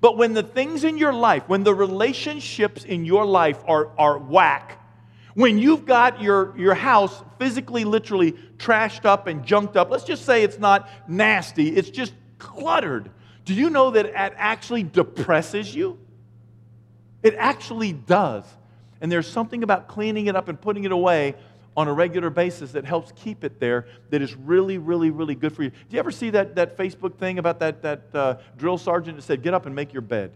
But 0.00 0.16
when 0.16 0.32
the 0.32 0.42
things 0.42 0.84
in 0.84 0.96
your 0.96 1.12
life, 1.12 1.44
when 1.46 1.62
the 1.62 1.74
relationships 1.74 2.84
in 2.84 3.04
your 3.04 3.26
life 3.26 3.62
are, 3.66 3.90
are 3.98 4.18
whack, 4.18 4.78
when 5.34 5.58
you've 5.58 5.84
got 5.86 6.22
your, 6.22 6.56
your 6.58 6.74
house 6.74 7.22
physically, 7.38 7.84
literally 7.84 8.32
trashed 8.56 9.04
up 9.04 9.26
and 9.26 9.44
junked 9.44 9.76
up, 9.76 9.90
let's 9.90 10.04
just 10.04 10.24
say 10.24 10.42
it's 10.42 10.58
not 10.58 10.88
nasty, 11.06 11.68
it's 11.68 11.90
just 11.90 12.12
cluttered. 12.38 13.10
Do 13.44 13.54
you 13.54 13.70
know 13.70 13.90
that 13.90 14.06
it 14.06 14.14
actually 14.14 14.82
depresses 14.82 15.74
you? 15.74 15.98
It 17.22 17.34
actually 17.36 17.92
does. 17.92 18.44
And 19.00 19.10
there's 19.10 19.26
something 19.26 19.62
about 19.62 19.88
cleaning 19.88 20.26
it 20.26 20.36
up 20.36 20.48
and 20.48 20.60
putting 20.60 20.84
it 20.84 20.92
away 20.92 21.34
on 21.76 21.88
a 21.88 21.92
regular 21.92 22.30
basis 22.30 22.72
that 22.72 22.84
helps 22.84 23.12
keep 23.12 23.44
it 23.44 23.60
there 23.60 23.86
that 24.10 24.20
is 24.22 24.34
really, 24.34 24.78
really, 24.78 25.10
really 25.10 25.34
good 25.34 25.54
for 25.54 25.62
you. 25.62 25.70
Do 25.70 25.76
you 25.90 25.98
ever 25.98 26.10
see 26.10 26.30
that, 26.30 26.56
that 26.56 26.76
Facebook 26.76 27.16
thing 27.16 27.38
about 27.38 27.60
that, 27.60 27.82
that 27.82 28.02
uh, 28.12 28.34
drill 28.56 28.78
sergeant 28.78 29.16
that 29.16 29.22
said, 29.22 29.42
Get 29.42 29.54
up 29.54 29.66
and 29.66 29.74
make 29.74 29.92
your 29.92 30.02
bed? 30.02 30.32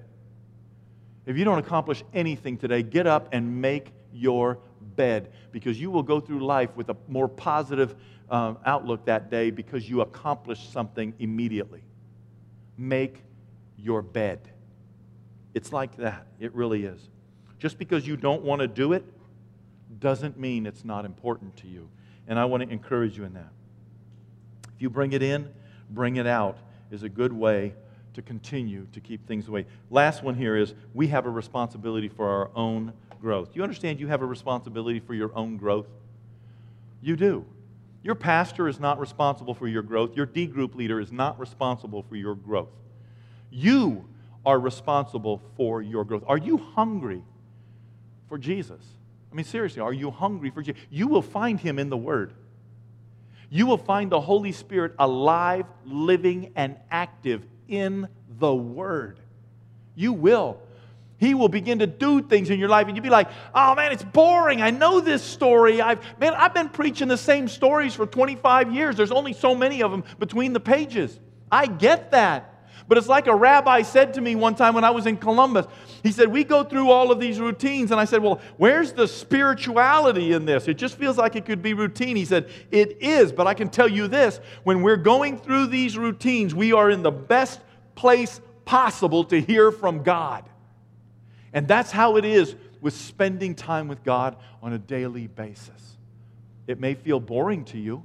If 1.27 1.37
you 1.37 1.45
don't 1.45 1.59
accomplish 1.59 2.05
anything 2.13 2.57
today, 2.57 2.83
get 2.83 3.07
up 3.07 3.29
and 3.33 3.61
make 3.61 3.93
your 4.13 4.59
bed 4.97 5.33
because 5.53 5.81
you 5.81 5.91
will 5.91 6.03
go 6.03 6.21
through 6.21 6.45
life 6.45 6.71
with 6.77 6.91
a 6.91 6.97
more 7.09 7.29
positive 7.29 7.95
um, 8.31 8.59
outlook 8.65 9.07
that 9.07 9.31
day 9.31 9.51
because 9.51 9.89
you 9.89 10.03
accomplished 10.03 10.73
something 10.73 11.15
immediately. 11.19 11.83
Make 12.77 13.23
your 13.77 14.03
bed. 14.03 14.41
It's 15.55 15.73
like 15.73 15.97
that. 15.97 16.27
It 16.41 16.55
really 16.55 16.85
is. 16.85 17.09
Just 17.59 17.79
because 17.79 18.07
you 18.07 18.17
don't 18.17 18.43
want 18.43 18.61
to 18.61 18.69
do 18.69 18.93
it 18.93 19.05
doesn't 20.01 20.39
mean 20.39 20.67
it's 20.67 20.85
not 20.85 21.05
important 21.05 21.57
to 21.59 21.67
you. 21.67 21.89
And 22.27 22.39
I 22.39 22.45
want 22.45 22.63
to 22.63 22.69
encourage 22.69 23.17
you 23.17 23.25
in 23.25 23.35
that. 23.35 23.53
If 24.75 24.83
you 24.83 24.91
bring 24.91 25.13
it 25.13 25.23
in, 25.23 25.49
bring 25.91 26.17
it 26.17 26.27
out 26.27 26.59
is 26.91 27.03
a 27.03 27.09
good 27.09 27.33
way 27.33 27.75
to 28.15 28.23
continue 28.23 28.87
to 28.93 29.01
keep 29.01 29.27
things 29.27 29.49
away. 29.49 29.67
Last 29.91 30.23
one 30.23 30.35
here 30.35 30.57
is 30.57 30.75
we 30.95 31.09
have 31.09 31.27
a 31.27 31.31
responsibility 31.31 32.09
for 32.09 32.29
our 32.29 32.51
own 32.55 32.93
growth. 33.21 33.51
You 33.55 33.63
understand 33.63 34.01
you 34.01 34.09
have 34.09 34.23
a 34.23 34.27
responsibility 34.27 35.01
for 35.01 35.15
your 35.15 35.31
own 35.35 35.57
growth? 35.57 35.87
You 37.03 37.17
do. 37.17 37.45
Your 38.03 38.15
pastor 38.15 38.69
is 38.69 38.79
not 38.79 39.01
responsible 39.01 39.55
for 39.55 39.67
your 39.67 39.83
growth. 39.83 40.17
Your 40.17 40.27
D 40.27 40.47
group 40.47 40.75
leader 40.75 41.01
is 41.01 41.11
not 41.11 41.41
responsible 41.41 42.03
for 42.03 42.17
your 42.17 42.35
growth. 42.35 42.69
You 43.51 44.07
are 44.45 44.59
responsible 44.59 45.43
for 45.57 45.81
your 45.81 46.05
growth. 46.05 46.23
Are 46.27 46.39
you 46.39 46.59
hungry 46.59 47.23
for 48.29 48.37
Jesus? 48.37 48.83
I 49.35 49.37
mean, 49.37 49.47
seriously, 49.47 49.83
are 49.83 49.93
you 49.93 50.13
hungry 50.13 50.51
for 50.51 50.63
Jesus? 50.63 50.81
You 50.91 51.09
will 51.09 51.21
find 51.21 51.59
him 51.59 51.81
in 51.81 51.91
the 51.91 51.97
Word. 51.97 52.33
You 53.51 53.67
will 53.67 53.79
find 53.79 54.13
the 54.13 54.21
Holy 54.21 54.53
Spirit 54.53 54.95
alive, 54.97 55.67
living, 55.85 56.53
and 56.55 56.77
active 56.89 57.45
in 57.67 58.07
the 58.39 58.55
Word. 58.55 59.19
You 59.97 60.13
will. 60.13 60.61
He 61.17 61.35
will 61.35 61.49
begin 61.49 61.81
to 61.81 61.87
do 61.89 62.23
things 62.23 62.49
in 62.49 62.61
your 62.61 62.69
life, 62.69 62.87
and 62.87 62.97
you'll 62.97 63.03
be 63.03 63.11
like, 63.11 63.29
oh 63.53 63.75
man, 63.75 63.91
it's 63.91 64.05
boring. 64.05 64.63
I 64.63 64.71
know 64.71 65.01
this 65.01 65.21
story. 65.21 65.81
I've, 65.81 65.99
man, 66.21 66.35
I've 66.35 66.55
been 66.55 66.69
preaching 66.69 67.09
the 67.09 67.17
same 67.17 67.49
stories 67.49 67.93
for 67.93 68.07
25 68.07 68.73
years. 68.73 68.97
There's 68.97 69.11
only 69.11 69.33
so 69.33 69.57
many 69.57 69.83
of 69.83 69.91
them 69.91 70.05
between 70.21 70.53
the 70.53 70.61
pages. 70.61 71.19
I 71.51 71.67
get 71.67 72.13
that. 72.13 72.54
But 72.87 72.99
it's 72.99 73.09
like 73.09 73.27
a 73.27 73.35
rabbi 73.35 73.83
said 73.83 74.15
to 74.15 74.21
me 74.21 74.35
one 74.35 74.55
time 74.55 74.75
when 74.75 74.85
I 74.85 74.91
was 74.91 75.07
in 75.07 75.17
Columbus. 75.17 75.67
He 76.03 76.13
said, 76.13 76.29
We 76.29 76.45
go 76.45 76.65
through 76.65 76.91
all 76.91 77.11
of 77.11 77.19
these 77.19 77.41
routines. 77.41 77.91
And 77.91 78.01
I 78.01 78.05
said, 78.05 78.23
Well, 78.23 78.41
where's 78.57 78.93
the 78.93 79.09
spirituality 79.09 80.33
in 80.33 80.45
this? 80.45 80.69
It 80.69 80.75
just 80.75 80.99
feels 80.99 81.17
like 81.17 81.37
it 81.37 81.47
could 81.47 81.63
be 81.63 81.73
routine. 81.75 82.17
He 82.17 82.25
said, 82.25 82.51
It 82.71 82.99
is, 83.01 83.33
but 83.33 83.47
I 83.47 83.55
can 83.55 83.71
tell 83.71 83.89
you 83.89 84.07
this 84.09 84.41
when 84.65 84.83
we're 84.83 84.97
going 84.97 85.39
through 85.39 85.69
these 85.69 85.97
routines, 85.97 86.55
we 86.55 86.73
are 86.73 86.91
in 86.91 87.03
the 87.03 87.13
best 87.13 87.61
place 87.95 88.41
possible 88.65 89.25
to 89.25 89.41
hear 89.41 89.71
from 89.71 90.03
God. 90.03 90.45
And 91.53 91.69
that's 91.69 91.91
how 91.91 92.17
it 92.17 92.25
is 92.25 92.55
with 92.81 92.95
spending 92.95 93.55
time 93.55 93.89
with 93.89 94.05
God 94.05 94.37
on 94.63 94.73
a 94.73 94.79
daily 94.79 95.27
basis. 95.27 95.97
It 96.67 96.81
may 96.81 96.95
feel 96.95 97.21
boring 97.21 97.65
to 97.67 97.79
you 97.79 98.05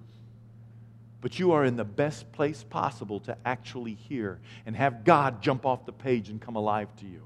but 1.21 1.37
you 1.39 1.51
are 1.51 1.65
in 1.65 1.75
the 1.75 1.83
best 1.83 2.31
place 2.31 2.63
possible 2.63 3.19
to 3.21 3.37
actually 3.45 3.93
hear 3.93 4.39
and 4.65 4.75
have 4.75 5.03
God 5.03 5.41
jump 5.41 5.65
off 5.65 5.85
the 5.85 5.91
page 5.91 6.29
and 6.29 6.39
come 6.39 6.55
alive 6.55 6.87
to 6.97 7.05
you. 7.05 7.23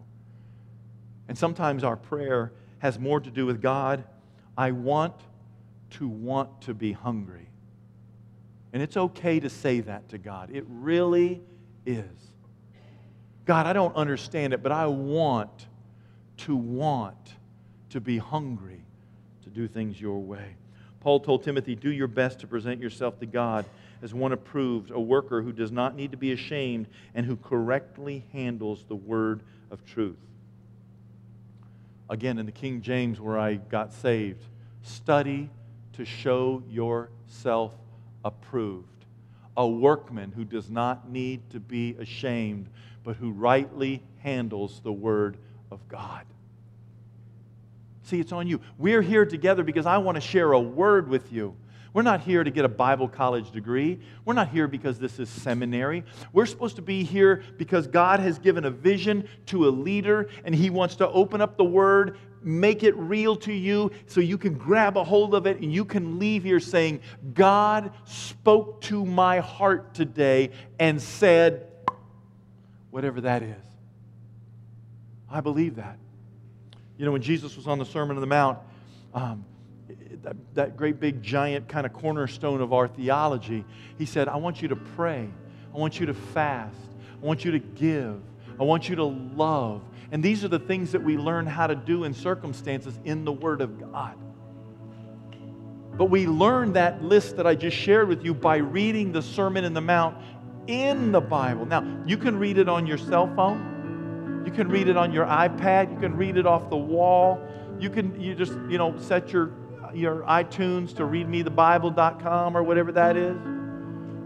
And 1.27 1.37
sometimes 1.37 1.83
our 1.83 1.95
prayer 1.95 2.51
has 2.79 2.99
more 2.99 3.19
to 3.19 3.29
do 3.29 3.45
with 3.45 3.61
God, 3.61 4.03
I 4.57 4.71
want 4.71 5.15
to 5.91 6.07
want 6.07 6.61
to 6.63 6.73
be 6.73 6.91
hungry. 6.91 7.47
And 8.73 8.81
it's 8.81 8.97
okay 8.97 9.39
to 9.39 9.49
say 9.49 9.81
that 9.81 10.09
to 10.09 10.17
God. 10.17 10.49
It 10.51 10.65
really 10.67 11.41
is. 11.85 12.05
God, 13.45 13.67
I 13.67 13.73
don't 13.73 13.95
understand 13.95 14.53
it, 14.53 14.63
but 14.63 14.71
I 14.71 14.87
want 14.87 15.67
to 16.37 16.55
want 16.55 17.35
to 17.91 18.01
be 18.01 18.17
hungry 18.17 18.83
to 19.43 19.49
do 19.49 19.67
things 19.67 20.01
your 20.01 20.19
way. 20.19 20.55
Paul 21.01 21.19
told 21.19 21.43
Timothy, 21.43 21.75
Do 21.75 21.91
your 21.91 22.07
best 22.07 22.39
to 22.39 22.47
present 22.47 22.81
yourself 22.81 23.19
to 23.19 23.25
God 23.25 23.65
as 24.03 24.13
one 24.13 24.33
approved, 24.33 24.91
a 24.91 24.99
worker 24.99 25.41
who 25.41 25.53
does 25.53 25.71
not 25.71 25.95
need 25.95 26.11
to 26.11 26.17
be 26.17 26.33
ashamed 26.33 26.87
and 27.15 27.25
who 27.25 27.37
correctly 27.37 28.25
handles 28.33 28.83
the 28.89 28.95
word 28.95 29.41
of 29.71 29.83
truth. 29.85 30.17
Again, 32.09 32.37
in 32.37 32.45
the 32.45 32.51
King 32.51 32.81
James, 32.81 33.21
where 33.21 33.39
I 33.39 33.55
got 33.55 33.93
saved, 33.93 34.43
study 34.81 35.49
to 35.93 36.03
show 36.03 36.61
yourself 36.69 37.71
approved. 38.25 38.87
A 39.55 39.65
workman 39.65 40.33
who 40.33 40.43
does 40.43 40.69
not 40.69 41.09
need 41.09 41.49
to 41.51 41.61
be 41.61 41.95
ashamed, 41.97 42.67
but 43.05 43.15
who 43.15 43.31
rightly 43.31 44.03
handles 44.19 44.81
the 44.83 44.91
word 44.91 45.37
of 45.71 45.79
God. 45.87 46.25
See, 48.03 48.19
it's 48.19 48.33
on 48.33 48.47
you. 48.47 48.59
We're 48.77 49.01
here 49.01 49.25
together 49.25 49.63
because 49.63 49.85
I 49.85 49.97
want 49.97 50.15
to 50.15 50.21
share 50.21 50.51
a 50.51 50.59
word 50.59 51.07
with 51.07 51.31
you. 51.31 51.55
We're 51.93 52.01
not 52.01 52.21
here 52.21 52.43
to 52.43 52.49
get 52.49 52.65
a 52.65 52.69
Bible 52.69 53.07
college 53.07 53.51
degree. 53.51 53.99
We're 54.25 54.33
not 54.33 54.49
here 54.49 54.67
because 54.67 54.97
this 54.97 55.19
is 55.19 55.29
seminary. 55.29 56.03
We're 56.33 56.47
supposed 56.47 56.75
to 56.77 56.81
be 56.81 57.03
here 57.03 57.43
because 57.57 57.85
God 57.85 58.19
has 58.19 58.39
given 58.39 58.65
a 58.65 58.71
vision 58.71 59.27
to 59.47 59.67
a 59.67 59.69
leader 59.69 60.29
and 60.43 60.55
He 60.55 60.71
wants 60.71 60.95
to 60.97 61.09
open 61.09 61.39
up 61.39 61.55
the 61.55 61.63
Word, 61.63 62.17
make 62.41 62.81
it 62.81 62.95
real 62.95 63.35
to 63.37 63.53
you 63.53 63.91
so 64.07 64.21
you 64.21 64.39
can 64.39 64.55
grab 64.55 64.97
a 64.97 65.03
hold 65.03 65.35
of 65.35 65.45
it 65.45 65.59
and 65.59 65.71
you 65.71 65.85
can 65.85 66.17
leave 66.17 66.43
here 66.43 66.59
saying, 66.59 66.99
God 67.35 67.91
spoke 68.05 68.81
to 68.81 69.05
my 69.05 69.39
heart 69.39 69.93
today 69.93 70.49
and 70.79 70.99
said, 70.99 71.67
whatever 72.89 73.21
that 73.21 73.43
is. 73.43 73.63
I 75.29 75.41
believe 75.41 75.75
that. 75.75 75.97
You 76.97 77.05
know, 77.05 77.11
when 77.11 77.21
Jesus 77.21 77.55
was 77.55 77.67
on 77.67 77.77
the 77.77 77.85
Sermon 77.85 78.17
on 78.17 78.21
the 78.21 78.27
Mount, 78.27 78.59
um, 79.13 79.45
that, 80.23 80.35
that 80.55 80.77
great 80.77 80.99
big 80.99 81.21
giant 81.21 81.67
kind 81.67 81.85
of 81.85 81.93
cornerstone 81.93 82.61
of 82.61 82.73
our 82.73 82.87
theology, 82.87 83.65
he 83.97 84.05
said, 84.05 84.27
I 84.27 84.37
want 84.37 84.61
you 84.61 84.69
to 84.69 84.75
pray. 84.75 85.29
I 85.73 85.77
want 85.77 85.99
you 85.99 86.05
to 86.07 86.13
fast. 86.13 86.75
I 87.21 87.25
want 87.25 87.45
you 87.45 87.51
to 87.51 87.59
give. 87.59 88.21
I 88.59 88.63
want 88.63 88.89
you 88.89 88.95
to 88.97 89.03
love. 89.03 89.81
And 90.11 90.23
these 90.23 90.43
are 90.43 90.47
the 90.47 90.59
things 90.59 90.91
that 90.91 91.03
we 91.03 91.17
learn 91.17 91.45
how 91.45 91.67
to 91.67 91.75
do 91.75 92.03
in 92.03 92.13
circumstances 92.13 92.99
in 93.03 93.25
the 93.25 93.31
Word 93.31 93.61
of 93.61 93.79
God. 93.79 94.15
But 95.95 96.05
we 96.05 96.25
learn 96.25 96.73
that 96.73 97.03
list 97.03 97.37
that 97.37 97.45
I 97.45 97.55
just 97.55 97.77
shared 97.77 98.07
with 98.07 98.23
you 98.23 98.33
by 98.33 98.57
reading 98.57 99.11
the 99.11 99.21
Sermon 99.21 99.63
in 99.63 99.73
the 99.73 99.81
Mount 99.81 100.17
in 100.67 101.11
the 101.11 101.21
Bible. 101.21 101.65
Now, 101.65 102.03
you 102.05 102.17
can 102.17 102.37
read 102.37 102.57
it 102.57 102.69
on 102.69 102.87
your 102.87 102.97
cell 102.97 103.31
phone. 103.35 104.43
You 104.45 104.51
can 104.51 104.69
read 104.69 104.87
it 104.87 104.97
on 104.97 105.11
your 105.11 105.25
iPad. 105.25 105.91
You 105.93 105.99
can 105.99 106.15
read 106.15 106.37
it 106.37 106.45
off 106.45 106.69
the 106.69 106.77
wall. 106.77 107.39
You 107.79 107.89
can 107.89 108.19
you 108.19 108.35
just, 108.35 108.53
you 108.69 108.77
know, 108.77 108.97
set 108.97 109.31
your 109.31 109.51
your 109.95 110.21
iTunes 110.23 110.95
to 110.95 111.03
readmethebible.com 111.03 112.57
or 112.57 112.63
whatever 112.63 112.91
that 112.91 113.15
is. 113.17 113.37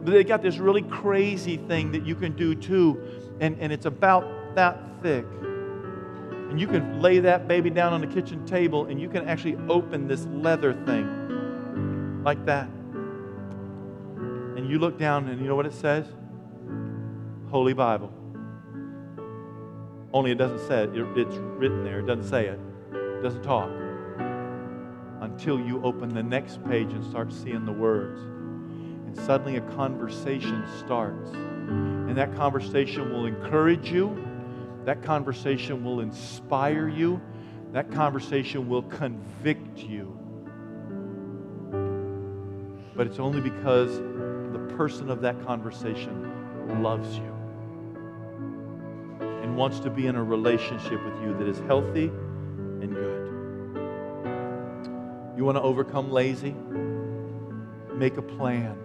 But 0.03 0.11
they 0.11 0.23
got 0.23 0.41
this 0.41 0.57
really 0.57 0.83
crazy 0.83 1.57
thing 1.57 1.91
that 1.91 2.05
you 2.05 2.15
can 2.15 2.35
do 2.35 2.55
too, 2.55 2.99
and, 3.39 3.59
and 3.59 3.73
it's 3.73 3.85
about 3.85 4.55
that 4.55 4.79
thick. 5.01 5.25
And 6.49 6.59
you 6.59 6.67
can 6.67 7.01
lay 7.01 7.19
that 7.19 7.47
baby 7.47 7.69
down 7.69 7.93
on 7.93 8.01
the 8.01 8.07
kitchen 8.07 8.45
table 8.45 8.85
and 8.85 9.01
you 9.01 9.09
can 9.09 9.27
actually 9.27 9.57
open 9.67 10.07
this 10.07 10.25
leather 10.27 10.73
thing 10.85 12.23
like 12.23 12.45
that. 12.45 12.69
And 14.55 14.69
you 14.69 14.79
look 14.79 14.97
down 14.97 15.27
and 15.27 15.41
you 15.41 15.47
know 15.47 15.55
what 15.55 15.65
it 15.65 15.73
says? 15.73 16.07
Holy 17.49 17.73
Bible. 17.73 18.13
Only 20.13 20.31
it 20.31 20.37
doesn't 20.37 20.65
say 20.67 20.83
it. 20.83 20.91
It's 20.93 21.35
written 21.35 21.83
there. 21.83 21.99
It 21.99 22.05
doesn't 22.05 22.29
say 22.29 22.47
it. 22.47 22.59
It 22.93 23.21
doesn't 23.21 23.43
talk 23.43 23.69
until 25.37 25.59
you 25.59 25.79
open 25.83 26.09
the 26.15 26.23
next 26.23 26.63
page 26.67 26.91
and 26.93 27.05
start 27.05 27.31
seeing 27.31 27.63
the 27.63 27.71
words. 27.71 28.19
And 28.21 29.15
suddenly 29.15 29.57
a 29.57 29.61
conversation 29.75 30.65
starts. 30.79 31.29
And 31.29 32.17
that 32.17 32.35
conversation 32.35 33.13
will 33.13 33.27
encourage 33.27 33.91
you, 33.91 34.17
that 34.85 35.03
conversation 35.03 35.83
will 35.83 35.99
inspire 35.99 36.87
you, 36.87 37.21
that 37.71 37.91
conversation 37.91 38.67
will 38.67 38.81
convict 38.81 39.77
you. 39.77 40.17
But 42.95 43.05
it's 43.05 43.19
only 43.19 43.39
because 43.39 43.99
the 43.99 44.73
person 44.75 45.11
of 45.11 45.21
that 45.21 45.39
conversation 45.45 46.81
loves 46.81 47.15
you. 47.15 47.35
And 49.43 49.55
wants 49.55 49.79
to 49.81 49.91
be 49.91 50.07
in 50.07 50.15
a 50.15 50.23
relationship 50.23 50.99
with 51.05 51.21
you 51.21 51.37
that 51.37 51.47
is 51.47 51.59
healthy 51.67 52.05
and 52.81 52.91
good. 52.91 53.16
Want 55.47 55.55
to 55.55 55.61
overcome 55.61 56.11
lazy? 56.11 56.53
Make 57.93 58.17
a 58.17 58.21
plan 58.21 58.77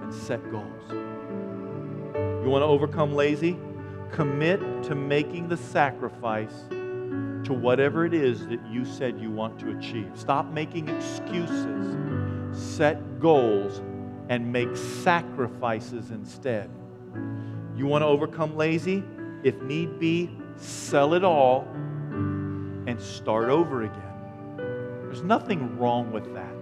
and 0.00 0.14
set 0.14 0.40
goals. 0.48 0.84
You 0.92 2.48
want 2.48 2.62
to 2.62 2.66
overcome 2.66 3.12
lazy? 3.12 3.58
Commit 4.12 4.60
to 4.84 4.94
making 4.94 5.48
the 5.48 5.56
sacrifice 5.56 6.54
to 6.68 7.52
whatever 7.52 8.06
it 8.06 8.14
is 8.14 8.46
that 8.46 8.64
you 8.70 8.84
said 8.84 9.20
you 9.20 9.32
want 9.32 9.58
to 9.58 9.76
achieve. 9.76 10.12
Stop 10.14 10.52
making 10.52 10.88
excuses. 10.88 11.96
Set 12.52 13.18
goals 13.18 13.82
and 14.28 14.52
make 14.52 14.76
sacrifices 14.76 16.12
instead. 16.12 16.70
You 17.74 17.86
want 17.86 18.02
to 18.02 18.06
overcome 18.06 18.56
lazy? 18.56 19.02
If 19.42 19.60
need 19.62 19.98
be, 19.98 20.30
sell 20.54 21.14
it 21.14 21.24
all 21.24 21.66
and 22.86 22.96
start 23.00 23.48
over 23.48 23.82
again. 23.82 24.09
There's 25.10 25.24
nothing 25.24 25.76
wrong 25.76 26.12
with 26.12 26.32
that. 26.34 26.54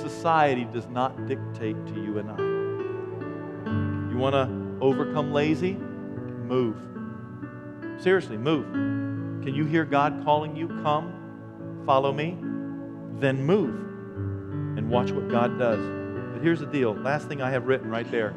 Society 0.00 0.64
does 0.64 0.86
not 0.86 1.26
dictate 1.26 1.76
to 1.88 1.94
you 2.02 2.18
and 2.18 2.30
I. 2.30 4.10
You 4.10 4.16
want 4.16 4.32
to 4.32 4.82
overcome 4.82 5.30
lazy? 5.30 5.74
Move. 5.74 6.78
Seriously, 8.02 8.38
move. 8.38 8.64
Can 9.44 9.54
you 9.54 9.66
hear 9.66 9.84
God 9.84 10.22
calling 10.24 10.56
you? 10.56 10.68
Come, 10.68 11.82
follow 11.84 12.14
me. 12.14 12.38
Then 13.20 13.44
move 13.44 13.74
and 14.78 14.88
watch 14.88 15.10
what 15.10 15.28
God 15.28 15.58
does. 15.58 15.86
But 16.32 16.42
here's 16.42 16.60
the 16.60 16.66
deal 16.66 16.94
last 16.94 17.28
thing 17.28 17.42
I 17.42 17.50
have 17.50 17.66
written 17.66 17.90
right 17.90 18.10
there 18.10 18.34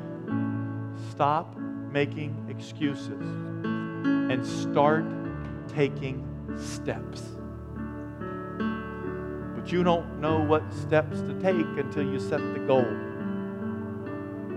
stop 1.11 1.55
making 1.57 2.47
excuses 2.49 3.21
and 3.21 4.45
start 4.45 5.05
taking 5.69 6.27
steps. 6.57 7.36
You 9.67 9.83
don't 9.83 10.21
know 10.21 10.39
what 10.39 10.73
steps 10.73 11.19
to 11.19 11.33
take 11.41 11.67
until 11.77 12.03
you 12.03 12.21
set 12.21 12.39
the 12.39 12.59
goal. 12.59 12.87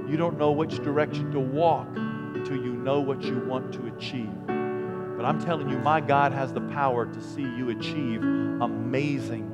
You 0.09 0.17
don't 0.17 0.39
know 0.39 0.53
which 0.53 0.77
direction 0.85 1.33
to 1.33 1.41
walk 1.41 1.89
until 1.97 2.57
you 2.57 2.75
know 2.75 3.01
what 3.01 3.21
you 3.23 3.41
want 3.41 3.73
to 3.73 3.87
achieve. 3.89 4.31
But 4.47 5.25
I'm 5.25 5.45
telling 5.45 5.69
you, 5.69 5.79
my 5.79 6.01
God 6.01 6.33
has 6.33 6.53
the 6.53 6.61
power 6.61 7.07
to 7.07 7.21
see 7.21 7.43
you 7.43 7.71
achieve 7.71 8.23
amazing 8.23 9.51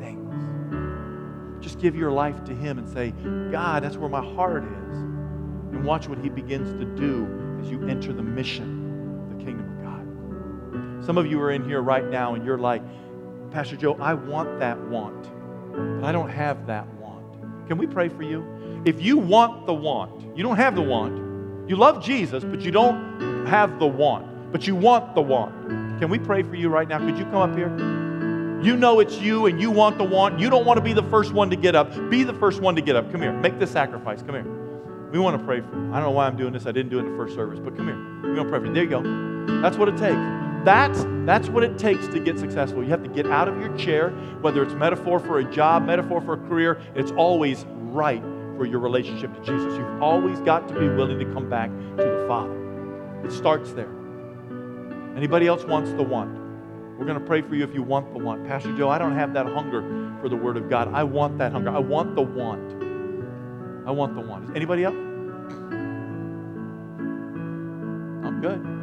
things. 0.00 1.64
Just 1.64 1.80
give 1.80 1.96
your 1.96 2.12
life 2.12 2.44
to 2.44 2.54
Him 2.54 2.78
and 2.78 2.88
say, 2.88 3.10
God, 3.50 3.82
that's 3.82 3.96
where 3.96 4.08
my 4.08 4.22
heart 4.22 4.62
is. 4.62 4.96
And 4.96 5.84
watch 5.84 6.08
what 6.08 6.18
He 6.18 6.28
begins 6.28 6.72
to 6.80 6.84
do 6.84 7.58
as 7.60 7.68
you 7.68 7.88
enter 7.88 8.12
the 8.12 8.22
mission 8.22 9.36
the 9.36 9.44
kingdom 9.44 9.66
of 9.76 9.84
God. 9.84 11.04
Some 11.04 11.18
of 11.18 11.26
you 11.26 11.40
are 11.40 11.50
in 11.50 11.64
here 11.64 11.82
right 11.82 12.08
now 12.08 12.34
and 12.36 12.44
you're 12.46 12.58
like, 12.58 12.82
Pastor 13.50 13.76
Joe, 13.76 13.96
I 14.00 14.14
want 14.14 14.60
that 14.60 14.78
want, 14.88 15.22
but 16.00 16.06
I 16.06 16.12
don't 16.12 16.30
have 16.30 16.66
that 16.66 16.86
want. 16.94 17.24
Can 17.66 17.78
we 17.78 17.86
pray 17.86 18.08
for 18.08 18.22
you? 18.22 18.82
If 18.84 19.02
you 19.02 19.18
want 19.18 19.66
the 19.66 19.74
want, 19.74 20.36
you 20.36 20.42
don't 20.42 20.56
have 20.56 20.74
the 20.74 20.82
want. 20.82 21.68
You 21.68 21.76
love 21.76 22.02
Jesus, 22.02 22.44
but 22.44 22.60
you 22.60 22.70
don't 22.70 23.46
have 23.46 23.78
the 23.78 23.86
want, 23.86 24.52
but 24.52 24.66
you 24.66 24.74
want 24.74 25.14
the 25.14 25.20
want. 25.20 25.68
Can 26.00 26.08
we 26.10 26.18
pray 26.18 26.42
for 26.42 26.54
you 26.54 26.68
right 26.68 26.88
now? 26.88 26.98
Could 26.98 27.18
you 27.18 27.24
come 27.26 27.36
up 27.36 27.56
here? 27.56 27.68
You 28.62 28.76
know 28.76 29.00
it's 29.00 29.18
you 29.18 29.46
and 29.46 29.60
you 29.60 29.70
want 29.70 29.98
the 29.98 30.04
want. 30.04 30.38
You 30.38 30.50
don't 30.50 30.66
want 30.66 30.78
to 30.78 30.84
be 30.84 30.92
the 30.92 31.02
first 31.04 31.32
one 31.32 31.48
to 31.50 31.56
get 31.56 31.74
up. 31.74 32.10
Be 32.10 32.24
the 32.24 32.34
first 32.34 32.60
one 32.60 32.76
to 32.76 32.82
get 32.82 32.94
up. 32.94 33.10
Come 33.10 33.22
here. 33.22 33.32
Make 33.32 33.58
the 33.58 33.66
sacrifice. 33.66 34.20
Come 34.22 34.34
here. 34.34 35.10
We 35.10 35.18
want 35.18 35.38
to 35.38 35.44
pray 35.44 35.60
for 35.60 35.74
you. 35.74 35.92
I 35.92 35.96
don't 35.96 36.02
know 36.02 36.10
why 36.10 36.26
I'm 36.26 36.36
doing 36.36 36.52
this. 36.52 36.66
I 36.66 36.72
didn't 36.72 36.90
do 36.90 36.98
it 36.98 37.06
in 37.06 37.12
the 37.12 37.16
first 37.16 37.34
service, 37.34 37.58
but 37.58 37.76
come 37.76 37.86
here. 37.86 37.96
We're 38.22 38.34
going 38.34 38.46
to 38.46 38.50
pray 38.50 38.60
for 38.60 38.66
you. 38.66 38.74
There 38.74 38.84
you 38.84 38.90
go. 38.90 39.60
That's 39.62 39.76
what 39.76 39.88
it 39.88 39.96
takes. 39.96 40.49
That's, 40.64 41.04
that's 41.24 41.48
what 41.48 41.64
it 41.64 41.78
takes 41.78 42.06
to 42.08 42.20
get 42.20 42.38
successful. 42.38 42.82
You 42.82 42.90
have 42.90 43.02
to 43.02 43.08
get 43.08 43.26
out 43.26 43.48
of 43.48 43.58
your 43.58 43.74
chair, 43.76 44.10
whether 44.40 44.62
it's 44.62 44.74
metaphor 44.74 45.18
for 45.18 45.38
a 45.38 45.44
job, 45.44 45.84
metaphor 45.84 46.20
for 46.20 46.34
a 46.34 46.48
career, 46.48 46.80
it's 46.94 47.12
always 47.12 47.64
right 47.68 48.22
for 48.56 48.66
your 48.66 48.80
relationship 48.80 49.32
to 49.34 49.40
Jesus. 49.40 49.72
You've 49.78 50.02
always 50.02 50.38
got 50.40 50.68
to 50.68 50.74
be 50.74 50.86
willing 50.88 51.18
to 51.18 51.24
come 51.32 51.48
back 51.48 51.70
to 51.70 51.96
the 51.96 52.24
Father. 52.28 53.24
It 53.24 53.32
starts 53.32 53.72
there. 53.72 53.90
Anybody 55.16 55.46
else 55.46 55.64
wants 55.64 55.92
the 55.92 56.02
want? 56.02 56.38
We're 56.98 57.06
going 57.06 57.18
to 57.18 57.24
pray 57.24 57.40
for 57.40 57.54
you 57.54 57.64
if 57.64 57.72
you 57.74 57.82
want 57.82 58.12
the 58.12 58.18
want. 58.22 58.46
Pastor 58.46 58.76
Joe, 58.76 58.90
I 58.90 58.98
don't 58.98 59.14
have 59.14 59.32
that 59.32 59.46
hunger 59.46 59.80
for 60.20 60.28
the 60.28 60.36
Word 60.36 60.58
of 60.58 60.68
God. 60.68 60.92
I 60.92 61.04
want 61.04 61.38
that 61.38 61.52
hunger. 61.52 61.70
I 61.70 61.78
want 61.78 62.14
the 62.14 62.20
want. 62.20 62.74
I 63.88 63.90
want 63.90 64.14
the 64.14 64.20
want. 64.20 64.54
Anybody 64.54 64.84
else? 64.84 64.94
I'm 68.26 68.40
good. 68.42 68.79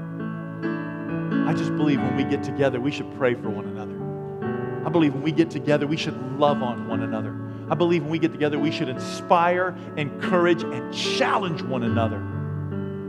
I 1.47 1.53
just 1.53 1.73
believe 1.77 2.01
when 2.01 2.17
we 2.17 2.25
get 2.25 2.43
together, 2.43 2.81
we 2.81 2.91
should 2.91 3.09
pray 3.17 3.33
for 3.33 3.49
one 3.49 3.65
another. 3.67 4.85
I 4.85 4.89
believe 4.89 5.13
when 5.13 5.23
we 5.23 5.31
get 5.31 5.49
together, 5.49 5.87
we 5.87 5.95
should 5.95 6.21
love 6.37 6.61
on 6.61 6.89
one 6.89 7.03
another. 7.03 7.33
I 7.71 7.75
believe 7.75 8.01
when 8.01 8.11
we 8.11 8.19
get 8.19 8.33
together, 8.33 8.59
we 8.59 8.69
should 8.69 8.89
inspire, 8.89 9.73
encourage, 9.95 10.63
and 10.63 10.93
challenge 10.93 11.61
one 11.61 11.83
another 11.83 12.19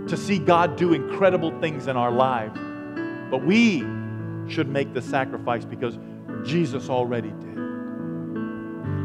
to 0.07 0.17
see 0.17 0.39
God 0.39 0.77
do 0.77 0.93
incredible 0.93 1.51
things 1.61 1.89
in 1.89 1.97
our 1.97 2.13
lives. 2.13 2.57
But 3.29 3.45
we 3.45 3.81
should 4.49 4.69
make 4.69 4.95
the 4.95 5.03
sacrifice 5.03 5.65
because 5.65 5.99
Jesus 6.45 6.89
already 6.89 7.31
did. 7.31 7.48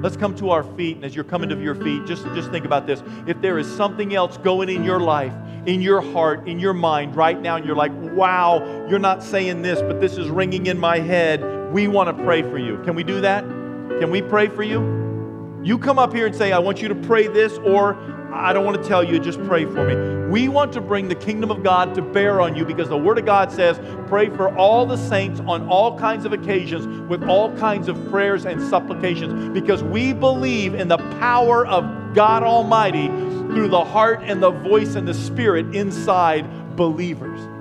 Let's 0.04 0.18
come 0.18 0.36
to 0.36 0.50
our 0.50 0.64
feet, 0.76 0.98
and 0.98 1.06
as 1.06 1.16
you're 1.16 1.24
coming 1.24 1.48
to 1.48 1.58
your 1.58 1.76
feet, 1.76 2.06
just, 2.06 2.26
just 2.36 2.52
think 2.52 2.66
about 2.66 2.86
this. 2.86 3.02
If 3.26 3.40
there 3.40 3.58
is 3.58 3.74
something 3.74 4.14
else 4.14 4.36
going 4.36 4.68
in 4.68 4.84
your 4.84 5.00
life, 5.00 5.34
in 5.66 5.82
your 5.82 6.02
heart, 6.02 6.46
in 6.46 6.60
your 6.60 6.74
mind 6.74 7.16
right 7.16 7.42
now, 7.42 7.56
and 7.56 7.66
you're 7.66 7.78
like, 7.78 7.94
wow, 7.94 8.86
you're 8.90 9.00
not 9.00 9.24
saying 9.24 9.62
this, 9.62 9.82
but 9.82 10.02
this 10.02 10.18
is 10.18 10.28
ringing 10.28 10.66
in 10.66 10.78
my 10.78 11.00
head, 11.00 11.72
we 11.72 11.88
want 11.88 12.16
to 12.16 12.24
pray 12.26 12.42
for 12.42 12.58
you. 12.58 12.80
Can 12.84 12.96
we 12.96 13.04
do 13.06 13.22
that? 13.22 13.46
Can 13.46 14.12
we 14.12 14.22
pray 14.22 14.50
for 14.50 14.64
you? 14.64 15.62
You 15.64 15.78
come 15.78 15.98
up 15.98 16.14
here 16.14 16.26
and 16.26 16.36
say, 16.36 16.52
I 16.52 16.60
want 16.60 16.82
you 16.82 16.90
to 16.90 16.96
pray 16.96 17.28
this, 17.28 17.58
or 17.60 17.94
I 18.34 18.52
don't 18.52 18.66
want 18.66 18.82
to 18.82 18.88
tell 18.88 19.04
you, 19.04 19.20
just 19.20 19.42
pray 19.44 19.66
for 19.66 19.88
me. 19.88 20.30
We 20.30 20.50
want 20.50 20.74
to 20.74 20.82
bring 20.82 21.08
the 21.08 21.16
kingdom 21.16 21.52
of 21.52 21.64
God 21.64 21.94
to 21.96 22.02
bear 22.02 22.42
on 22.42 22.56
you 22.56 22.66
because 22.66 22.90
the 22.90 22.98
Word 22.98 23.20
of 23.20 23.26
God 23.26 23.52
says, 23.52 23.80
pray 24.08 24.30
for 24.30 24.56
all 24.58 24.86
the 24.86 24.98
saints 24.98 25.40
on 25.42 25.68
all 25.68 25.98
kinds 26.00 26.26
of 26.26 26.34
occasions 26.34 26.88
with 27.10 27.24
all 27.24 27.56
kinds 27.58 27.88
of 27.88 28.10
prayers 28.10 28.46
and 28.46 28.62
supplications 28.62 29.54
because 29.54 29.84
we 29.84 30.14
believe 30.14 30.74
in 30.74 30.88
the 30.88 30.98
power 31.20 31.66
of 31.68 32.16
God 32.16 32.42
Almighty 32.42 33.08
through 33.08 33.68
the 33.68 33.84
heart 33.84 34.22
and 34.24 34.42
the 34.42 34.52
voice 34.52 34.96
and 34.96 35.08
the 35.08 35.14
spirit 35.14 35.76
inside 35.76 36.76
believers. 36.76 37.53